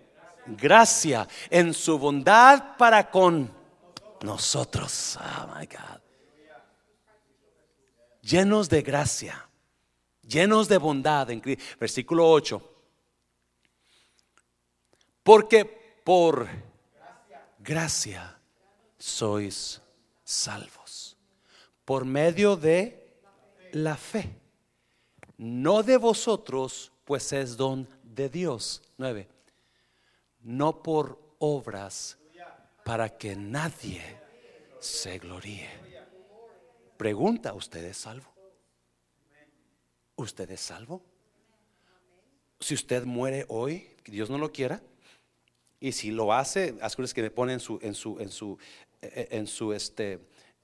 gracia, 0.47 1.29
en 1.51 1.73
su 1.73 1.99
bondad 1.99 2.77
para 2.77 3.11
con 3.11 3.51
nosotros. 4.23 5.19
Oh 5.21 5.55
my 5.59 5.67
God. 5.67 6.01
Llenos 8.23 8.69
de 8.69 8.83
gracia, 8.83 9.49
llenos 10.23 10.69
de 10.69 10.79
bondad. 10.79 11.31
En, 11.31 11.43
versículo 11.79 12.29
8. 12.31 12.71
Porque 15.23 15.65
por 16.05 16.49
gracia 17.59 18.39
sois 18.99 19.81
salvos. 20.23 21.17
Por 21.85 22.07
medio 22.07 22.57
de 22.57 23.19
la 23.73 23.97
fe. 23.97 24.41
No 25.37 25.83
de 25.83 25.97
vosotros, 25.99 26.93
pues 27.05 27.33
es 27.33 27.57
don 27.57 27.89
de 28.03 28.29
Dios. 28.29 28.83
9. 28.99 29.29
No 30.41 30.83
por 30.83 31.19
obras 31.39 32.19
para 32.85 33.17
que 33.17 33.35
nadie 33.35 34.03
se 34.81 35.19
gloríe. 35.19 35.69
Pregunta, 36.97 37.55
¿usted 37.55 37.85
es 37.85 37.97
salvo? 37.97 38.33
¿Usted 40.17 40.51
es 40.51 40.61
salvo? 40.61 41.03
Si 42.61 42.75
usted 42.75 43.05
muere 43.05 43.47
hoy, 43.49 43.91
Dios 44.05 44.31
no 44.31 44.39
lo 44.39 44.53
quiera, 44.53 44.81
y 45.81 45.93
si 45.93 46.11
lo 46.11 46.33
hace, 46.33 46.77
asegúrese 46.81 47.15
que 47.15 47.23
me 47.23 47.31
pone 47.31 47.55
en 47.55 47.61
su, 47.61 47.79
en 47.83 47.95
su, 47.95 48.19
en 48.21 48.31
su, 48.31 48.59
en 49.03 49.47
su, 49.47 49.73
este, 49.73 50.21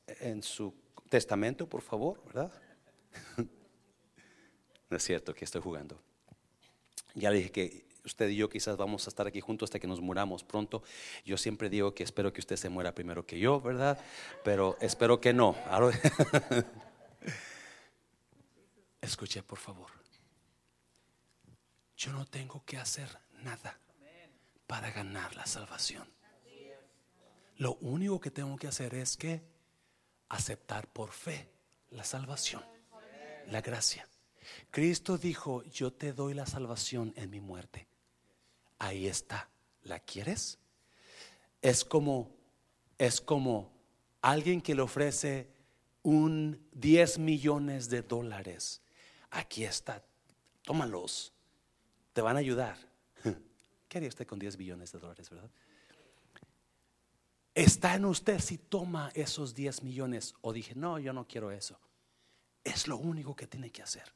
en 0.07 0.43
su 0.43 0.73
testamento, 1.09 1.69
por 1.69 1.83
favor, 1.83 2.23
¿verdad? 2.27 2.53
No 4.89 4.97
es 4.97 5.05
cierto 5.05 5.33
que 5.33 5.45
estoy 5.45 5.61
jugando. 5.61 6.03
Ya 7.15 7.31
le 7.31 7.39
dije 7.39 7.51
que 7.51 7.85
usted 8.05 8.29
y 8.29 8.37
yo 8.37 8.49
quizás 8.49 8.77
vamos 8.77 9.07
a 9.07 9.11
estar 9.11 9.27
aquí 9.27 9.41
juntos 9.41 9.69
hasta 9.69 9.79
que 9.79 9.87
nos 9.87 10.01
muramos 10.01 10.45
pronto. 10.45 10.83
Yo 11.25 11.37
siempre 11.37 11.69
digo 11.69 11.95
que 11.95 12.03
espero 12.03 12.33
que 12.33 12.41
usted 12.41 12.57
se 12.57 12.69
muera 12.69 12.95
primero 12.95 13.27
que 13.27 13.39
yo, 13.39 13.61
¿verdad? 13.61 13.99
Pero 14.45 14.77
espero 14.81 15.21
que 15.21 15.33
no. 15.33 15.57
Escuche, 19.01 19.43
por 19.43 19.59
favor. 19.59 19.91
Yo 21.97 22.13
no 22.13 22.25
tengo 22.27 22.63
que 22.65 22.77
hacer 22.77 23.09
nada 23.43 23.79
para 24.67 24.91
ganar 24.91 25.35
la 25.37 25.47
salvación. 25.47 26.09
Lo 27.57 27.75
único 27.83 28.21
que 28.21 28.31
tengo 28.31 28.57
que 28.57 28.69
hacer 28.69 28.95
es 28.95 29.17
que 29.17 29.43
aceptar 30.29 30.87
por 30.89 31.13
fe 31.13 31.51
la 31.91 32.05
salvación, 32.05 32.65
la 33.49 33.61
gracia. 33.61 34.09
Cristo 34.71 35.19
dijo, 35.19 35.65
yo 35.65 35.93
te 35.93 36.13
doy 36.13 36.35
la 36.35 36.47
salvación 36.47 37.13
en 37.17 37.31
mi 37.31 37.41
muerte. 37.41 37.89
Ahí 38.79 39.07
está. 39.07 39.49
¿La 39.83 39.99
quieres? 39.99 40.59
Es 41.63 41.85
como, 41.85 42.31
es 42.99 43.21
como 43.21 43.73
alguien 44.23 44.61
que 44.61 44.75
le 44.75 44.83
ofrece 44.83 45.49
un 46.03 46.67
10 46.73 47.19
millones 47.19 47.89
de 47.89 48.03
dólares. 48.03 48.81
Aquí 49.31 49.65
está. 49.65 50.05
Tómalos. 50.63 51.33
Te 52.13 52.21
van 52.21 52.37
a 52.37 52.41
ayudar. 52.41 52.77
¿Qué 53.89 53.99
haría 53.99 54.09
usted 54.09 54.27
con 54.27 54.39
10 54.39 54.59
millones 54.59 54.93
de 54.93 54.99
dólares, 54.99 55.31
verdad? 55.31 55.51
está 57.55 57.95
en 57.95 58.05
usted 58.05 58.39
si 58.41 58.59
toma 58.59 59.11
esos 59.15 59.55
10 59.55 59.83
millones 59.83 60.35
o 60.41 60.53
dije, 60.53 60.75
no, 60.75 60.99
yo 60.99 61.13
no 61.13 61.27
quiero 61.27 61.51
eso. 61.51 61.79
Es 62.65 62.89
lo 62.89 62.97
único 62.97 63.35
que 63.35 63.47
tiene 63.47 63.71
que 63.71 63.83
hacer. 63.83 64.13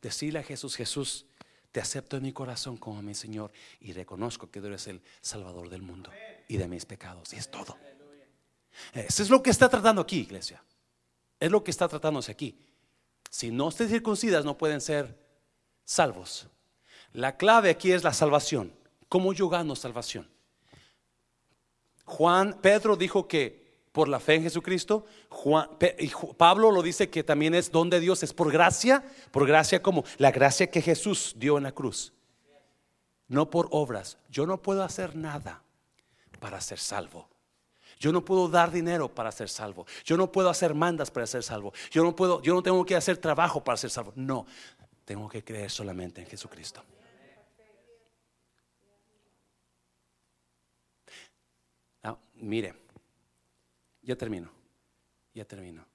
Decirle 0.00 0.38
a 0.38 0.42
Jesús, 0.42 0.76
Jesús, 0.76 1.26
te 1.72 1.80
acepto 1.80 2.16
en 2.16 2.22
mi 2.22 2.32
corazón 2.32 2.76
como 2.76 3.00
mi 3.02 3.14
Señor 3.14 3.52
y 3.80 3.92
reconozco 3.92 4.50
que 4.50 4.60
tú 4.60 4.66
eres 4.66 4.86
el 4.86 5.00
Salvador 5.20 5.68
del 5.68 5.82
mundo 5.82 6.10
y 6.48 6.56
de 6.56 6.66
mis 6.66 6.84
pecados. 6.84 7.32
Y 7.32 7.36
es 7.36 7.50
todo. 7.50 7.76
Eso 8.92 9.22
es 9.22 9.30
lo 9.30 9.42
que 9.42 9.50
está 9.50 9.68
tratando 9.68 10.02
aquí, 10.02 10.20
iglesia. 10.20 10.62
Es 11.38 11.50
lo 11.50 11.62
que 11.62 11.70
está 11.70 11.88
tratándose 11.88 12.32
aquí. 12.32 12.58
Si 13.30 13.50
no 13.50 13.70
se 13.70 13.88
circuncidas, 13.88 14.44
no 14.44 14.58
pueden 14.58 14.80
ser 14.80 15.16
salvos. 15.84 16.48
La 17.12 17.36
clave 17.36 17.70
aquí 17.70 17.92
es 17.92 18.02
la 18.02 18.12
salvación. 18.12 18.72
¿Cómo 19.08 19.32
yo 19.32 19.48
gano 19.48 19.76
salvación? 19.76 20.28
Juan, 22.04 22.60
Pedro 22.60 22.96
dijo 22.96 23.28
que 23.28 23.69
por 23.92 24.08
la 24.08 24.20
fe 24.20 24.36
en 24.36 24.42
Jesucristo, 24.42 25.04
Pablo 26.36 26.70
lo 26.70 26.82
dice 26.82 27.10
que 27.10 27.24
también 27.24 27.54
es 27.54 27.72
don 27.72 27.90
de 27.90 28.00
Dios, 28.00 28.22
es 28.22 28.32
por 28.32 28.52
gracia, 28.52 29.04
por 29.30 29.46
gracia 29.46 29.82
como 29.82 30.04
la 30.18 30.30
gracia 30.30 30.70
que 30.70 30.80
Jesús 30.80 31.34
dio 31.36 31.56
en 31.56 31.64
la 31.64 31.72
cruz, 31.72 32.12
no 33.28 33.50
por 33.50 33.68
obras. 33.70 34.18
Yo 34.30 34.46
no 34.46 34.62
puedo 34.62 34.82
hacer 34.82 35.16
nada 35.16 35.62
para 36.38 36.60
ser 36.60 36.78
salvo. 36.78 37.28
Yo 37.98 38.12
no 38.12 38.24
puedo 38.24 38.48
dar 38.48 38.70
dinero 38.70 39.08
para 39.14 39.30
ser 39.30 39.48
salvo. 39.48 39.86
Yo 40.04 40.16
no 40.16 40.32
puedo 40.32 40.48
hacer 40.48 40.74
mandas 40.74 41.10
para 41.10 41.26
ser 41.26 41.42
salvo. 41.42 41.72
Yo 41.90 42.02
no 42.02 42.16
puedo, 42.16 42.40
yo 42.40 42.54
no 42.54 42.62
tengo 42.62 42.84
que 42.86 42.96
hacer 42.96 43.18
trabajo 43.18 43.62
para 43.62 43.76
ser 43.76 43.90
salvo. 43.90 44.12
No, 44.16 44.46
tengo 45.04 45.28
que 45.28 45.44
creer 45.44 45.70
solamente 45.70 46.22
en 46.22 46.26
Jesucristo. 46.26 46.82
mire, 52.40 52.74
ya 54.10 54.16
termino, 54.16 54.50
ya 55.32 55.44
termino. 55.44 55.86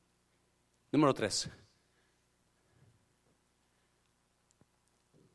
Número 0.90 1.14
tres. 1.14 1.50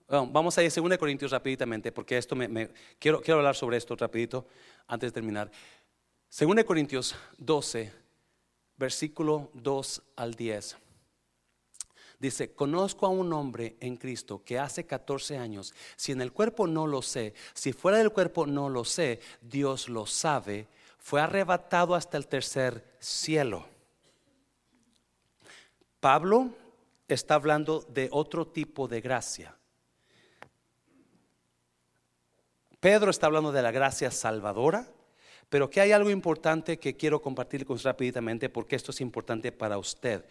vamos 0.09 0.57
a 0.57 0.63
ir 0.63 0.73
a 0.73 0.81
2 0.81 0.99
Corintios 0.99 1.31
rapiditamente, 1.31 1.93
porque 1.93 2.17
esto 2.17 2.35
me, 2.35 2.71
quiero, 2.99 3.21
quiero 3.21 3.39
hablar 3.39 3.55
sobre 3.55 3.77
esto 3.77 3.95
rapidito 3.95 4.47
antes 4.87 5.11
de 5.11 5.13
terminar. 5.13 5.51
2 6.31 6.65
Corintios 6.65 7.15
12, 7.37 7.93
versículo 8.79 9.51
2 9.53 10.03
al 10.17 10.35
10. 10.35 10.77
Dice, 12.19 12.55
conozco 12.55 13.07
a 13.07 13.11
un 13.11 13.33
hombre 13.35 13.77
en 13.81 13.97
Cristo 13.97 14.43
que 14.43 14.59
hace 14.59 14.87
14 14.87 15.37
años, 15.37 15.75
si 15.97 16.13
en 16.13 16.23
el 16.23 16.33
cuerpo 16.33 16.67
no 16.67 16.87
lo 16.87 17.03
sé, 17.03 17.35
si 17.53 17.75
fuera 17.75 17.99
del 17.99 18.11
cuerpo 18.11 18.47
no 18.47 18.71
lo 18.71 18.85
sé, 18.85 19.21
Dios 19.43 19.89
lo 19.91 20.07
sabe, 20.07 20.67
fue 21.01 21.21
arrebatado 21.21 21.95
hasta 21.95 22.17
el 22.17 22.29
tercer 22.29 22.85
cielo. 23.01 23.67
Pablo 25.99 26.51
está 27.09 27.35
hablando 27.35 27.81
de 27.89 28.09
otro 28.13 28.47
tipo 28.47 28.87
de 28.87 29.01
gracia. 29.01 29.57
Pedro 32.79 33.11
está 33.11 33.27
hablando 33.27 33.51
de 33.51 33.63
la 33.63 33.73
gracia 33.73 34.11
salvadora, 34.11 34.87
pero 35.49 35.69
que 35.69 35.81
hay 35.81 35.93
algo 35.93 36.11
importante 36.11 36.79
que 36.79 36.97
quiero 36.97 37.21
compartir 37.21 37.67
con 37.67 37.79
rápidamente 37.79 38.49
porque 38.49 38.77
esto 38.77 38.93
es 38.93 39.01
importante 39.01 39.53
para 39.53 39.79
usted. 39.79 40.25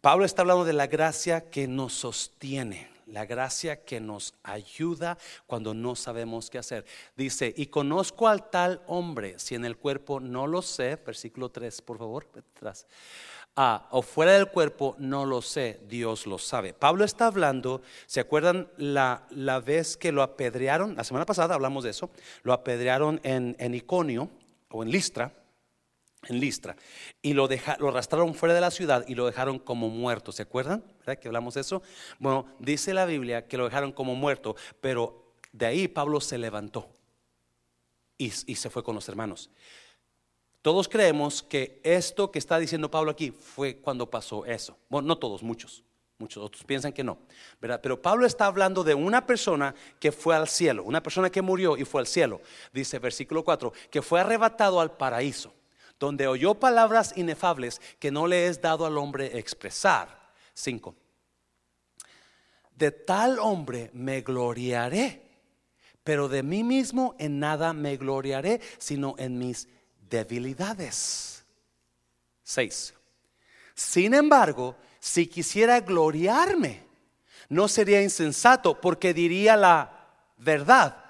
Pablo 0.00 0.24
está 0.24 0.42
hablando 0.42 0.64
de 0.64 0.72
la 0.72 0.86
gracia 0.86 1.50
que 1.50 1.66
nos 1.66 1.92
sostiene 1.92 2.88
la 3.08 3.26
gracia 3.26 3.84
que 3.84 4.00
nos 4.00 4.34
ayuda 4.42 5.18
cuando 5.46 5.74
no 5.74 5.96
sabemos 5.96 6.50
qué 6.50 6.58
hacer. 6.58 6.84
Dice, 7.16 7.52
y 7.56 7.66
conozco 7.66 8.28
al 8.28 8.50
tal 8.50 8.82
hombre, 8.86 9.38
si 9.38 9.54
en 9.54 9.64
el 9.64 9.76
cuerpo 9.76 10.20
no 10.20 10.46
lo 10.46 10.62
sé, 10.62 10.96
versículo 10.96 11.48
3, 11.48 11.82
por 11.82 11.98
favor, 11.98 12.26
atrás. 12.36 12.86
Ah, 13.56 13.88
o 13.90 14.02
fuera 14.02 14.32
del 14.32 14.48
cuerpo 14.48 14.94
no 14.98 15.26
lo 15.26 15.42
sé, 15.42 15.80
Dios 15.88 16.26
lo 16.26 16.38
sabe. 16.38 16.74
Pablo 16.74 17.04
está 17.04 17.26
hablando, 17.26 17.82
¿se 18.06 18.20
acuerdan 18.20 18.68
la, 18.76 19.26
la 19.30 19.58
vez 19.58 19.96
que 19.96 20.12
lo 20.12 20.22
apedrearon? 20.22 20.94
La 20.94 21.02
semana 21.02 21.26
pasada 21.26 21.54
hablamos 21.54 21.82
de 21.82 21.90
eso, 21.90 22.10
lo 22.42 22.52
apedrearon 22.52 23.20
en, 23.24 23.56
en 23.58 23.74
Iconio 23.74 24.30
o 24.70 24.82
en 24.82 24.90
Listra 24.90 25.32
en 26.26 26.40
Listra 26.40 26.76
y 27.22 27.32
lo, 27.32 27.48
lo 27.78 27.88
arrastraron 27.88 28.34
fuera 28.34 28.54
de 28.54 28.60
la 28.60 28.70
ciudad 28.70 29.04
y 29.06 29.14
lo 29.14 29.26
dejaron 29.26 29.58
como 29.58 29.88
muerto. 29.88 30.32
¿Se 30.32 30.42
acuerdan? 30.42 30.82
¿Verdad 31.00 31.18
que 31.18 31.28
hablamos 31.28 31.54
de 31.54 31.60
eso? 31.60 31.82
Bueno, 32.18 32.46
dice 32.58 32.94
la 32.94 33.06
Biblia 33.06 33.46
que 33.46 33.56
lo 33.56 33.64
dejaron 33.64 33.92
como 33.92 34.14
muerto, 34.14 34.56
pero 34.80 35.32
de 35.52 35.66
ahí 35.66 35.88
Pablo 35.88 36.20
se 36.20 36.38
levantó 36.38 36.88
y, 38.16 38.26
y 38.46 38.56
se 38.56 38.70
fue 38.70 38.82
con 38.82 38.94
los 38.94 39.08
hermanos. 39.08 39.50
Todos 40.60 40.88
creemos 40.88 41.42
que 41.42 41.80
esto 41.84 42.30
que 42.30 42.38
está 42.38 42.58
diciendo 42.58 42.90
Pablo 42.90 43.12
aquí 43.12 43.30
fue 43.30 43.76
cuando 43.76 44.10
pasó 44.10 44.44
eso. 44.44 44.76
Bueno, 44.88 45.08
no 45.08 45.18
todos, 45.18 45.42
muchos. 45.42 45.84
Muchos 46.20 46.42
otros 46.42 46.64
piensan 46.64 46.92
que 46.92 47.04
no, 47.04 47.16
¿verdad? 47.60 47.78
Pero 47.80 48.02
Pablo 48.02 48.26
está 48.26 48.46
hablando 48.46 48.82
de 48.82 48.92
una 48.92 49.24
persona 49.24 49.72
que 50.00 50.10
fue 50.10 50.34
al 50.34 50.48
cielo, 50.48 50.82
una 50.82 51.00
persona 51.00 51.30
que 51.30 51.42
murió 51.42 51.76
y 51.76 51.84
fue 51.84 52.00
al 52.00 52.08
cielo. 52.08 52.40
Dice 52.72 52.98
versículo 52.98 53.44
4, 53.44 53.72
que 53.88 54.02
fue 54.02 54.20
arrebatado 54.20 54.80
al 54.80 54.90
paraíso 54.90 55.54
donde 55.98 56.26
oyó 56.26 56.54
palabras 56.54 57.12
inefables 57.16 57.80
que 57.98 58.10
no 58.10 58.26
le 58.26 58.46
es 58.46 58.60
dado 58.60 58.86
al 58.86 58.98
hombre 58.98 59.38
expresar. 59.38 60.32
5. 60.54 60.94
De 62.74 62.90
tal 62.90 63.38
hombre 63.38 63.90
me 63.92 64.20
gloriaré, 64.20 65.22
pero 66.04 66.28
de 66.28 66.42
mí 66.42 66.62
mismo 66.62 67.14
en 67.18 67.38
nada 67.40 67.72
me 67.72 67.96
gloriaré, 67.96 68.60
sino 68.78 69.14
en 69.18 69.38
mis 69.38 69.68
debilidades. 70.08 71.44
6. 72.44 72.94
Sin 73.74 74.14
embargo, 74.14 74.76
si 75.00 75.26
quisiera 75.26 75.80
gloriarme, 75.80 76.82
no 77.48 77.68
sería 77.68 78.02
insensato 78.02 78.80
porque 78.80 79.14
diría 79.14 79.56
la 79.56 80.06
verdad 80.36 81.07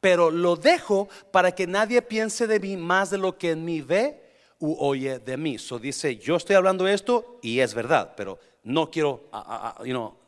pero 0.00 0.30
lo 0.30 0.56
dejo 0.56 1.08
para 1.32 1.52
que 1.52 1.66
nadie 1.66 2.02
piense 2.02 2.46
de 2.46 2.60
mí 2.60 2.76
más 2.76 3.10
de 3.10 3.18
lo 3.18 3.36
que 3.36 3.50
en 3.50 3.64
mí 3.64 3.80
ve 3.80 4.22
u 4.58 4.76
oye 4.78 5.18
de 5.18 5.36
mí. 5.36 5.58
So 5.58 5.78
dice, 5.78 6.16
yo 6.16 6.36
estoy 6.36 6.56
hablando 6.56 6.86
esto 6.86 7.38
y 7.42 7.60
es 7.60 7.74
verdad, 7.74 8.14
pero 8.16 8.38
no 8.62 8.90
quiero 8.90 9.28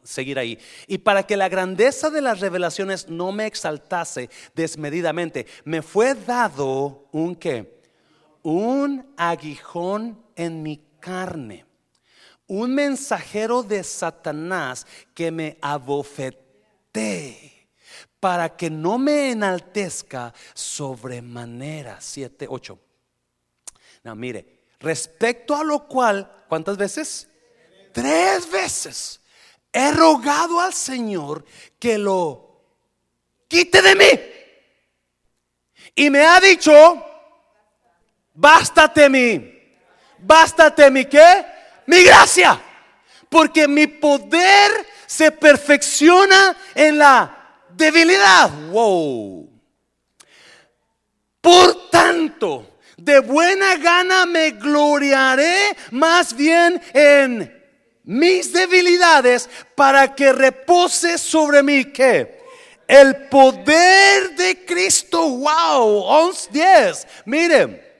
seguir 0.03 0.39
ahí. 0.39 0.59
Y 0.87 0.99
para 0.99 1.25
que 1.25 1.37
la 1.37 1.49
grandeza 1.49 2.11
de 2.11 2.21
las 2.21 2.41
revelaciones 2.41 3.09
no 3.09 3.33
me 3.33 3.47
exaltase 3.47 4.31
desmedidamente, 4.55 5.47
me 5.65 5.83
fue 5.83 6.15
dado 6.15 7.09
un 7.13 7.37
qué? 7.37 7.81
Un 8.43 9.07
aguijón 9.17 10.23
en 10.37 10.63
mi 10.63 10.81
carne. 11.01 11.67
Un 12.47 12.75
mensajero 12.75 13.63
de 13.63 13.85
Satanás 13.85 14.87
que 15.15 15.31
me 15.31 15.59
abofeté 15.61 17.60
para 18.21 18.55
que 18.55 18.69
no 18.69 18.99
me 18.99 19.31
enaltezca 19.31 20.33
sobremanera. 20.53 21.97
7, 22.01 22.47
8. 22.49 22.79
No, 24.05 24.15
mire, 24.15 24.61
respecto 24.79 25.57
a 25.57 25.65
lo 25.65 25.89
cual, 25.89 26.45
¿cuántas 26.49 26.77
veces? 26.77 27.29
Tres 27.93 28.49
veces 28.51 29.21
he 29.73 29.91
rogado 29.93 30.61
al 30.61 30.75
Señor 30.75 31.45
que 31.79 31.97
lo 31.97 32.63
quite 33.49 33.81
de 33.83 33.95
mí. 33.97 34.21
Y 35.95 36.11
me 36.11 36.25
ha 36.25 36.39
dicho, 36.41 36.73
bástate 38.35 39.09
mi, 39.09 39.61
bástate 40.19 40.91
mi 40.91 41.07
qué? 41.07 41.47
Mi 41.87 42.05
gracia. 42.05 42.61
Porque 43.29 43.67
mi 43.67 43.87
poder 43.87 44.87
se 45.07 45.33
perfecciona 45.33 46.57
en 46.75 46.99
la 46.99 47.40
debilidad. 47.77 48.51
Wow. 48.71 49.49
Por 51.41 51.91
tanto, 51.91 52.79
de 52.97 53.21
buena 53.21 53.77
gana 53.77 54.27
me 54.27 54.51
gloriaré 54.51 55.77
más 55.91 56.37
bien 56.37 56.81
en 56.93 57.61
mis 58.05 58.53
debilidades 58.53 59.49
para 59.75 60.15
que 60.15 60.33
repose 60.33 61.17
sobre 61.17 61.63
mí 61.63 61.87
que 61.87 62.41
el 62.87 63.29
poder 63.29 64.35
de 64.35 64.65
Cristo. 64.67 65.29
Wow, 65.29 66.03
11, 66.03 66.49
10. 66.51 67.07
Miren. 67.27 67.91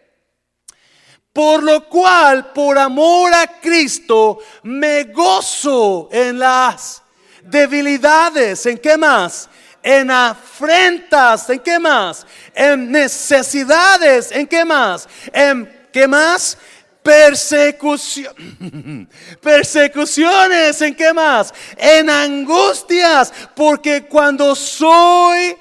Por 1.33 1.63
lo 1.63 1.89
cual, 1.89 2.53
por 2.53 2.77
amor 2.77 3.33
a 3.33 3.61
Cristo, 3.61 4.41
me 4.65 5.05
gozo 5.05 6.09
en 6.11 6.41
las 6.41 7.03
debilidades. 7.45 8.67
¿En 8.67 8.79
qué 8.79 8.97
más? 8.97 9.49
En 9.83 10.11
afrentas, 10.11 11.49
¿en 11.51 11.61
qué 11.61 11.79
más? 11.79 12.27
En 12.55 12.91
necesidades, 12.91 14.33
¿en 14.33 14.47
qué 14.47 14.65
más? 14.65 15.09
¿En 15.33 15.89
qué 15.93 16.07
más? 16.07 16.59
Persecución, 17.03 19.09
persecuciones, 19.41 20.81
¿en 20.83 20.95
qué 20.95 21.15
más? 21.15 21.53
En 21.77 22.11
angustias, 22.11 23.33
porque 23.55 24.05
cuando 24.05 24.55
soy, 24.55 25.57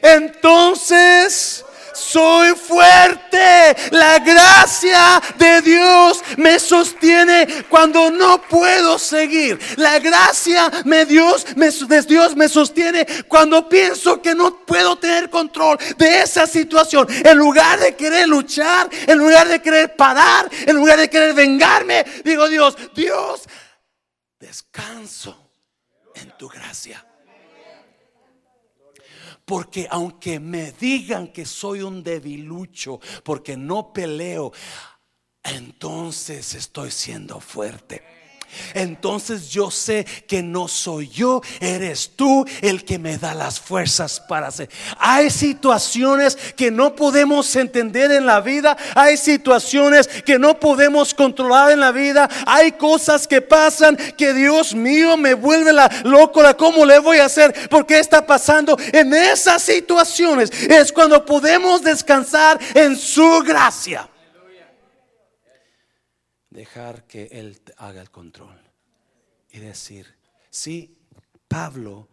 entonces 0.00 1.64
soy 2.00 2.54
fuerte. 2.54 3.76
La 3.90 4.18
gracia 4.18 5.22
de 5.36 5.60
Dios 5.62 6.22
me 6.36 6.58
sostiene 6.58 7.46
cuando 7.68 8.10
no 8.10 8.40
puedo 8.42 8.98
seguir. 8.98 9.58
La 9.76 9.98
gracia 9.98 10.70
de 10.84 11.06
Dios 11.06 11.46
me, 11.56 11.70
de 11.70 12.02
Dios 12.02 12.36
me 12.36 12.48
sostiene 12.48 13.06
cuando 13.28 13.68
pienso 13.68 14.20
que 14.20 14.34
no 14.34 14.64
puedo 14.64 14.96
tener 14.96 15.30
control 15.30 15.78
de 15.96 16.22
esa 16.22 16.46
situación. 16.46 17.06
En 17.10 17.36
lugar 17.36 17.78
de 17.78 17.94
querer 17.94 18.28
luchar, 18.28 18.88
en 19.06 19.18
lugar 19.18 19.48
de 19.48 19.60
querer 19.60 19.94
parar, 19.96 20.48
en 20.66 20.76
lugar 20.76 20.98
de 20.98 21.10
querer 21.10 21.34
vengarme, 21.34 22.04
digo 22.24 22.48
Dios, 22.48 22.76
Dios, 22.94 23.42
descanso 24.38 25.52
en 26.14 26.36
tu 26.36 26.48
gracia. 26.48 27.04
Porque 29.50 29.88
aunque 29.90 30.38
me 30.38 30.70
digan 30.70 31.32
que 31.32 31.44
soy 31.44 31.82
un 31.82 32.04
debilucho, 32.04 33.00
porque 33.24 33.56
no 33.56 33.92
peleo, 33.92 34.52
entonces 35.42 36.54
estoy 36.54 36.92
siendo 36.92 37.40
fuerte 37.40 38.19
entonces 38.74 39.50
yo 39.50 39.70
sé 39.70 40.06
que 40.26 40.42
no 40.42 40.68
soy 40.68 41.08
yo, 41.08 41.42
eres 41.60 42.12
tú 42.16 42.44
el 42.60 42.84
que 42.84 42.98
me 42.98 43.18
da 43.18 43.34
las 43.34 43.60
fuerzas 43.60 44.20
para 44.20 44.48
hacer. 44.48 44.68
Hay 44.98 45.30
situaciones 45.30 46.36
que 46.56 46.70
no 46.70 46.94
podemos 46.94 47.54
entender 47.56 48.10
en 48.12 48.26
la 48.26 48.40
vida, 48.40 48.76
hay 48.94 49.16
situaciones 49.16 50.08
que 50.08 50.38
no 50.38 50.58
podemos 50.58 51.14
controlar 51.14 51.72
en 51.72 51.80
la 51.80 51.92
vida, 51.92 52.28
hay 52.46 52.72
cosas 52.72 53.26
que 53.26 53.40
pasan 53.40 53.96
que 54.16 54.32
Dios 54.34 54.74
mío 54.74 55.16
me 55.16 55.34
vuelve 55.34 55.72
la 55.72 55.90
¿cómo 56.56 56.84
le 56.84 56.98
voy 56.98 57.18
a 57.18 57.26
hacer? 57.26 57.68
Porque 57.68 57.98
está 57.98 58.26
pasando 58.26 58.76
en 58.92 59.12
esas 59.14 59.62
situaciones? 59.62 60.50
Es 60.50 60.92
cuando 60.92 61.24
podemos 61.24 61.82
descansar 61.82 62.58
en 62.74 62.96
su 62.96 63.40
gracia 63.40 64.08
dejar 66.50 67.04
que 67.06 67.28
Él 67.32 67.60
haga 67.76 68.02
el 68.02 68.10
control 68.10 68.60
y 69.50 69.58
decir, 69.58 70.06
sí, 70.50 70.96
Pablo, 71.48 72.08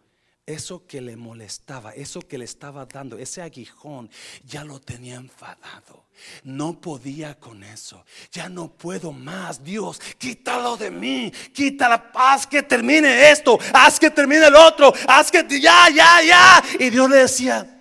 eso 0.46 0.86
que 0.86 1.00
le 1.00 1.14
molestaba, 1.16 1.92
eso 1.92 2.22
que 2.22 2.38
le 2.38 2.44
estaba 2.46 2.86
dando, 2.86 3.18
ese 3.18 3.42
aguijón, 3.42 4.10
ya 4.44 4.64
lo 4.64 4.80
tenía 4.80 5.16
enfadado. 5.16 6.06
No 6.42 6.80
podía 6.80 7.38
con 7.38 7.62
eso. 7.62 8.04
Ya 8.32 8.48
no 8.48 8.72
puedo 8.72 9.12
más. 9.12 9.62
Dios, 9.62 10.00
quítalo 10.16 10.76
de 10.76 10.90
mí. 10.90 11.30
Quítala. 11.52 12.10
Haz 12.14 12.46
que 12.46 12.62
termine 12.62 13.30
esto. 13.30 13.58
Haz 13.72 14.00
que 14.00 14.10
termine 14.10 14.46
el 14.46 14.56
otro. 14.56 14.92
Haz 15.06 15.30
que 15.30 15.46
ya, 15.60 15.90
ya, 15.90 16.22
ya. 16.22 16.62
Y 16.80 16.90
Dios 16.90 17.08
le 17.08 17.16
decía, 17.18 17.77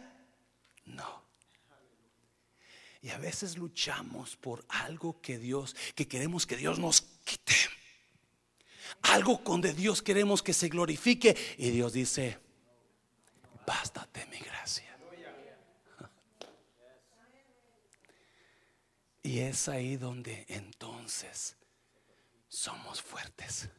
y 3.08 3.10
a 3.10 3.18
veces 3.20 3.58
luchamos 3.58 4.36
por 4.36 4.66
algo 4.68 5.22
que 5.22 5.38
Dios, 5.38 5.78
que 5.96 6.10
queremos 6.10 6.46
que 6.46 6.58
Dios 6.58 6.78
nos 6.78 7.00
quite. 7.00 7.56
Algo 9.04 9.46
con 9.46 9.62
de 9.62 9.74
Dios 9.74 10.02
queremos 10.02 10.44
que 10.44 10.52
se 10.52 10.68
glorifique. 10.68 11.34
Y 11.58 11.70
Dios 11.70 11.94
dice, 11.94 12.38
bástate 13.66 14.26
mi 14.26 14.40
gracia. 14.40 15.00
Y 19.24 19.40
es 19.40 19.70
ahí 19.70 19.96
donde 19.96 20.46
entonces 20.50 21.56
somos 22.50 23.02
fuertes. 23.02 23.70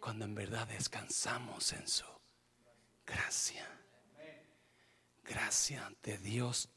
Cuando 0.00 0.24
en 0.24 0.34
verdad 0.34 0.66
descansamos 0.66 1.74
en 1.74 1.86
su 1.86 2.06
gracia. 3.04 3.68
Gracia 5.24 5.92
de 6.02 6.16
Dios 6.16 6.70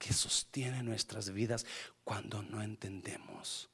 que 0.00 0.14
sostiene 0.14 0.82
nuestras 0.82 1.30
vidas 1.30 1.66
cuando 2.02 2.42
no 2.42 2.62
entendemos. 2.62 3.68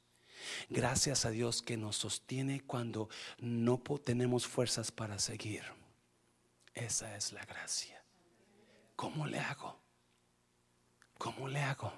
Gracias 0.69 1.25
a 1.25 1.31
Dios 1.31 1.61
que 1.61 1.77
nos 1.77 1.95
sostiene 1.95 2.61
cuando 2.61 3.09
no 3.39 3.81
tenemos 4.03 4.45
fuerzas 4.45 4.91
para 4.91 5.17
seguir. 5.19 5.63
Esa 6.73 7.15
es 7.15 7.31
la 7.31 7.45
gracia. 7.45 8.03
¿Cómo 8.97 9.25
le 9.25 9.39
hago? 9.39 9.79
¿Cómo 11.17 11.47
le 11.47 11.61
hago? 11.61 11.93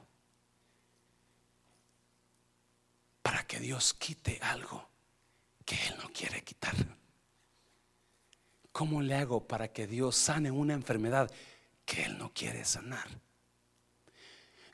Para 3.23 3.45
que 3.47 3.59
Dios 3.59 3.95
quite 3.95 4.39
algo 4.43 4.87
que 5.65 5.75
Él 5.87 5.95
no 6.01 6.09
quiere 6.13 6.43
quitar. 6.43 6.75
¿Cómo 8.71 9.01
le 9.01 9.15
hago 9.15 9.47
para 9.47 9.73
que 9.73 9.87
Dios 9.87 10.15
sane 10.15 10.51
una 10.51 10.73
enfermedad 10.73 11.31
que 11.83 12.03
Él 12.03 12.17
no 12.19 12.31
quiere 12.31 12.63
sanar? 12.63 13.09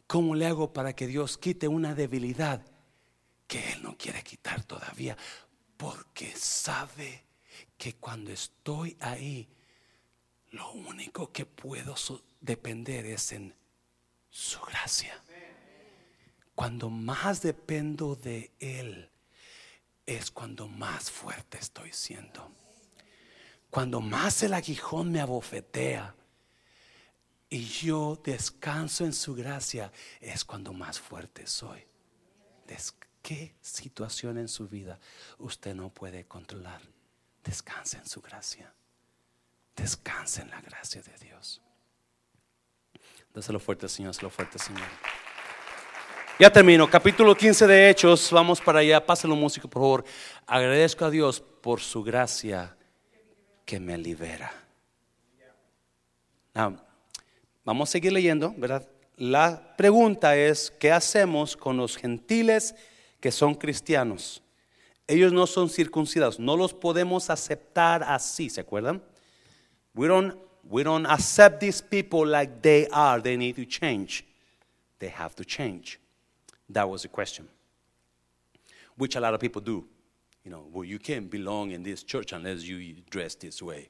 ¿Cómo 0.08 0.36
le 0.36 0.46
hago 0.46 0.72
para 0.72 0.96
que 0.96 1.08
Dios 1.08 1.38
quite 1.38 1.68
una 1.68 1.96
debilidad 1.96 2.62
que 3.48 3.74
Él 3.74 3.84
no 3.84 3.98
quiere 3.98 4.24
quitar 4.24 4.64
todavía? 4.64 5.18
Porque 5.78 6.36
sabe 6.36 7.26
que 7.78 7.96
cuando 7.96 8.32
estoy 8.32 8.96
ahí, 9.00 9.50
lo 10.52 10.72
único 10.72 11.32
que 11.32 11.46
puedo 11.46 11.96
depender 12.40 13.06
es 13.06 13.32
en 13.32 13.56
su 14.30 14.60
gracia. 14.62 15.22
Cuando 16.54 16.90
más 16.90 17.42
dependo 17.42 18.16
de 18.16 18.52
Él, 18.60 19.10
es 20.06 20.32
cuando 20.32 20.68
más 20.68 21.10
fuerte 21.12 21.58
estoy 21.58 21.92
siendo. 21.92 22.52
Cuando 23.70 24.00
más 24.00 24.44
el 24.44 24.54
aguijón 24.54 25.12
me 25.12 25.20
abofetea, 25.20 26.15
y 27.56 27.64
yo 27.64 28.20
descanso 28.22 29.06
en 29.06 29.14
su 29.14 29.34
gracia, 29.34 29.90
es 30.20 30.44
cuando 30.44 30.74
más 30.74 31.00
fuerte 31.00 31.48
soy. 31.48 31.88
¿Qué 33.22 33.56
situación 33.62 34.38
en 34.38 34.50
su 34.50 34.68
vida 34.68 35.00
usted 35.38 35.74
no 35.74 35.88
puede 35.88 36.26
controlar? 36.26 36.82
Descanse 37.46 37.96
en 37.96 38.06
su 38.08 38.20
gracia. 38.20 38.74
Descanse 39.74 40.42
en 40.42 40.50
la 40.50 40.60
gracia 40.60 41.02
de 41.02 41.18
Dios. 41.26 41.62
Dáselo 43.34 43.62
fuerte, 43.62 43.88
Señor, 43.88 44.12
dáselo 44.12 44.30
fuerte, 44.30 44.60
Señor. 44.60 44.90
Ya 46.38 46.52
termino. 46.52 46.90
Capítulo 46.90 47.38
15 47.38 47.68
de 47.68 47.90
Hechos. 47.90 48.32
Vamos 48.34 48.60
para 48.60 48.80
allá. 48.80 49.06
Pásalo, 49.06 49.34
músico, 49.38 49.70
por 49.70 49.82
favor. 49.82 50.06
Agradezco 50.46 51.06
a 51.06 51.10
Dios 51.10 51.40
por 51.40 51.80
su 51.80 52.04
gracia 52.04 52.76
que 53.64 53.80
me 53.80 53.98
libera. 53.98 54.52
Vamos 57.66 57.90
a 57.90 57.92
seguir 57.94 58.14
leyendo, 58.14 58.54
¿verdad? 58.56 58.88
La 59.18 59.76
pregunta 59.76 60.38
es, 60.38 60.72
¿qué 60.80 60.92
hacemos 60.92 61.58
con 61.58 61.78
los 61.78 61.98
gentiles 61.98 62.76
que 63.20 63.32
son 63.32 63.56
cristianos? 63.56 64.44
Ellos 65.08 65.34
no 65.34 65.48
son 65.48 65.68
circuncidados, 65.70 66.40
no 66.40 66.56
los 66.56 66.76
podemos 66.76 67.32
aceptar 67.32 68.04
así, 68.04 68.52
¿se 68.52 68.62
acuerdan? 68.62 69.02
We 69.96 70.08
don't, 70.08 70.36
we 70.64 70.84
don't 70.84 71.08
accept 71.08 71.60
these 71.60 71.82
people 71.82 72.28
like 72.28 72.62
they 72.62 72.88
are, 72.92 73.20
they 73.20 73.36
need 73.36 73.56
to 73.56 73.66
change. 73.66 74.24
They 75.00 75.10
have 75.10 75.36
to 75.36 75.44
change. 75.44 76.00
That 76.70 76.88
was 76.88 77.02
the 77.02 77.10
question. 77.10 77.48
Which 78.96 79.16
a 79.16 79.20
lot 79.20 79.34
of 79.34 79.40
people 79.40 79.62
do. 79.62 79.86
You 80.44 80.52
know, 80.52 80.68
well, 80.72 80.84
you 80.84 81.00
can't 81.00 81.32
belong 81.32 81.72
in 81.72 81.82
this 81.82 82.04
church 82.04 82.32
unless 82.32 82.64
you 82.64 82.98
dress 83.10 83.34
this 83.34 83.62
way. 83.62 83.90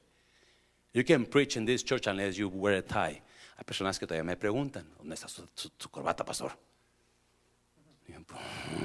You 0.94 1.04
can't 1.04 1.30
preach 1.30 1.58
in 1.58 1.66
this 1.66 1.82
church 1.82 2.06
unless 2.06 2.38
you 2.38 2.48
wear 2.48 2.76
a 2.76 2.82
tie. 2.82 3.20
Hay 3.56 3.64
personas 3.64 3.98
que 3.98 4.06
todavía 4.06 4.24
me 4.24 4.36
preguntan, 4.36 4.88
¿dónde 4.98 5.14
está 5.14 5.28
su, 5.28 5.90
corbata, 5.90 6.24
pastor? 6.24 6.52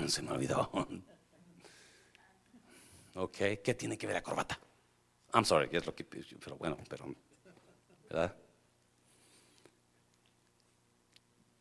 Se 0.07 0.21
me 0.21 0.31
olvidó. 0.31 0.69
Ok, 3.13 3.37
¿qué 3.61 3.73
tiene 3.77 3.97
que 3.97 4.07
ver 4.07 4.13
la 4.13 4.23
corbata? 4.23 4.57
I'm 5.33 5.43
sorry, 5.43 5.67
es 5.69 5.85
lo 5.85 5.93
que, 5.93 6.05
pero 6.05 6.55
bueno, 6.55 6.77
pero, 6.87 7.13
¿verdad? 8.09 8.33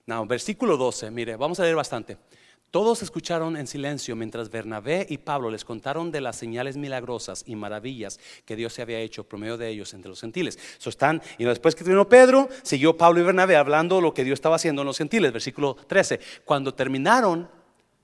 Now, 0.06 0.24
versículo 0.26 0.76
12, 0.76 1.10
mire, 1.10 1.34
vamos 1.34 1.58
a 1.58 1.64
leer 1.64 1.74
bastante. 1.74 2.18
Todos 2.70 3.02
escucharon 3.02 3.56
en 3.56 3.66
silencio 3.66 4.14
mientras 4.14 4.48
Bernabé 4.48 5.04
y 5.10 5.18
Pablo 5.18 5.50
les 5.50 5.64
contaron 5.64 6.12
de 6.12 6.20
las 6.20 6.36
señales 6.36 6.76
milagrosas 6.76 7.42
y 7.44 7.56
maravillas 7.56 8.20
que 8.44 8.54
Dios 8.54 8.72
se 8.72 8.82
había 8.82 9.00
hecho 9.00 9.24
por 9.24 9.40
medio 9.40 9.56
de 9.56 9.68
ellos 9.68 9.92
entre 9.92 10.08
los 10.08 10.20
gentiles. 10.20 10.56
So 10.78 10.88
están, 10.88 11.20
y 11.36 11.44
después 11.44 11.74
que 11.74 11.82
terminó 11.82 12.08
Pedro, 12.08 12.48
siguió 12.62 12.96
Pablo 12.96 13.20
y 13.20 13.24
Bernabé 13.24 13.56
hablando 13.56 14.00
lo 14.00 14.14
que 14.14 14.22
Dios 14.22 14.36
estaba 14.36 14.54
haciendo 14.54 14.82
en 14.82 14.86
los 14.86 14.98
gentiles. 14.98 15.32
Versículo 15.32 15.74
13. 15.74 16.20
Cuando 16.44 16.72
terminaron, 16.72 17.50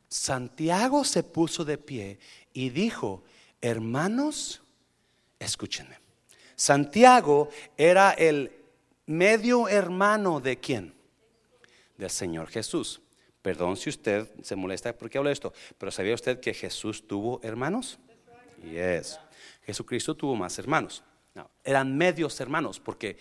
Santiago 0.09 1.05
se 1.05 1.23
puso 1.23 1.65
de 1.65 1.79
pie 1.79 2.19
y 2.53 2.71
dijo, 2.71 3.23
hermanos, 3.61 4.63
escúchenme. 5.39 5.97
Santiago 6.57 7.51
era 7.77 8.13
el 8.13 8.51
medio 9.07 9.69
hermano 9.69 10.41
de 10.41 10.59
quién? 10.59 10.93
Del 11.97 12.11
Señor 12.11 12.49
Jesús. 12.49 13.01
Perdón 13.47 13.77
si 13.77 13.91
usted 13.91 14.29
se 14.43 14.57
molesta 14.57 14.93
porque 14.93 15.19
hablo 15.19 15.29
de 15.29 15.35
esto, 15.35 15.53
pero 15.79 15.93
¿sabía 15.93 16.17
usted 16.17 16.41
que 16.41 16.53
Jesús 16.53 17.07
tuvo 17.07 17.39
hermanos? 17.45 17.97
Yes. 18.65 19.21
Jesucristo 19.63 20.17
tuvo 20.17 20.35
más 20.35 20.59
hermanos. 20.59 21.05
eran 21.63 21.97
medios 21.97 22.41
hermanos 22.41 22.81
porque 22.81 23.19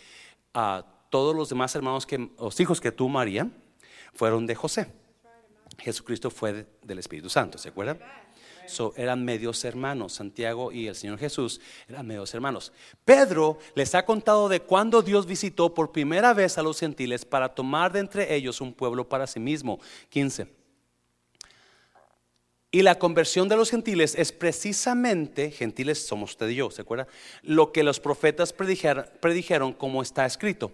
a 0.52 0.84
todos 1.12 1.36
los 1.36 1.50
demás 1.50 1.76
hermanos 1.76 2.08
que 2.08 2.18
los 2.40 2.60
hijos 2.60 2.82
que 2.82 2.92
tuvo 2.92 3.10
María 3.10 3.48
fueron 4.16 4.48
de 4.48 4.56
José. 4.56 4.88
Jesucristo 5.78 6.32
fue 6.32 6.54
de- 6.54 6.66
del 6.82 6.98
Espíritu 6.98 7.30
Santo, 7.30 7.60
¿se 7.60 7.70
acuerdan? 7.70 8.00
Eran 8.96 9.24
medios 9.24 9.64
hermanos, 9.64 10.14
Santiago 10.14 10.72
y 10.72 10.88
el 10.88 10.96
Señor 10.96 11.20
Jesús 11.20 11.62
eran 11.88 12.08
medios 12.08 12.34
hermanos. 12.34 12.72
Pedro 13.04 13.60
les 13.76 13.96
ha 13.96 14.06
contado 14.06 14.50
de 14.50 14.60
cuando 14.62 15.02
Dios 15.02 15.26
visitó 15.26 15.74
por 15.74 15.92
primera 15.92 16.34
vez 16.34 16.58
a 16.58 16.64
los 16.64 16.80
gentiles 16.80 17.26
para 17.26 17.54
tomar 17.54 17.92
de 17.92 18.00
entre 18.00 18.36
ellos 18.36 18.62
un 18.62 18.74
pueblo 18.74 19.08
para 19.08 19.28
sí 19.28 19.40
mismo. 19.40 19.80
15. 20.10 20.48
Y 22.72 22.82
la 22.82 23.00
conversión 23.00 23.48
de 23.48 23.56
los 23.56 23.70
gentiles 23.70 24.16
es 24.16 24.34
precisamente, 24.34 25.50
gentiles 25.52 26.06
somos 26.06 26.32
usted 26.32 26.50
y 26.50 26.56
yo, 26.56 26.70
¿se 26.72 26.82
acuerda? 26.82 27.08
Lo 27.42 27.72
que 27.72 27.84
los 27.84 28.02
profetas 28.02 28.54
predijer- 28.56 29.12
predijeron 29.22 29.72
como 29.72 30.02
está 30.02 30.26
escrito. 30.26 30.74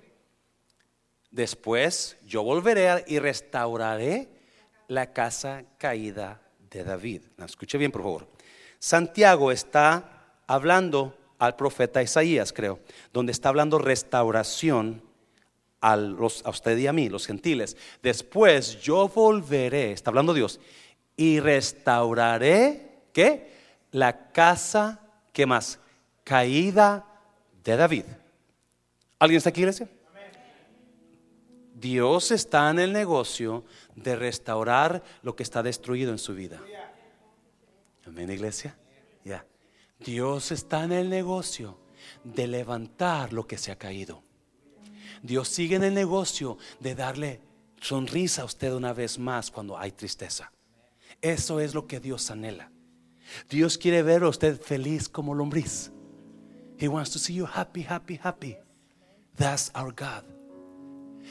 Después 1.29 2.17
yo 2.25 2.41
volveré 2.41 3.05
y 3.07 3.19
restauraré 3.19 4.29
la 4.87 5.13
casa 5.13 5.63
caída 5.77 6.41
de 6.71 6.83
David. 6.83 7.21
Escuche 7.45 7.77
bien, 7.77 7.91
por 7.91 8.01
favor. 8.01 8.27
Santiago 8.79 9.51
está 9.51 10.37
hablando 10.47 11.15
al 11.37 11.55
profeta 11.55 12.01
Isaías, 12.01 12.53
creo, 12.53 12.79
donde 13.13 13.31
está 13.31 13.49
hablando 13.49 13.77
restauración 13.77 15.01
a, 15.81 15.95
los, 15.95 16.45
a 16.45 16.49
usted 16.49 16.77
y 16.77 16.87
a 16.87 16.93
mí, 16.93 17.09
los 17.09 17.27
gentiles. 17.27 17.75
Después 18.01 18.79
yo 18.81 19.07
volveré, 19.07 19.91
está 19.91 20.09
hablando 20.09 20.33
Dios, 20.33 20.59
y 21.17 21.39
restauraré, 21.39 23.01
¿qué? 23.13 23.51
La 23.91 24.31
casa, 24.31 24.99
¿qué 25.33 25.45
más? 25.45 25.79
Caída 26.23 27.05
de 27.63 27.75
David. 27.75 28.05
¿Alguien 29.19 29.37
está 29.37 29.49
aquí, 29.49 29.61
iglesia? 29.61 29.87
Dios 31.81 32.29
está 32.29 32.69
en 32.69 32.79
el 32.79 32.93
negocio 32.93 33.63
de 33.95 34.15
restaurar 34.15 35.03
lo 35.21 35.35
que 35.35 35.43
está 35.43 35.63
destruido 35.63 36.11
en 36.11 36.17
su 36.17 36.33
vida. 36.33 36.61
Amén, 38.05 38.29
iglesia. 38.31 38.77
Ya. 39.23 39.45
Dios 39.99 40.51
está 40.51 40.83
en 40.83 40.91
el 40.91 41.09
negocio 41.09 41.79
de 42.23 42.47
levantar 42.47 43.33
lo 43.33 43.45
que 43.45 43.57
se 43.57 43.71
ha 43.71 43.77
caído. 43.77 44.23
Dios 45.21 45.47
sigue 45.47 45.75
en 45.75 45.83
el 45.83 45.93
negocio 45.93 46.57
de 46.79 46.95
darle 46.95 47.41
sonrisa 47.79 48.41
a 48.41 48.45
usted 48.45 48.73
una 48.73 48.93
vez 48.93 49.19
más 49.19 49.51
cuando 49.51 49.77
hay 49.77 49.91
tristeza. 49.91 50.51
Eso 51.21 51.59
es 51.59 51.75
lo 51.75 51.87
que 51.87 51.99
Dios 51.99 52.31
anhela. 52.31 52.71
Dios 53.49 53.77
quiere 53.77 54.01
ver 54.01 54.23
a 54.23 54.29
usted 54.29 54.59
feliz 54.59 55.07
como 55.07 55.35
lombriz. 55.35 55.91
He 56.79 56.87
wants 56.87 57.11
to 57.11 57.19
see 57.19 57.35
you 57.35 57.45
happy, 57.45 57.85
happy, 57.87 58.19
happy. 58.21 58.57
That's 59.35 59.71
our 59.75 59.93
God. 59.93 60.23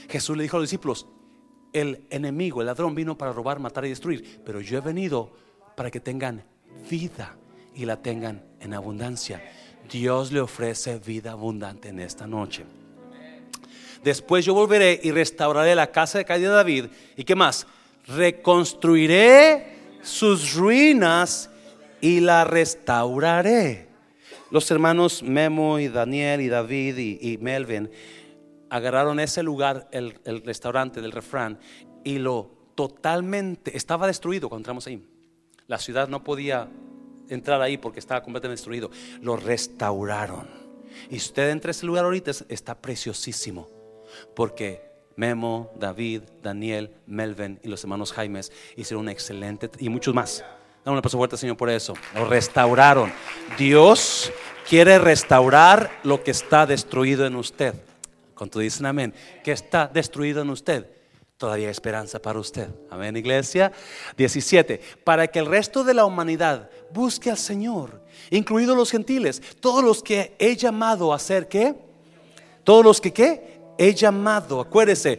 Jesús 0.08 0.36
le 0.36 0.44
dijo 0.44 0.56
a 0.56 0.60
los 0.60 0.70
discípulos, 0.70 1.06
el 1.72 2.04
enemigo, 2.10 2.60
el 2.60 2.66
ladrón 2.66 2.94
vino 2.94 3.16
para 3.16 3.32
robar, 3.32 3.58
matar 3.58 3.84
y 3.84 3.90
destruir, 3.90 4.40
pero 4.44 4.60
yo 4.60 4.78
he 4.78 4.80
venido 4.80 5.30
para 5.76 5.90
que 5.90 6.00
tengan 6.00 6.44
vida 6.90 7.36
y 7.74 7.84
la 7.84 7.96
tengan 7.96 8.42
en 8.60 8.74
abundancia. 8.74 9.42
Dios 9.90 10.32
le 10.32 10.40
ofrece 10.40 10.98
vida 10.98 11.32
abundante 11.32 11.88
en 11.88 12.00
esta 12.00 12.26
noche. 12.26 12.64
Después 14.02 14.44
yo 14.44 14.54
volveré 14.54 15.00
y 15.02 15.10
restauraré 15.10 15.74
la 15.74 15.90
casa 15.90 16.18
de 16.18 16.24
calle 16.24 16.44
de 16.44 16.54
David. 16.54 16.86
¿Y 17.16 17.24
qué 17.24 17.34
más? 17.34 17.66
Reconstruiré 18.06 19.76
sus 20.02 20.54
ruinas 20.54 21.50
y 22.00 22.20
la 22.20 22.44
restauraré. 22.44 23.88
Los 24.50 24.70
hermanos 24.70 25.22
Memo 25.22 25.78
y 25.78 25.88
Daniel 25.88 26.40
y 26.40 26.48
David 26.48 26.98
y 27.20 27.38
Melvin 27.38 27.90
agarraron 28.70 29.20
ese 29.20 29.42
lugar, 29.42 29.88
el, 29.92 30.14
restaurante 30.44 31.00
del 31.00 31.12
refrán, 31.12 31.58
y 32.04 32.18
lo 32.18 32.50
totalmente, 32.74 33.76
estaba 33.76 34.06
destruido 34.06 34.48
cuando 34.48 34.60
entramos 34.60 34.86
ahí. 34.86 35.04
La 35.66 35.78
ciudad 35.78 36.08
no 36.08 36.24
podía 36.24 36.68
entrar 37.28 37.60
ahí 37.60 37.76
porque 37.76 38.00
estaba 38.00 38.22
completamente 38.22 38.58
destruido. 38.58 38.90
Lo 39.20 39.36
restauraron. 39.36 40.48
Y 41.10 41.18
si 41.18 41.26
usted 41.26 41.50
entra 41.50 41.70
a 41.70 41.72
ese 41.72 41.86
lugar 41.86 42.04
ahorita, 42.04 42.30
es- 42.30 42.44
está 42.48 42.80
preciosísimo. 42.80 43.68
Porque 44.34 44.82
Memo, 45.16 45.70
David, 45.76 46.22
Daniel, 46.42 46.94
Melvin 47.06 47.60
y 47.62 47.68
los 47.68 47.84
hermanos 47.84 48.12
Jaimes 48.12 48.50
hicieron 48.76 49.02
un 49.04 49.08
excelente, 49.10 49.70
y 49.78 49.88
muchos 49.88 50.14
más. 50.14 50.44
Dame 50.84 50.94
un 50.94 50.98
aplauso 50.98 51.18
fuerte, 51.18 51.36
Señor, 51.36 51.56
por 51.56 51.68
eso. 51.68 51.92
Lo 52.14 52.24
restauraron. 52.24 53.12
Dios 53.58 54.32
quiere 54.68 54.98
restaurar 54.98 55.90
lo 56.04 56.24
que 56.24 56.30
está 56.30 56.64
destruido 56.66 57.26
en 57.26 57.36
usted. 57.36 57.74
Cuando 58.40 58.60
dicen 58.60 58.86
amén, 58.86 59.12
que 59.44 59.52
está 59.52 59.86
destruido 59.86 60.40
en 60.40 60.48
usted, 60.48 60.90
todavía 61.36 61.66
hay 61.66 61.72
esperanza 61.72 62.22
para 62.22 62.38
usted. 62.38 62.70
Amén, 62.88 63.14
iglesia. 63.14 63.70
17. 64.16 64.80
Para 65.04 65.26
que 65.26 65.40
el 65.40 65.44
resto 65.44 65.84
de 65.84 65.92
la 65.92 66.06
humanidad 66.06 66.70
busque 66.90 67.30
al 67.30 67.36
Señor, 67.36 68.02
incluidos 68.30 68.74
los 68.74 68.90
gentiles, 68.90 69.42
todos 69.60 69.84
los 69.84 70.02
que 70.02 70.36
he 70.38 70.56
llamado 70.56 71.12
a 71.12 71.18
ser, 71.18 71.48
¿qué? 71.48 71.74
Todos 72.64 72.82
los 72.82 72.98
que, 72.98 73.12
¿qué? 73.12 73.60
He 73.76 73.92
llamado, 73.92 74.58
acuérdese, 74.58 75.18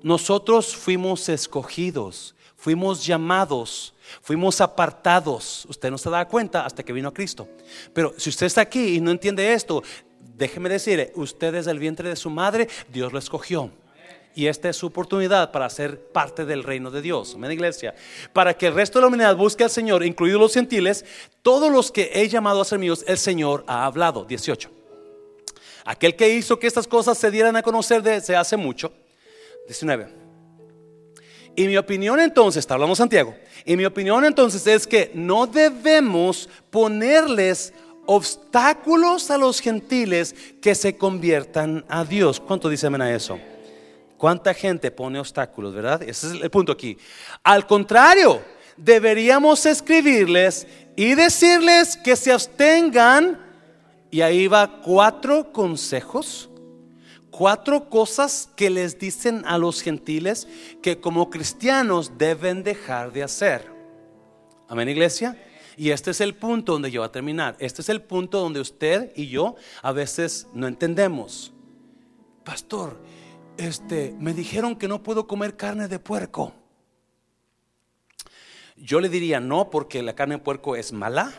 nosotros 0.00 0.76
fuimos 0.76 1.28
escogidos, 1.28 2.36
fuimos 2.56 3.04
llamados, 3.04 3.94
fuimos 4.20 4.60
apartados. 4.60 5.66
Usted 5.68 5.90
no 5.90 5.98
se 5.98 6.08
da 6.08 6.28
cuenta 6.28 6.64
hasta 6.64 6.84
que 6.84 6.92
vino 6.92 7.08
a 7.08 7.12
Cristo. 7.12 7.48
Pero 7.92 8.14
si 8.16 8.30
usted 8.30 8.46
está 8.46 8.60
aquí 8.60 8.94
y 8.94 9.00
no 9.00 9.10
entiende 9.10 9.52
esto, 9.52 9.82
déjeme 10.36 10.68
decirle, 10.68 11.12
usted 11.14 11.54
es 11.54 11.66
del 11.66 11.78
vientre 11.78 12.08
de 12.08 12.16
su 12.16 12.30
madre, 12.30 12.68
Dios 12.92 13.12
lo 13.12 13.18
escogió. 13.18 13.70
Y 14.34 14.46
esta 14.46 14.70
es 14.70 14.76
su 14.76 14.86
oportunidad 14.86 15.52
para 15.52 15.68
ser 15.68 15.98
parte 15.98 16.46
del 16.46 16.62
reino 16.62 16.90
de 16.90 17.02
Dios. 17.02 17.34
Amén, 17.34 17.52
iglesia. 17.52 17.94
Para 18.32 18.54
que 18.54 18.66
el 18.66 18.74
resto 18.74 18.98
de 18.98 19.02
la 19.02 19.08
humanidad 19.08 19.36
busque 19.36 19.64
al 19.64 19.70
Señor, 19.70 20.04
incluidos 20.04 20.40
los 20.40 20.54
gentiles, 20.54 21.04
todos 21.42 21.70
los 21.70 21.92
que 21.92 22.10
he 22.14 22.28
llamado 22.28 22.62
a 22.62 22.64
ser 22.64 22.78
míos, 22.78 23.04
el 23.06 23.18
Señor 23.18 23.62
ha 23.66 23.84
hablado. 23.84 24.24
18. 24.24 24.70
Aquel 25.84 26.16
que 26.16 26.30
hizo 26.30 26.58
que 26.58 26.66
estas 26.66 26.86
cosas 26.86 27.18
se 27.18 27.30
dieran 27.30 27.56
a 27.56 27.62
conocer 27.62 28.02
desde 28.02 28.34
hace 28.34 28.56
mucho. 28.56 28.92
19. 29.66 30.08
Y 31.54 31.66
mi 31.66 31.76
opinión 31.76 32.18
entonces, 32.18 32.60
está 32.60 32.74
hablando 32.74 32.96
Santiago, 32.96 33.34
y 33.66 33.76
mi 33.76 33.84
opinión 33.84 34.24
entonces 34.24 34.66
es 34.66 34.86
que 34.86 35.10
no 35.12 35.46
debemos 35.46 36.48
ponerles 36.70 37.74
obstáculos 38.06 39.30
a 39.30 39.38
los 39.38 39.60
gentiles 39.60 40.34
que 40.60 40.74
se 40.74 40.96
conviertan 40.96 41.84
a 41.88 42.04
Dios. 42.04 42.40
¿Cuánto 42.40 42.68
dice 42.68 42.86
amén 42.86 43.02
a 43.02 43.14
eso? 43.14 43.38
¿Cuánta 44.16 44.54
gente 44.54 44.90
pone 44.90 45.18
obstáculos, 45.18 45.74
verdad? 45.74 46.02
Ese 46.02 46.28
es 46.28 46.42
el 46.42 46.50
punto 46.50 46.72
aquí. 46.72 46.96
Al 47.42 47.66
contrario, 47.66 48.40
deberíamos 48.76 49.66
escribirles 49.66 50.66
y 50.96 51.14
decirles 51.14 51.96
que 51.96 52.16
se 52.16 52.32
abstengan. 52.32 53.40
Y 54.10 54.20
ahí 54.20 54.46
va 54.46 54.80
cuatro 54.82 55.52
consejos, 55.52 56.50
cuatro 57.30 57.88
cosas 57.88 58.48
que 58.54 58.68
les 58.68 58.98
dicen 58.98 59.42
a 59.46 59.58
los 59.58 59.80
gentiles 59.80 60.46
que 60.82 61.00
como 61.00 61.30
cristianos 61.30 62.18
deben 62.18 62.62
dejar 62.62 63.10
de 63.12 63.22
hacer. 63.22 63.72
Amén, 64.68 64.88
iglesia. 64.88 65.36
Y 65.76 65.90
este 65.90 66.10
es 66.10 66.20
el 66.20 66.34
punto 66.34 66.72
donde 66.72 66.90
yo 66.90 67.00
voy 67.00 67.08
a 67.08 67.12
terminar. 67.12 67.56
Este 67.58 67.82
es 67.82 67.88
el 67.88 68.02
punto 68.02 68.40
donde 68.40 68.60
usted 68.60 69.12
y 69.16 69.28
yo 69.28 69.56
a 69.82 69.92
veces 69.92 70.46
no 70.52 70.66
entendemos. 70.66 71.52
Pastor, 72.44 72.98
este, 73.56 74.14
me 74.18 74.34
dijeron 74.34 74.76
que 74.76 74.88
no 74.88 75.02
puedo 75.02 75.26
comer 75.26 75.56
carne 75.56 75.88
de 75.88 75.98
puerco. 75.98 76.52
Yo 78.76 79.00
le 79.00 79.08
diría 79.08 79.40
no 79.40 79.70
porque 79.70 80.02
la 80.02 80.14
carne 80.14 80.36
de 80.36 80.42
puerco 80.42 80.76
es 80.76 80.92
mala, 80.92 81.32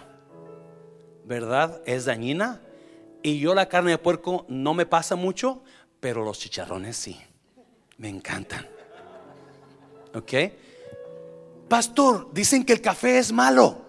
¿verdad? 1.26 1.82
Es 1.86 2.06
dañina. 2.06 2.62
Y 3.22 3.40
yo 3.40 3.54
la 3.54 3.70
carne 3.70 3.92
de 3.92 3.98
puerco 3.98 4.46
no 4.48 4.74
me 4.74 4.86
pasa 4.86 5.16
mucho, 5.16 5.64
pero 6.00 6.24
los 6.24 6.40
chicharrones 6.40 6.98
sí. 6.98 7.20
Me 7.98 8.10
encantan. 8.10 8.68
¿Ok? 10.14 10.34
Pastor, 11.68 12.30
dicen 12.34 12.66
que 12.66 12.74
el 12.74 12.82
café 12.82 13.18
es 13.18 13.32
malo. 13.32 13.84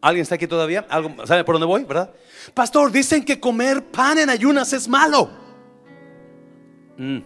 ¿Alguien 0.00 0.22
está 0.22 0.36
aquí 0.36 0.46
todavía? 0.46 0.86
¿Algo, 0.88 1.26
¿Sabe 1.26 1.44
por 1.44 1.54
dónde 1.54 1.66
voy? 1.66 1.84
¿Verdad? 1.84 2.12
Pastor, 2.54 2.92
dicen 2.92 3.24
que 3.24 3.40
comer 3.40 3.84
pan 3.86 4.18
en 4.18 4.30
ayunas 4.30 4.72
es 4.72 4.86
malo. 4.86 5.28
Mm. 6.96 7.18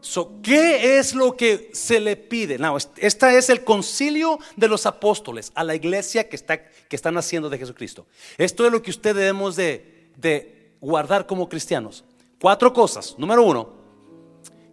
So, 0.00 0.40
¿Qué 0.42 0.98
es 0.98 1.14
lo 1.14 1.36
que 1.36 1.70
se 1.72 1.98
le 1.98 2.16
pide? 2.16 2.58
No, 2.58 2.76
esta 2.96 3.34
es 3.34 3.50
el 3.50 3.64
concilio 3.64 4.38
de 4.56 4.68
los 4.68 4.86
apóstoles 4.86 5.50
a 5.54 5.64
la 5.64 5.74
iglesia 5.74 6.28
que, 6.28 6.36
está, 6.36 6.62
que 6.62 6.96
están 6.96 7.16
haciendo 7.16 7.50
de 7.50 7.58
Jesucristo. 7.58 8.06
Esto 8.36 8.64
es 8.64 8.72
lo 8.72 8.80
que 8.80 8.90
usted 8.90 9.14
debemos 9.16 9.56
de, 9.56 10.10
de 10.16 10.74
guardar 10.80 11.26
como 11.26 11.48
cristianos. 11.48 12.04
Cuatro 12.40 12.72
cosas. 12.72 13.16
Número 13.18 13.42
uno, 13.42 13.70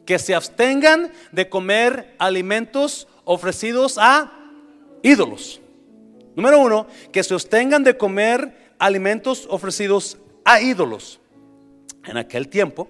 que 0.05 0.19
se 0.19 0.35
abstengan 0.35 1.11
de 1.31 1.49
comer 1.49 2.15
alimentos 2.19 3.07
ofrecidos 3.23 3.97
a 3.97 4.31
ídolos. 5.01 5.59
Número 6.35 6.59
uno, 6.59 6.87
que 7.11 7.23
se 7.23 7.33
abstengan 7.33 7.83
de 7.83 7.97
comer 7.97 8.73
alimentos 8.79 9.47
ofrecidos 9.49 10.17
a 10.43 10.61
ídolos. 10.61 11.19
En 12.05 12.17
aquel 12.17 12.49
tiempo, 12.49 12.87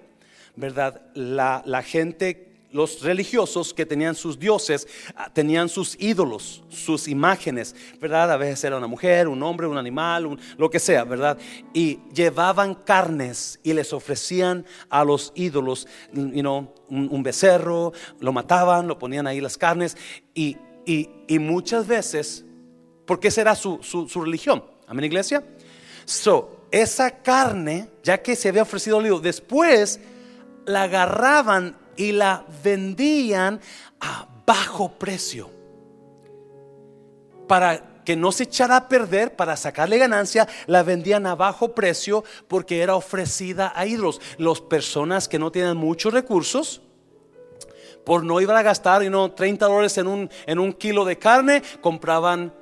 ¿verdad? 0.55 1.01
La, 1.13 1.61
la 1.65 1.81
gente 1.83 2.45
los 2.75 3.01
religiosos 3.01 3.73
que 3.73 3.85
tenían 3.85 4.15
sus 4.15 4.37
dioses, 4.37 4.85
ah, 5.15 5.31
tenían 5.31 5.69
sus 5.69 5.95
ídolos, 5.97 6.61
sus 6.67 7.07
imágenes, 7.07 7.73
¿verdad? 8.01 8.29
A 8.33 8.37
veces 8.37 8.65
era 8.65 8.75
una 8.75 8.85
mujer, 8.85 9.29
un 9.29 9.41
hombre, 9.43 9.65
un 9.65 9.77
animal, 9.77 10.37
lo 10.57 10.69
que 10.69 10.79
sea, 10.79 11.05
¿verdad? 11.05 11.37
Y 11.73 12.01
llevaban 12.13 12.75
carnes 12.75 13.61
y 13.63 13.71
les 13.71 13.93
ofrecían 13.93 14.65
a 14.89 15.05
los 15.05 15.31
ídolos, 15.35 15.87
you 16.11 16.41
know, 16.41 16.73
un, 16.89 17.23
becerro, 17.23 17.93
lo 18.19 18.33
mataban, 18.33 18.87
lo 18.87 18.99
ponían 18.99 19.25
ahí 19.25 19.39
las 19.39 19.57
carnes 19.57 19.95
y, 20.33 20.57
y, 20.85 21.39
muchas 21.39 21.87
veces, 21.87 22.44
porque 23.05 23.29
esa 23.29 23.41
era 23.41 23.55
su, 23.55 23.79
su, 23.81 24.21
religión, 24.21 24.63
amén 24.87 25.05
iglesia. 25.05 25.43
So, 26.05 26.67
esa 26.71 27.21
carne, 27.21 27.89
ya 28.03 28.21
que 28.21 28.35
se 28.35 28.49
había 28.49 28.63
ofrecido 28.63 28.99
al 28.99 29.21
después 29.21 29.99
la 30.65 30.83
agarraban 30.83 31.77
y 31.95 32.11
la 32.11 32.45
vendían 32.63 33.59
a 33.99 34.27
bajo 34.45 34.91
precio. 34.93 35.49
Para 37.47 37.95
que 38.03 38.15
no 38.15 38.31
se 38.31 38.43
echara 38.43 38.77
a 38.77 38.87
perder, 38.87 39.35
para 39.35 39.57
sacarle 39.57 39.97
ganancia, 39.97 40.47
la 40.67 40.83
vendían 40.83 41.25
a 41.25 41.35
bajo 41.35 41.73
precio 41.73 42.23
porque 42.47 42.81
era 42.81 42.95
ofrecida 42.95 43.73
a 43.75 43.85
ídolos. 43.85 44.21
Las 44.37 44.61
personas 44.61 45.27
que 45.27 45.39
no 45.39 45.51
tienen 45.51 45.77
muchos 45.77 46.13
recursos, 46.13 46.81
por 48.05 48.23
no 48.23 48.39
iban 48.39 48.55
a 48.55 48.61
gastar 48.61 49.03
you 49.03 49.29
30 49.31 49.65
dólares 49.65 49.97
en 49.97 50.07
un, 50.07 50.29
en 50.45 50.59
un 50.59 50.71
kilo 50.73 51.03
de 51.03 51.17
carne, 51.17 51.63
compraban, 51.81 52.53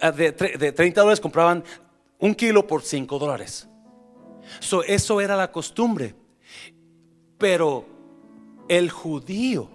de, 0.00 0.32
de 0.32 0.72
30 0.72 1.00
dólares 1.00 1.20
compraban 1.20 1.64
un 2.18 2.34
kilo 2.34 2.66
por 2.66 2.82
5 2.82 3.18
dólares. 3.18 3.68
eso 4.86 5.20
era 5.20 5.36
la 5.36 5.52
costumbre. 5.52 6.14
Pero 7.38 7.86
el 8.68 8.90
judío, 8.90 9.68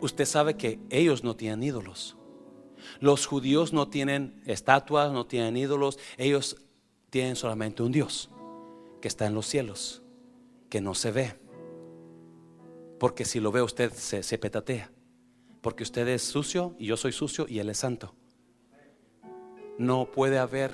usted 0.00 0.24
sabe 0.24 0.56
que 0.56 0.80
ellos 0.88 1.22
no 1.22 1.36
tienen 1.36 1.62
ídolos. 1.62 2.16
Los 2.98 3.26
judíos 3.26 3.72
no 3.72 3.88
tienen 3.88 4.42
estatuas, 4.46 5.12
no 5.12 5.26
tienen 5.26 5.56
ídolos. 5.56 5.98
Ellos 6.16 6.56
tienen 7.10 7.36
solamente 7.36 7.82
un 7.82 7.92
Dios 7.92 8.30
que 9.00 9.08
está 9.08 9.26
en 9.26 9.34
los 9.34 9.46
cielos, 9.46 10.02
que 10.68 10.80
no 10.80 10.94
se 10.94 11.10
ve. 11.10 11.34
Porque 12.98 13.24
si 13.24 13.40
lo 13.40 13.52
ve 13.52 13.62
usted 13.62 13.92
se, 13.92 14.22
se 14.22 14.38
petatea. 14.38 14.90
Porque 15.60 15.82
usted 15.82 16.08
es 16.08 16.22
sucio 16.22 16.74
y 16.78 16.86
yo 16.86 16.96
soy 16.96 17.12
sucio 17.12 17.46
y 17.48 17.58
Él 17.58 17.68
es 17.68 17.78
santo. 17.78 18.14
No 19.80 20.04
puede 20.04 20.38
haber 20.38 20.72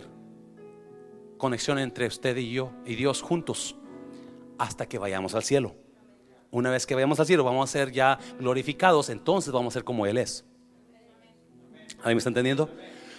conexión 1.38 1.78
entre 1.78 2.08
usted 2.08 2.36
y 2.38 2.50
yo 2.50 2.72
y 2.84 2.96
Dios 2.96 3.22
juntos 3.22 3.76
hasta 4.58 4.88
que 4.88 4.98
vayamos 4.98 5.32
al 5.36 5.44
cielo. 5.44 5.76
Una 6.50 6.72
vez 6.72 6.86
que 6.86 6.96
vayamos 6.96 7.20
al 7.20 7.26
cielo, 7.26 7.44
vamos 7.44 7.70
a 7.70 7.72
ser 7.72 7.92
ya 7.92 8.18
glorificados, 8.40 9.08
entonces 9.08 9.52
vamos 9.52 9.72
a 9.72 9.74
ser 9.74 9.84
como 9.84 10.06
Él 10.06 10.18
es. 10.18 10.44
¿Ahí 12.02 12.16
me 12.16 12.18
está 12.18 12.30
entendiendo? 12.30 12.68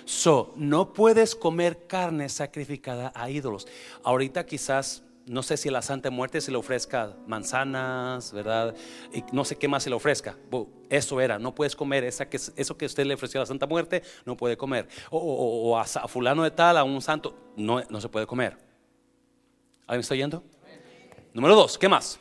So, 0.04 0.52
no 0.58 0.92
puedes 0.92 1.36
comer 1.36 1.88
carne 1.88 2.28
sacrificada 2.28 3.14
a 3.16 3.30
ídolos. 3.30 3.66
Ahorita 4.04 4.46
quizás, 4.46 5.06
no 5.28 5.44
sé 5.44 5.58
si 5.58 5.70
la 5.70 5.82
Santa 5.82 6.10
Muerte 6.10 6.40
se 6.40 6.52
le 6.52 6.58
ofrezca 6.58 7.14
manzanas, 7.28 8.32
¿verdad? 8.32 8.74
Y 9.14 9.24
no 9.34 9.44
sé 9.44 9.58
qué 9.58 9.68
más 9.68 9.84
se 9.84 9.90
le 9.90 9.96
ofrezca. 9.96 10.38
Eso 10.90 11.20
era, 11.20 11.38
no 11.38 11.54
puedes 11.54 11.76
comer 11.76 12.06
esa 12.06 12.30
que, 12.30 12.38
eso 12.38 12.78
que 12.78 12.86
usted 12.86 13.06
le 13.06 13.14
ofreció 13.14 13.42
a 13.42 13.44
la 13.44 13.46
Santa 13.46 13.68
Muerte, 13.68 14.04
no 14.26 14.38
puede 14.38 14.56
comer. 14.56 14.88
O, 15.12 15.78
a, 15.78 15.86
fulano 16.08 16.44
de 16.44 16.52
tal, 16.52 16.78
a 16.78 16.84
un 16.84 17.02
santo, 17.02 17.36
no, 17.58 17.84
no 17.90 18.00
se 18.00 18.08
puede 18.08 18.26
comer. 18.26 18.58
¿Alguien 19.86 19.98
me 19.98 20.02
está 20.02 20.14
oyendo? 20.14 20.44
Número 21.34 21.56
dos, 21.56 21.78
¿qué 21.78 21.90
más? 21.90 22.20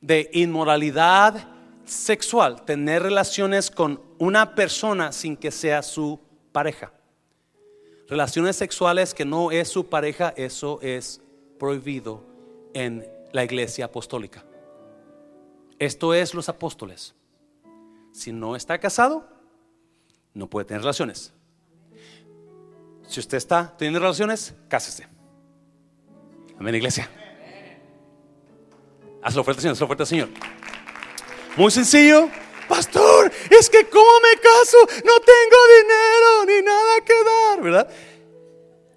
De 0.00 0.30
inmoralidad 0.32 1.46
sexual, 1.84 2.64
tener 2.64 3.02
relaciones 3.02 3.70
con 3.70 4.00
una 4.18 4.54
persona 4.54 5.12
sin 5.12 5.36
que 5.36 5.50
sea 5.50 5.82
su 5.82 6.18
pareja. 6.52 6.90
Relaciones 8.08 8.56
sexuales 8.56 9.12
que 9.12 9.26
no 9.26 9.50
es 9.50 9.68
su 9.68 9.88
pareja, 9.88 10.32
eso 10.36 10.78
es 10.80 11.20
prohibido 11.58 12.22
en 12.74 13.06
la 13.32 13.44
iglesia 13.44 13.86
apostólica. 13.86 14.44
Esto 15.78 16.14
es 16.14 16.34
los 16.34 16.48
apóstoles. 16.48 17.14
Si 18.12 18.32
no 18.32 18.56
está 18.56 18.78
casado, 18.78 19.28
no 20.32 20.48
puede 20.48 20.66
tener 20.66 20.82
relaciones. 20.82 21.32
Si 23.08 23.20
usted 23.20 23.36
está 23.36 23.74
teniendo 23.76 24.00
relaciones, 24.00 24.54
cásese. 24.68 25.06
Amén, 26.58 26.74
iglesia. 26.74 27.10
Haz 29.22 29.34
la 29.34 29.40
oferta, 29.40 29.60
Señor, 29.60 29.76
haz 29.76 29.98
la 29.98 30.06
Señor. 30.06 30.28
Muy 31.56 31.70
sencillo. 31.70 32.28
Pastor, 32.68 33.32
es 33.50 33.70
que 33.70 33.88
como 33.88 34.10
me 34.20 34.40
caso, 34.40 34.76
no 35.04 35.12
tengo 35.20 35.56
dinero 35.78 36.44
ni 36.46 36.62
nada 36.64 37.00
que 37.04 37.24
dar, 37.24 37.62
¿verdad? 37.62 37.90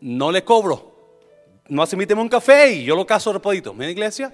No 0.02 0.32
le 0.32 0.44
cobro. 0.44 0.89
No 1.70 1.84
hace 1.84 1.96
invíteme 1.96 2.22
un 2.22 2.30
café 2.30 2.72
y 2.72 2.84
yo 2.84 2.96
lo 2.96 3.06
caso 3.06 3.32
rapidito. 3.32 3.74
¿Mi 3.74 3.86
iglesia? 3.86 4.34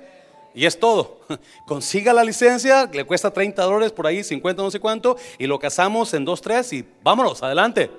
Y 0.53 0.65
es 0.65 0.79
todo. 0.79 1.19
Consiga 1.67 2.13
la 2.13 2.23
licencia, 2.23 2.89
le 2.91 3.03
cuesta 3.03 3.31
30 3.31 3.61
dólares 3.61 3.91
por 3.91 4.07
ahí, 4.07 4.23
50 4.23 4.63
no 4.63 4.71
sé 4.71 4.79
cuánto, 4.79 5.17
y 5.37 5.45
lo 5.45 5.59
casamos 5.59 6.13
en 6.13 6.23
2, 6.23 6.41
3 6.41 6.73
y 6.73 6.85
vámonos, 7.03 7.43
adelante. 7.43 7.91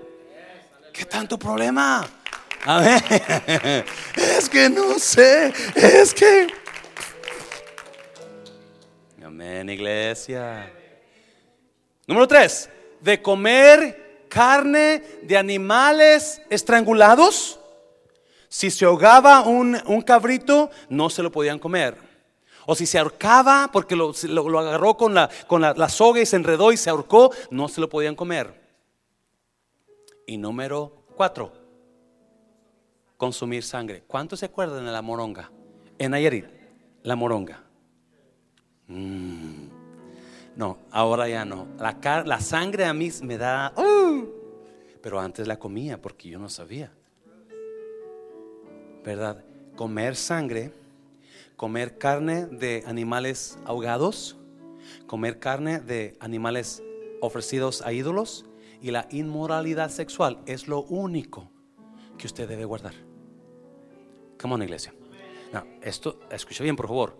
¿Qué 0.92 1.04
tanto 1.04 1.38
problema? 1.38 2.08
A 2.64 2.96
es 4.16 4.48
que 4.48 4.70
no 4.70 4.98
sé, 4.98 5.52
es 5.74 6.14
que... 6.14 6.48
Amén, 9.22 9.68
iglesia. 9.68 10.72
Número 12.06 12.26
tres, 12.26 12.70
de 13.00 13.20
comer 13.20 14.24
carne 14.28 15.02
de 15.22 15.36
animales 15.36 16.40
estrangulados. 16.48 17.60
Si 18.48 18.70
se 18.70 18.84
ahogaba 18.84 19.42
un, 19.42 20.02
cabrito, 20.04 20.70
no 20.88 21.10
se 21.10 21.22
lo 21.22 21.30
podían 21.30 21.58
comer. 21.58 21.96
O 22.66 22.74
si 22.74 22.86
se 22.86 22.98
ahorcaba 22.98 23.70
porque 23.72 23.94
lo, 23.96 24.12
agarró 24.58 24.96
con, 24.96 25.14
la, 25.14 25.30
con 25.46 25.60
la, 25.60 25.88
soga 25.88 26.20
y 26.20 26.26
se 26.26 26.36
enredó 26.36 26.72
y 26.72 26.76
se 26.76 26.90
ahorcó, 26.90 27.30
no 27.50 27.68
se 27.68 27.80
lo 27.80 27.88
podían 27.88 28.16
comer. 28.16 28.60
Y 30.26 30.36
número 30.36 31.04
cuatro, 31.16 31.52
consumir 33.16 33.62
sangre. 33.62 34.02
¿Cuántos 34.06 34.40
se 34.40 34.46
acuerdan 34.46 34.84
de 34.84 34.92
la 34.92 35.02
moronga? 35.02 35.50
En 35.98 36.10
Nayarit, 36.10 36.46
la 37.02 37.14
moronga. 37.14 37.62
Mm. 38.88 39.68
No, 40.56 40.78
ahora 40.90 41.28
ya 41.28 41.44
no. 41.44 41.68
La, 41.78 42.24
la, 42.24 42.40
sangre 42.40 42.86
a 42.86 42.94
mí 42.94 43.10
me 43.22 43.36
da... 43.36 43.72
¡uh! 43.76 44.36
pero 45.06 45.20
antes 45.20 45.46
la 45.46 45.56
comía 45.56 46.02
porque 46.02 46.30
yo 46.30 46.40
no 46.40 46.48
sabía. 46.48 46.90
¿Verdad? 49.06 49.44
Comer 49.76 50.16
sangre, 50.16 50.72
comer 51.56 51.96
carne 51.96 52.46
de 52.46 52.82
animales 52.86 53.56
ahogados, 53.64 54.36
comer 55.06 55.38
carne 55.38 55.78
de 55.78 56.16
animales 56.18 56.82
ofrecidos 57.20 57.82
a 57.82 57.92
ídolos 57.92 58.46
y 58.82 58.90
la 58.90 59.06
inmoralidad 59.10 59.90
sexual 59.90 60.42
es 60.46 60.66
lo 60.66 60.82
único 60.82 61.48
que 62.18 62.26
usted 62.26 62.48
debe 62.48 62.64
guardar. 62.64 62.94
Come 64.40 64.54
on, 64.54 64.62
iglesia. 64.64 64.92
Esto, 65.82 66.18
escucha 66.30 66.64
bien, 66.64 66.74
por 66.74 66.88
favor. 66.88 67.16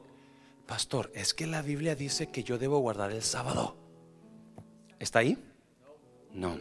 Pastor, 0.67 1.13
es 1.15 1.35
que 1.35 1.47
la 1.47 1.63
Biblia 1.63 1.95
dice 1.95 2.27
que 2.27 2.43
yo 2.43 2.59
debo 2.59 2.81
guardar 2.81 3.13
el 3.13 3.23
sábado. 3.23 3.77
¿Está 4.99 5.21
ahí? 5.21 5.39
No. 6.33 6.59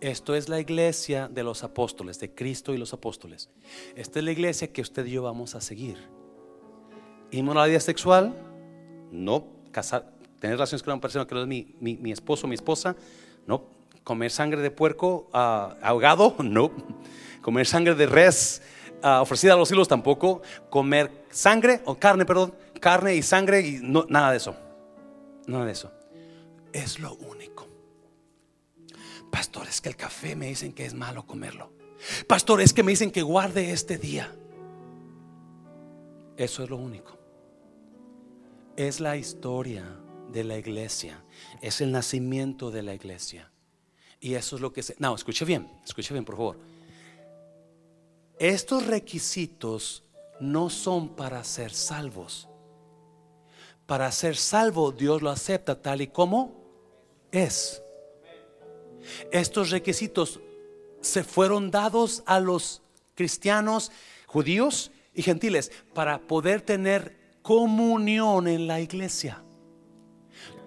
Esto 0.00 0.34
es 0.34 0.48
la 0.48 0.58
iglesia 0.58 1.28
de 1.28 1.42
los 1.42 1.62
apóstoles, 1.62 2.18
de 2.18 2.34
Cristo 2.34 2.72
y 2.72 2.78
los 2.78 2.94
apóstoles. 2.94 3.50
Esta 3.94 4.18
es 4.18 4.24
la 4.24 4.32
iglesia 4.32 4.72
que 4.72 4.80
usted 4.80 5.04
y 5.04 5.10
yo 5.12 5.22
vamos 5.22 5.54
a 5.54 5.60
seguir. 5.60 5.98
Inmoralidad 7.30 7.80
sexual, 7.80 8.34
no. 9.10 9.44
Casar, 9.70 10.10
tener 10.40 10.56
relaciones 10.56 10.82
con 10.82 10.94
una 10.94 11.00
persona 11.02 11.26
que 11.26 11.34
no 11.34 11.42
es 11.42 11.46
mi, 11.46 11.76
mi, 11.80 12.10
esposo, 12.10 12.46
mi 12.46 12.54
esposa, 12.54 12.96
no. 13.46 13.64
Comer 14.02 14.30
sangre 14.30 14.62
de 14.62 14.70
puerco 14.70 15.28
ah, 15.34 15.76
ahogado, 15.82 16.34
no. 16.42 16.72
Comer 17.42 17.66
sangre 17.66 17.94
de 17.94 18.06
res 18.06 18.62
ah, 19.02 19.20
ofrecida 19.20 19.52
a 19.52 19.56
los 19.56 19.70
hilos 19.70 19.86
tampoco. 19.86 20.40
Comer 20.70 21.10
sangre 21.30 21.82
o 21.84 21.96
carne, 21.96 22.24
perdón, 22.24 22.54
carne 22.80 23.16
y 23.16 23.22
sangre 23.22 23.60
y 23.60 23.80
no, 23.82 24.06
nada 24.08 24.30
de 24.30 24.38
eso. 24.38 24.56
Nada 25.46 25.66
de 25.66 25.72
eso. 25.72 25.92
Es 26.72 26.98
lo 26.98 27.14
único. 27.16 27.49
Pastor, 29.30 29.68
es 29.68 29.80
que 29.80 29.88
el 29.88 29.96
café 29.96 30.34
me 30.36 30.46
dicen 30.46 30.72
que 30.72 30.84
es 30.84 30.94
malo 30.94 31.26
comerlo. 31.26 31.72
Pastor, 32.26 32.60
es 32.60 32.72
que 32.72 32.82
me 32.82 32.92
dicen 32.92 33.10
que 33.10 33.22
guarde 33.22 33.72
este 33.72 33.98
día. 33.98 34.34
Eso 36.36 36.64
es 36.64 36.70
lo 36.70 36.76
único. 36.76 37.18
Es 38.76 39.00
la 39.00 39.16
historia 39.16 39.84
de 40.32 40.44
la 40.44 40.56
iglesia. 40.56 41.22
Es 41.60 41.80
el 41.80 41.92
nacimiento 41.92 42.70
de 42.70 42.82
la 42.82 42.94
iglesia. 42.94 43.50
Y 44.20 44.34
eso 44.34 44.56
es 44.56 44.62
lo 44.62 44.72
que 44.72 44.82
se... 44.82 44.96
No, 44.98 45.14
escuche 45.14 45.44
bien, 45.44 45.70
escuche 45.84 46.14
bien, 46.14 46.24
por 46.24 46.36
favor. 46.36 46.58
Estos 48.38 48.86
requisitos 48.86 50.04
no 50.40 50.70
son 50.70 51.10
para 51.10 51.44
ser 51.44 51.72
salvos 51.72 52.50
para 53.90 54.12
ser 54.12 54.36
salvo, 54.36 54.92
Dios 54.92 55.20
lo 55.20 55.30
acepta 55.30 55.82
tal 55.82 56.00
y 56.00 56.06
como 56.06 56.54
es. 57.32 57.82
Estos 59.32 59.70
requisitos 59.70 60.40
se 61.00 61.24
fueron 61.24 61.70
dados 61.70 62.22
a 62.26 62.40
los 62.40 62.82
cristianos, 63.14 63.92
judíos 64.26 64.90
y 65.14 65.22
gentiles 65.22 65.72
para 65.94 66.18
poder 66.20 66.60
tener 66.60 67.18
comunión 67.42 68.48
en 68.48 68.66
la 68.66 68.80
iglesia. 68.80 69.42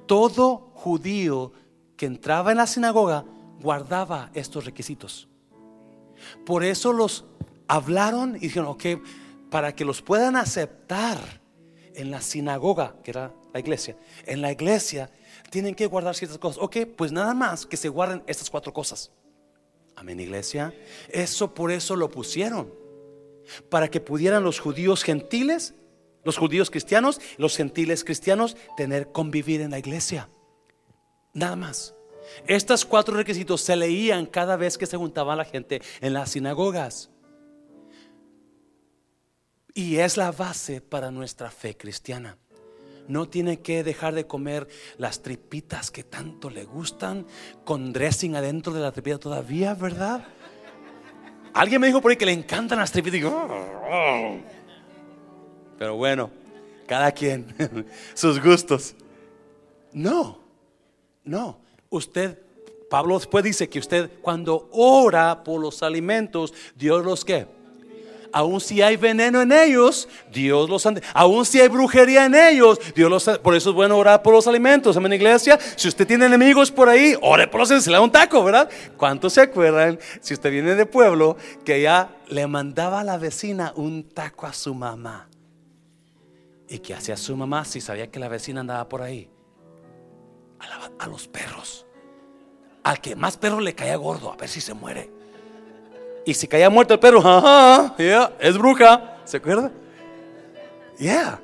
Todo 0.06 0.72
judío 0.74 1.54
que 1.96 2.06
entraba 2.06 2.52
en 2.52 2.58
la 2.58 2.68
sinagoga 2.68 3.26
guardaba 3.62 4.32
estos 4.34 4.66
requisitos. 4.66 5.30
Por 6.46 6.64
eso 6.64 6.94
los 6.94 7.26
hablaron 7.68 8.36
y 8.36 8.40
dijeron, 8.40 8.68
ok, 8.68 8.86
para 9.50 9.76
que 9.76 9.86
los 9.86 10.02
puedan 10.02 10.36
aceptar 10.36 11.42
en 11.96 12.12
la 12.12 12.22
sinagoga, 12.22 12.96
que 13.04 13.12
era 13.12 13.34
la 13.54 13.60
iglesia, 13.60 13.96
en 14.26 14.42
la 14.42 14.52
iglesia 14.52 15.10
tienen 15.54 15.76
que 15.76 15.86
guardar 15.86 16.16
ciertas 16.16 16.40
cosas. 16.40 16.64
Ok, 16.64 16.78
pues 16.98 17.12
nada 17.12 17.36
más 17.36 17.68
que 17.68 17.78
se 17.78 17.88
guarden 17.88 18.24
estas 18.26 18.50
cuatro 18.50 18.74
cosas. 18.74 19.12
Amén, 19.96 20.20
iglesia. 20.20 20.74
Eso 21.10 21.54
por 21.54 21.72
eso 21.72 21.96
lo 21.96 22.10
pusieron. 22.10 22.74
Para 23.70 23.88
que 23.88 24.00
pudieran 24.00 24.44
los 24.44 24.60
judíos 24.60 25.04
gentiles, 25.04 25.76
los 26.24 26.38
judíos 26.38 26.72
cristianos, 26.72 27.22
los 27.38 27.56
gentiles 27.56 28.04
cristianos, 28.04 28.58
tener 28.76 29.12
convivir 29.12 29.62
en 29.62 29.70
la 29.70 29.78
iglesia. 29.78 30.28
Nada 31.34 31.56
más. 31.56 31.94
Estos 32.48 32.84
cuatro 32.84 33.16
requisitos 33.16 33.62
se 33.62 33.76
leían 33.76 34.26
cada 34.26 34.56
vez 34.56 34.76
que 34.76 34.88
se 34.88 34.98
juntaba 34.98 35.36
la 35.36 35.46
gente 35.46 35.84
en 36.02 36.14
las 36.14 36.32
sinagogas. 36.32 37.12
Y 39.76 39.98
es 39.98 40.18
la 40.18 40.32
base 40.32 40.82
para 40.82 41.12
nuestra 41.12 41.52
fe 41.52 41.78
cristiana. 41.78 42.40
No 43.08 43.28
tiene 43.28 43.60
que 43.60 43.84
dejar 43.84 44.14
de 44.14 44.26
comer 44.26 44.68
las 44.98 45.22
tripitas 45.22 45.92
que 45.92 46.04
tanto 46.04 46.50
le 46.50 46.64
gustan 46.64 47.26
con 47.64 47.92
dressing 47.92 48.36
adentro 48.36 48.74
de 48.74 48.82
la 48.82 48.92
tripita 48.92 49.18
todavía, 49.18 49.74
¿verdad? 49.74 50.26
Alguien 51.54 51.82
me 51.82 51.88
dijo 51.88 52.02
por 52.02 52.12
ahí 52.12 52.18
que 52.18 52.26
le 52.26 52.32
encantan 52.32 52.80
las 52.80 52.92
tripitas. 52.92 53.32
Oh". 53.32 54.38
Pero 55.78 55.96
bueno, 55.96 56.32
cada 56.88 57.12
quien, 57.12 57.54
sus 58.14 58.42
gustos. 58.42 58.96
No, 59.92 60.40
no. 61.24 61.60
Usted, 61.90 62.40
Pablo 62.90 63.20
después 63.20 63.44
dice 63.44 63.70
que 63.70 63.80
usted 63.80 64.10
cuando 64.22 64.70
ora 64.72 65.44
por 65.44 65.62
los 65.62 65.84
alimentos, 65.84 66.54
Dios 66.76 67.06
los 67.06 67.24
que 67.24 67.48
aun 68.34 68.60
si 68.60 68.82
hay 68.82 68.98
veneno 68.98 69.42
en 69.42 69.52
ellos, 69.52 70.10
Dios 70.32 70.70
los 70.70 70.86
ante. 70.86 71.04
Aun 71.14 71.46
si 71.46 71.62
hay 71.62 71.68
brujería 71.68 72.26
en 72.26 72.34
ellos, 72.34 72.80
Dios 72.96 73.10
los 73.10 73.40
Por 73.40 73.56
eso 73.56 73.70
es 73.70 73.76
bueno 73.76 73.98
orar 73.98 74.24
por 74.24 74.34
los 74.34 74.48
alimentos. 74.48 74.98
Amén, 74.98 75.14
iglesia. 75.14 75.60
Si 75.76 75.88
usted 75.88 76.08
tiene 76.08 76.26
enemigos 76.26 76.72
por 76.72 76.90
ahí, 76.90 77.16
ore 77.22 77.48
por 77.48 77.60
los 77.60 77.70
se 77.70 77.90
le 77.90 77.96
da 77.96 78.02
un 78.02 78.12
taco, 78.12 78.44
¿verdad? 78.44 78.70
¿Cuántos 78.98 79.34
se 79.34 79.42
acuerdan? 79.42 80.00
Si 80.20 80.34
usted 80.34 80.52
viene 80.52 80.76
de 80.76 80.86
pueblo, 80.86 81.38
que 81.64 81.82
ya 81.82 82.18
le 82.28 82.48
mandaba 82.48 83.02
a 83.02 83.04
la 83.04 83.18
vecina 83.18 83.72
un 83.76 84.10
taco 84.10 84.48
a 84.48 84.54
su 84.54 84.74
mamá. 84.74 85.30
¿Y 86.68 86.80
qué 86.80 86.96
hacía 86.96 87.16
su 87.16 87.38
mamá 87.38 87.66
si 87.66 87.82
sabía 87.82 88.10
que 88.10 88.20
la 88.20 88.30
vecina 88.30 88.62
andaba 88.62 88.90
por 88.90 89.04
ahí? 89.04 89.30
A, 90.60 91.04
a 91.04 91.08
los 91.08 91.28
perros. 91.28 91.86
Al 92.84 93.00
que 93.00 93.16
más 93.16 93.38
perro 93.38 93.60
le 93.60 93.76
caía 93.76 93.96
gordo, 93.96 94.34
a 94.34 94.36
ver 94.36 94.50
si 94.50 94.60
se 94.60 94.74
muere. 94.74 95.23
Y 96.26 96.34
si 96.34 96.48
caía 96.48 96.70
muerto 96.70 96.94
el 96.94 97.00
perro, 97.00 97.20
ajá, 97.20 97.96
es 98.40 98.58
bruja. 98.58 99.18
¿Se 99.26 99.38
acuerda? 99.38 99.72
Yeah. 100.98 101.42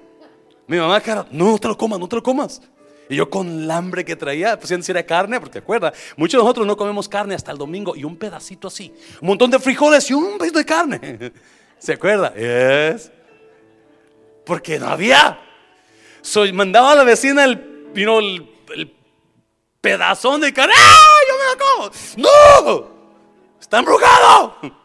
Mi 0.67 0.77
mamá, 0.77 1.01
cara, 1.01 1.25
no, 1.31 1.57
te 1.57 1.67
lo 1.67 1.77
comas, 1.77 1.99
no 1.99 2.07
te 2.07 2.15
lo 2.15 2.23
comas. 2.23 2.61
Y 3.09 3.15
yo 3.15 3.29
con 3.29 3.63
el 3.63 3.71
hambre 3.71 4.05
que 4.05 4.15
traía, 4.15 4.57
pues 4.57 4.85
si 4.85 4.91
era 4.91 5.03
carne, 5.03 5.39
porque 5.39 5.57
acuerda, 5.57 5.91
muchos 6.15 6.39
de 6.39 6.43
nosotros 6.43 6.67
no 6.67 6.77
comemos 6.77 7.09
carne 7.09 7.33
hasta 7.33 7.51
el 7.51 7.57
domingo 7.57 7.95
y 7.95 8.03
un 8.03 8.15
pedacito 8.15 8.67
así, 8.67 8.93
un 9.19 9.29
montón 9.29 9.49
de 9.49 9.57
frijoles 9.57 10.09
y 10.11 10.13
un 10.13 10.37
pedacito 10.37 10.59
de 10.59 10.65
carne. 10.65 11.31
¿Se 11.79 11.93
acuerda? 11.93 12.33
Yes. 12.35 13.11
Porque 14.45 14.77
no 14.77 14.89
había. 14.89 15.39
Soy, 16.21 16.53
mandaba 16.53 16.91
a 16.91 16.95
la 16.95 17.03
vecina 17.03 17.45
el, 17.45 17.89
vino 17.93 18.19
el, 18.19 18.47
el 18.75 18.93
pedazón 19.81 20.41
de 20.41 20.53
carne. 20.53 20.73
¡Ah! 20.77 21.19
Yo 21.27 21.33
me 21.35 21.43
lo 21.45 21.57
como. 21.65 22.89
¡No! 22.91 22.98
Está 23.69 23.79
embrujado. 23.79 24.55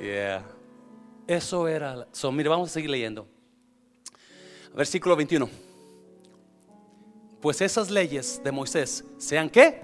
Yeah. 0.00 0.44
Eso 1.26 1.66
era. 1.66 2.06
So, 2.12 2.30
mire, 2.30 2.50
vamos 2.50 2.68
a 2.68 2.72
seguir 2.74 2.90
leyendo. 2.90 3.26
Versículo 4.74 5.16
21. 5.16 5.48
Pues 7.40 7.62
esas 7.62 7.90
leyes 7.90 8.42
de 8.44 8.52
Moisés 8.52 9.02
sean 9.16 9.48
qué? 9.48 9.80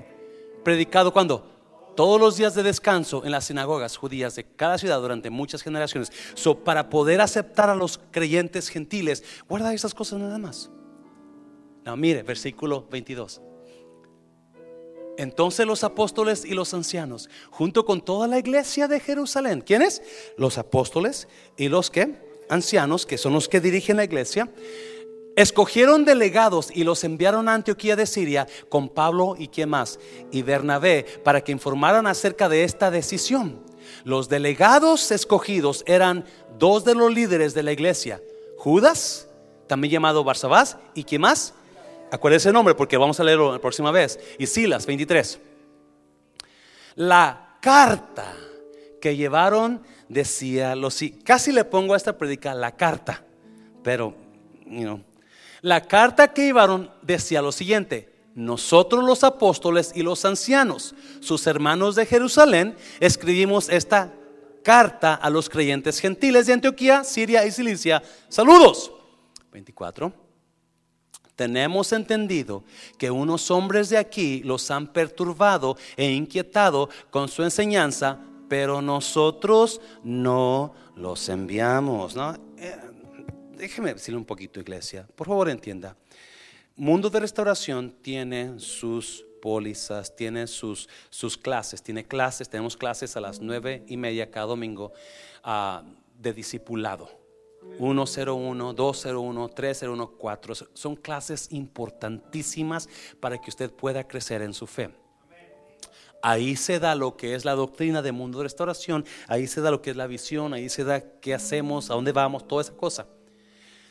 Predicado 0.63 1.11
cuando? 1.11 1.47
Todos 1.97 2.21
los 2.21 2.37
días 2.37 2.55
de 2.55 2.63
descanso 2.63 3.25
en 3.25 3.31
las 3.31 3.47
sinagogas 3.47 3.97
judías 3.97 4.35
de 4.35 4.45
cada 4.45 4.77
ciudad 4.77 5.01
durante 5.01 5.31
muchas 5.31 5.63
generaciones. 5.63 6.13
So, 6.35 6.59
para 6.59 6.91
poder 6.91 7.23
aceptar 7.23 7.71
a 7.71 7.75
los 7.75 7.99
creyentes 8.11 8.69
gentiles, 8.69 9.25
guarda 9.49 9.73
esas 9.73 9.95
cosas 9.95 10.19
nada 10.19 10.37
más. 10.37 10.71
No, 11.85 11.97
mire, 11.97 12.25
versículo 12.25 12.87
22. 12.91 13.41
Entonces 15.21 15.67
los 15.67 15.85
apóstoles 15.85 16.47
y 16.47 16.55
los 16.55 16.73
ancianos, 16.73 17.29
junto 17.51 17.85
con 17.85 18.01
toda 18.01 18.27
la 18.27 18.39
iglesia 18.39 18.89
de 18.89 19.01
Jerusalén, 19.01 19.61
¿quiénes? 19.61 20.01
Los 20.39 20.57
apóstoles 20.57 21.29
y 21.59 21.69
los 21.69 21.91
que 21.91 22.17
ancianos, 22.49 23.05
que 23.05 23.19
son 23.19 23.35
los 23.35 23.47
que 23.47 23.61
dirigen 23.61 23.99
la 23.99 24.05
iglesia, 24.05 24.51
escogieron 25.37 26.07
delegados 26.07 26.71
y 26.75 26.85
los 26.85 27.05
enviaron 27.05 27.51
a 27.51 27.55
Antioquía 27.55 27.97
de 27.97 28.07
Siria 28.07 28.47
con 28.71 28.89
Pablo 28.89 29.35
y 29.39 29.49
quién 29.49 29.69
más, 29.69 30.01
y 30.31 30.41
Bernabé, 30.41 31.05
para 31.23 31.43
que 31.45 31.53
informaran 31.53 32.07
acerca 32.07 32.49
de 32.49 32.65
esta 32.65 32.91
decisión. 32.91 33.63
Los 34.05 34.31
delegados 34.31 35.11
escogidos 35.11 35.85
eran 35.87 36.25
dos 36.59 36.87
de 36.87 36.95
los 36.95 37.13
líderes 37.13 37.53
de 37.53 37.63
la 37.63 37.73
iglesia, 37.73 38.23
Judas, 38.57 39.29
también 39.67 39.93
llamado 39.93 40.25
Barsabás, 40.25 40.79
y 40.95 41.05
quién 41.05 41.21
más, 41.21 41.53
Acuérdese 42.11 42.49
el 42.49 42.55
nombre 42.55 42.75
porque 42.75 42.97
vamos 42.97 43.21
a 43.21 43.25
leerlo 43.25 43.53
la 43.53 43.61
próxima 43.61 43.91
vez. 43.91 44.19
Y 44.39 44.47
Silas 44.47 44.87
23. 44.87 45.39
La 46.97 47.57
carta 47.61 48.35
que 49.01 49.17
llevaron 49.17 49.83
decía 50.09 50.75
lo 50.75 50.91
si 50.91 51.11
casi 51.11 51.53
le 51.53 51.65
pongo 51.65 51.95
a 51.95 51.97
esta 51.97 52.19
predica 52.19 52.53
la 52.55 52.77
carta, 52.77 53.25
pero 53.83 54.15
you 54.67 55.03
la 55.63 55.83
carta 55.83 56.33
que 56.33 56.45
llevaron 56.47 56.91
decía 57.03 57.43
lo 57.43 57.53
siguiente: 57.53 58.13
nosotros 58.35 59.05
los 59.05 59.25
apóstoles 59.25 59.93
y 59.95 60.03
los 60.03 60.25
ancianos, 60.25 60.95
sus 61.21 61.47
hermanos 61.47 61.95
de 61.95 62.07
Jerusalén, 62.07 62.77
escribimos 62.99 63.69
esta 63.69 64.13
carta 64.65 65.15
a 65.15 65.31
los 65.31 65.49
creyentes 65.49 66.01
gentiles 66.01 66.47
de 66.47 66.55
Antioquía, 66.55 67.05
Siria 67.05 67.47
y 67.47 67.51
Cilicia. 67.51 68.03
Saludos. 68.29 68.93
24 69.53 70.30
tenemos 71.41 71.91
entendido 71.95 72.65
que 72.99 73.11
unos 73.11 73.51
hombres 73.51 73.89
de 73.89 73.97
aquí 73.97 74.43
los 74.45 74.71
han 74.71 74.87
perturbado 74.87 75.79
e 75.97 76.11
inquietado 76.11 76.91
con 77.09 77.29
su 77.29 77.43
enseñanza, 77.43 78.19
pero 78.47 78.83
nosotros 78.83 79.81
no 80.05 80.75
los 80.97 81.27
enviamos. 81.31 82.15
Eh, 82.59 82.77
déjeme 83.57 83.95
decirle 83.95 84.19
un 84.19 84.27
poquito, 84.27 84.61
iglesia. 84.61 85.09
Por 85.17 85.29
favor, 85.29 85.49
entienda. 85.49 85.97
Mundo 86.77 87.09
de 87.09 87.21
Restauración 87.21 87.91
tiene 88.03 88.61
sus 88.61 89.25
pólizas, 89.41 90.15
tiene 90.15 90.47
sus, 90.47 90.91
sus 91.09 91.39
clases, 91.39 91.83
tiene 91.83 92.05
clases, 92.05 92.51
tenemos 92.51 92.77
clases 92.77 93.17
a 93.17 93.21
las 93.23 93.41
nueve 93.41 93.83
y 93.87 93.97
media 93.97 94.31
cada 94.31 94.45
domingo 94.45 94.93
ah, 95.43 95.85
de 96.19 96.35
discipulado. 96.35 97.20
101, 97.79 98.73
201, 98.75 99.49
301, 99.49 100.11
4. 100.19 100.55
Son 100.75 100.97
clases 100.97 101.49
importantísimas 101.53 102.89
para 103.21 103.41
que 103.41 103.51
usted 103.51 103.71
pueda 103.71 104.07
crecer 104.07 104.43
en 104.43 104.55
su 104.55 104.67
fe. 104.67 104.91
Ahí 106.23 106.57
se 106.57 106.79
da 106.79 106.95
lo 106.95 107.17
que 107.17 107.35
es 107.35 107.45
la 107.45 107.55
doctrina 107.55 108.03
de 108.03 108.13
mundo 108.13 108.39
de 108.39 108.45
restauración, 108.45 109.07
ahí 109.27 109.47
se 109.47 109.63
da 109.63 109.71
lo 109.71 109.81
que 109.81 109.91
es 109.91 109.97
la 109.97 110.07
visión, 110.07 110.53
ahí 110.53 110.69
se 110.69 110.85
da 110.85 111.01
qué 111.21 111.33
hacemos, 111.33 111.91
a 111.91 111.95
dónde 111.95 112.13
vamos, 112.13 112.47
toda 112.47 112.61
esa 112.63 112.77
cosa. 112.77 113.07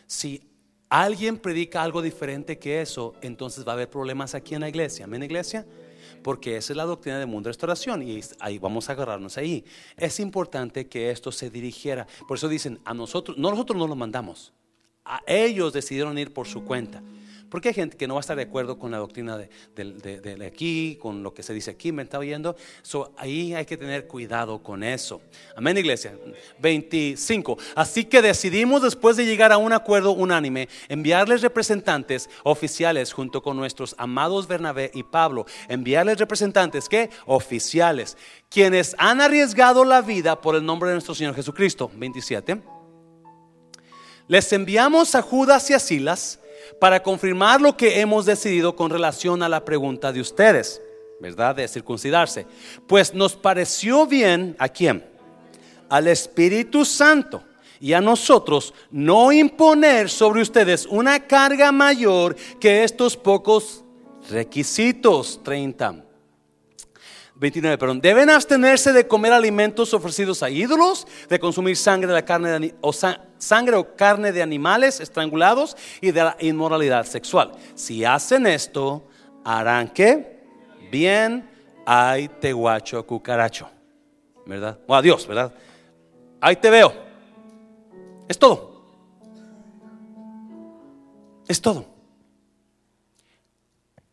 Si 0.05 0.43
alguien 0.89 1.37
predica 1.37 1.81
algo 1.81 2.01
diferente 2.03 2.59
que 2.59 2.81
eso, 2.81 3.15
entonces 3.21 3.67
va 3.67 3.71
a 3.71 3.75
haber 3.75 3.89
problemas 3.89 4.35
aquí 4.35 4.53
en 4.53 4.61
la 4.61 4.69
iglesia. 4.69 5.05
¿Amén, 5.05 5.23
iglesia? 5.23 5.65
Porque 6.23 6.57
esa 6.57 6.73
es 6.73 6.77
la 6.77 6.85
doctrina 6.85 7.19
del 7.19 7.27
mundo 7.27 7.47
de 7.47 7.51
restauración 7.51 8.01
y 8.01 8.21
ahí 8.39 8.59
vamos 8.59 8.89
a 8.89 8.93
agarrarnos 8.93 9.37
ahí. 9.37 9.65
Es 9.97 10.19
importante 10.19 10.87
que 10.87 11.11
esto 11.11 11.31
se 11.31 11.49
dirigiera. 11.49 12.07
Por 12.27 12.37
eso 12.37 12.47
dicen, 12.47 12.79
a 12.85 12.93
nosotros, 12.93 13.37
no 13.37 13.49
nosotros 13.49 13.77
no 13.77 13.87
lo 13.87 13.95
mandamos, 13.95 14.53
a 15.05 15.21
ellos 15.25 15.73
decidieron 15.73 16.17
ir 16.17 16.33
por 16.33 16.47
su 16.47 16.63
cuenta. 16.63 17.01
Porque 17.49 17.69
hay 17.69 17.73
gente 17.73 17.97
que 17.97 18.07
no 18.07 18.13
va 18.15 18.19
a 18.19 18.21
estar 18.21 18.37
de 18.37 18.43
acuerdo 18.43 18.77
con 18.77 18.91
la 18.91 18.97
doctrina 18.97 19.37
de, 19.37 20.45
aquí, 20.45 20.97
con 21.01 21.23
lo 21.23 21.33
que 21.33 21.41
se 21.41 21.53
dice 21.53 21.71
aquí, 21.71 21.91
me 21.91 22.03
está 22.03 22.19
oyendo. 22.19 22.55
So, 22.81 23.11
ahí 23.17 23.53
hay 23.55 23.65
que 23.65 23.77
tener 23.77 24.07
cuidado 24.07 24.61
con 24.61 24.83
eso. 24.83 25.21
Amén, 25.55 25.77
iglesia. 25.77 26.15
25. 26.59 27.57
Así 27.75 28.05
que 28.05 28.21
decidimos, 28.21 28.83
después 28.83 29.17
de 29.17 29.25
llegar 29.25 29.51
a 29.51 29.57
un 29.57 29.73
acuerdo 29.73 30.11
unánime, 30.11 30.69
enviarles 30.89 31.41
representantes 31.41 32.29
oficiales 32.43 33.13
junto 33.13 33.41
con 33.41 33.57
nuestros 33.57 33.95
amados 33.97 34.47
Bernabé 34.47 34.91
y 34.93 35.03
Pablo. 35.03 35.45
Enviarles 35.67 36.19
representantes, 36.19 36.87
¿qué? 36.87 37.09
Oficiales. 37.25 38.17
Quienes 38.49 38.95
han 38.99 39.21
arriesgado 39.21 39.83
la 39.85 40.01
vida 40.01 40.39
por 40.39 40.55
el 40.55 40.65
nombre 40.65 40.89
de 40.89 40.95
nuestro 40.95 41.15
Señor 41.15 41.35
Jesucristo. 41.35 41.89
27. 41.95 42.61
Les 44.27 44.53
enviamos 44.53 45.15
a 45.15 45.23
Judas 45.23 45.67
y 45.71 45.73
a 45.73 45.79
Silas 45.79 46.38
para 46.79 47.01
confirmar 47.01 47.61
lo 47.61 47.75
que 47.75 47.99
hemos 47.99 48.25
decidido 48.25 48.75
con 48.75 48.89
relación 48.89 49.43
a 49.43 49.49
la 49.49 49.63
pregunta 49.65 50.11
de 50.11 50.21
ustedes, 50.21 50.81
¿verdad? 51.19 51.55
De 51.55 51.67
circuncidarse. 51.67 52.45
Pues 52.87 53.13
nos 53.13 53.35
pareció 53.35 54.05
bien, 54.05 54.55
¿a 54.59 54.69
quién? 54.69 55.05
Al 55.89 56.07
Espíritu 56.07 56.85
Santo 56.85 57.43
y 57.79 57.93
a 57.93 58.01
nosotros 58.01 58.73
no 58.91 59.31
imponer 59.31 60.09
sobre 60.09 60.41
ustedes 60.41 60.85
una 60.85 61.19
carga 61.27 61.71
mayor 61.71 62.35
que 62.59 62.83
estos 62.83 63.15
pocos 63.15 63.83
requisitos. 64.29 65.39
30. 65.43 66.08
29, 67.39 67.77
perdón. 67.77 68.01
Deben 68.01 68.29
abstenerse 68.29 68.91
de 68.91 69.07
comer 69.07 69.31
alimentos 69.31 69.93
ofrecidos 69.93 70.43
a 70.43 70.49
ídolos, 70.49 71.07
de 71.29 71.39
consumir 71.39 71.77
sangre 71.77 72.07
de 72.07 72.13
la 72.13 72.25
carne 72.25 72.59
de, 72.59 72.75
o 72.81 72.91
sa- 72.91 73.21
sangre 73.37 73.77
o 73.77 73.95
carne 73.95 74.31
de 74.33 74.41
animales 74.41 74.99
estrangulados 74.99 75.77
y 76.01 76.11
de 76.11 76.23
la 76.23 76.35
inmoralidad 76.41 77.05
sexual. 77.05 77.53
Si 77.75 78.03
hacen 78.03 78.45
esto, 78.45 79.07
harán 79.45 79.87
que 79.87 80.43
bien 80.91 81.49
ay 81.85 82.27
te 82.41 82.51
guacho 82.51 83.05
cucaracho. 83.07 83.69
¿Verdad? 84.45 84.77
O 84.87 84.93
adiós, 84.95 85.25
¿verdad? 85.25 85.53
Ahí 86.41 86.55
te 86.57 86.69
veo. 86.69 86.91
Es 88.27 88.37
todo. 88.37 88.83
Es 91.47 91.61
todo. 91.61 91.85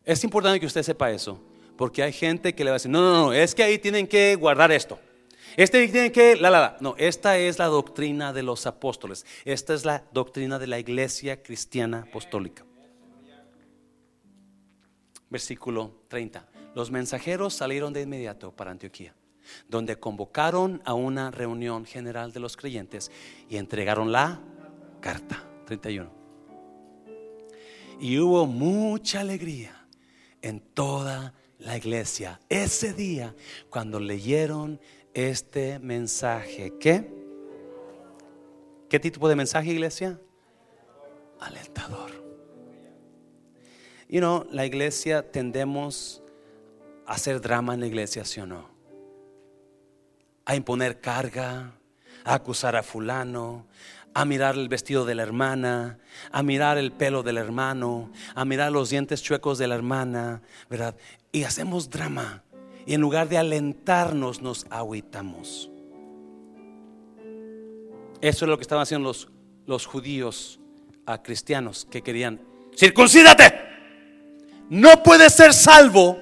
Es 0.05 0.23
importante 0.23 0.59
que 0.59 0.65
usted 0.65 0.81
sepa 0.83 1.11
eso, 1.11 1.37
porque 1.77 2.03
hay 2.03 2.11
gente 2.11 2.55
que 2.55 2.63
le 2.63 2.71
va 2.71 2.75
a 2.75 2.79
decir, 2.79 2.91
no, 2.91 3.01
no, 3.01 3.25
no, 3.25 3.33
es 3.33 3.55
que 3.55 3.63
ahí 3.63 3.77
tienen 3.77 4.07
que 4.07 4.35
guardar 4.35 4.71
esto. 4.71 4.99
Este 5.55 5.87
tiene 5.87 6.11
que, 6.11 6.35
la, 6.35 6.49
la, 6.49 6.59
la. 6.59 6.77
No, 6.81 6.95
esta 6.97 7.37
es 7.37 7.57
la 7.57 7.65
doctrina 7.65 8.31
de 8.31 8.43
los 8.43 8.67
apóstoles. 8.67 9.25
Esta 9.43 9.73
es 9.73 9.85
la 9.85 10.03
doctrina 10.11 10.59
de 10.59 10.67
la 10.67 10.77
iglesia 10.77 11.41
cristiana 11.41 12.05
apostólica. 12.07 12.63
Versículo 15.29 16.03
30. 16.09 16.47
Los 16.75 16.91
mensajeros 16.91 17.55
salieron 17.55 17.91
de 17.91 18.03
inmediato 18.03 18.51
para 18.51 18.69
Antioquía, 18.69 19.15
donde 19.67 19.99
convocaron 19.99 20.81
a 20.85 20.93
una 20.93 21.31
reunión 21.31 21.85
general 21.85 22.31
de 22.33 22.39
los 22.39 22.55
creyentes 22.55 23.11
y 23.49 23.57
entregaron 23.57 24.11
la 24.11 24.39
carta. 25.01 25.43
31. 25.65 26.09
Y 27.99 28.19
hubo 28.19 28.45
mucha 28.45 29.21
alegría 29.21 29.87
en 30.41 30.59
toda 30.59 31.33
la 31.59 31.77
iglesia 31.77 32.39
ese 32.49 32.93
día 32.93 33.35
cuando 33.69 33.99
leyeron 33.99 34.79
este 35.13 35.79
mensaje. 35.79 36.73
¿Qué? 36.79 37.09
¿Qué 38.89 38.99
tipo 38.99 39.27
de 39.27 39.35
mensaje, 39.35 39.71
iglesia? 39.71 40.19
Alentador. 41.39 42.11
You 44.07 44.19
know, 44.19 44.47
la 44.51 44.65
iglesia 44.65 45.31
tendemos 45.31 46.23
a 47.05 47.13
hacer 47.13 47.41
drama 47.41 47.73
en 47.73 47.81
la 47.81 47.87
iglesia, 47.87 48.23
¿sí 48.23 48.39
o 48.39 48.45
no? 48.45 48.69
A 50.45 50.55
imponer 50.55 51.01
carga, 51.01 51.73
a 52.23 52.33
acusar 52.33 52.75
a 52.75 52.83
fulano, 52.83 53.67
a 54.17 54.25
mirar 54.25 54.55
el 54.55 54.67
vestido 54.67 55.05
de 55.05 55.13
la 55.13 55.21
hermana, 55.21 55.99
a 56.31 56.41
mirar 56.41 56.79
el 56.79 56.91
pelo 56.91 57.21
del 57.21 57.37
hermano, 57.37 58.11
a 58.33 58.45
mirar 58.45 58.71
los 58.71 58.89
dientes 58.89 59.21
chuecos 59.21 59.59
de 59.59 59.67
la 59.67 59.75
hermana, 59.75 60.41
¿verdad? 60.71 60.95
Y 61.31 61.43
hacemos 61.43 61.91
drama. 61.91 62.41
Y 62.87 62.95
en 62.95 63.01
lugar 63.01 63.29
de 63.29 63.37
alentarnos, 63.37 64.41
nos 64.41 64.65
agüitamos. 64.71 65.69
Eso 68.19 68.45
es 68.45 68.49
lo 68.49 68.57
que 68.57 68.63
estaban 68.63 68.81
haciendo 68.81 69.07
los, 69.07 69.29
los 69.67 69.85
judíos 69.85 70.59
a 71.05 71.21
cristianos 71.21 71.87
que 71.87 72.01
querían, 72.01 72.41
circuncídate. 72.75 73.53
No 74.71 75.03
puedes 75.03 75.31
ser 75.31 75.53
salvo 75.53 76.19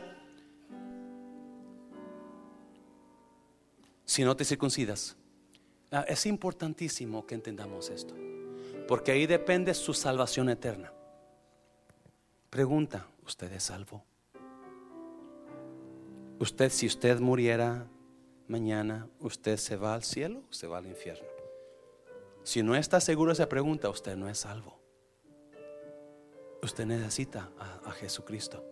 si 4.03 4.25
no 4.25 4.35
te 4.35 4.43
circuncidas. 4.43 5.15
Ah, 5.95 6.03
Es 6.09 6.25
importantísimo 6.25 7.25
que 7.25 7.35
entendamos 7.35 7.89
esto, 7.89 8.13
porque 8.85 9.13
ahí 9.13 9.27
depende 9.27 9.73
su 9.73 9.93
salvación 9.93 10.49
eterna. 10.49 10.91
Pregunta, 12.49 13.07
¿usted 13.25 13.49
es 13.53 13.63
salvo? 13.63 14.03
Usted, 16.37 16.69
si 16.69 16.85
usted 16.85 17.21
muriera 17.21 17.87
mañana, 18.49 19.07
¿usted 19.21 19.55
se 19.55 19.77
va 19.77 19.93
al 19.93 20.03
cielo 20.03 20.43
o 20.49 20.53
se 20.53 20.67
va 20.67 20.79
al 20.79 20.85
infierno? 20.85 21.29
Si 22.43 22.61
no 22.61 22.75
está 22.75 22.99
seguro 22.99 23.31
esa 23.31 23.47
pregunta, 23.47 23.89
usted 23.89 24.17
no 24.17 24.27
es 24.27 24.39
salvo. 24.39 24.77
Usted 26.61 26.85
necesita 26.85 27.51
a, 27.57 27.89
a 27.89 27.91
Jesucristo. 27.93 28.65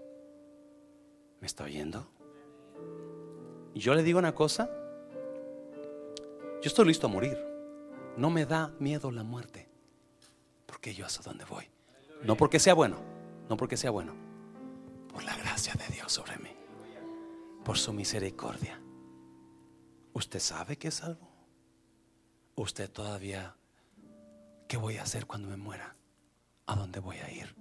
¿Me 1.39 1.47
está 1.47 1.63
oyendo? 1.63 2.05
Yo 3.75 3.95
le 3.95 4.03
digo 4.03 4.19
una 4.19 4.35
cosa. 4.35 4.82
Yo 6.63 6.69
estoy 6.69 6.85
listo 6.85 7.07
a 7.07 7.09
morir. 7.09 7.37
No 8.15 8.29
me 8.29 8.45
da 8.45 8.73
miedo 8.79 9.11
la 9.11 9.25
muerte. 9.25 9.67
Porque 10.65 10.93
yo 10.93 11.09
sé 11.09 11.21
dónde 11.21 11.43
voy. 11.43 11.65
No 12.23 12.37
porque 12.37 12.57
sea 12.57 12.73
bueno. 12.73 13.01
No 13.49 13.57
porque 13.57 13.75
sea 13.75 13.91
bueno. 13.91 14.13
Por 15.11 15.25
la 15.25 15.35
gracia 15.35 15.73
de 15.73 15.93
Dios 15.93 16.13
sobre 16.13 16.37
mí. 16.37 16.51
Por 17.65 17.77
su 17.77 17.91
misericordia. 17.91 18.81
¿Usted 20.13 20.39
sabe 20.39 20.77
que 20.77 20.87
es 20.87 20.93
salvo? 20.93 21.29
¿Usted 22.55 22.89
todavía 22.89 23.57
qué 24.69 24.77
voy 24.77 24.95
a 24.95 25.03
hacer 25.03 25.25
cuando 25.25 25.49
me 25.49 25.57
muera? 25.57 25.97
¿A 26.65 26.77
dónde 26.77 27.01
voy 27.01 27.17
a 27.17 27.29
ir? 27.29 27.53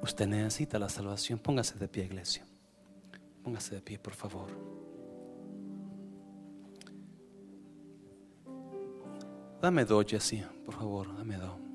Usted 0.00 0.26
necesita 0.26 0.78
la 0.78 0.88
salvación. 0.88 1.38
Póngase 1.38 1.78
de 1.78 1.88
pie, 1.88 2.06
iglesia. 2.06 2.46
Póngase 3.44 3.74
de 3.74 3.82
pie, 3.82 3.98
por 3.98 4.14
favor. 4.14 4.85
Dame 9.60 9.84
dos, 9.84 10.04
Jessy, 10.06 10.44
por 10.64 10.74
favor, 10.74 11.16
dame 11.16 11.36
dos. 11.36 11.65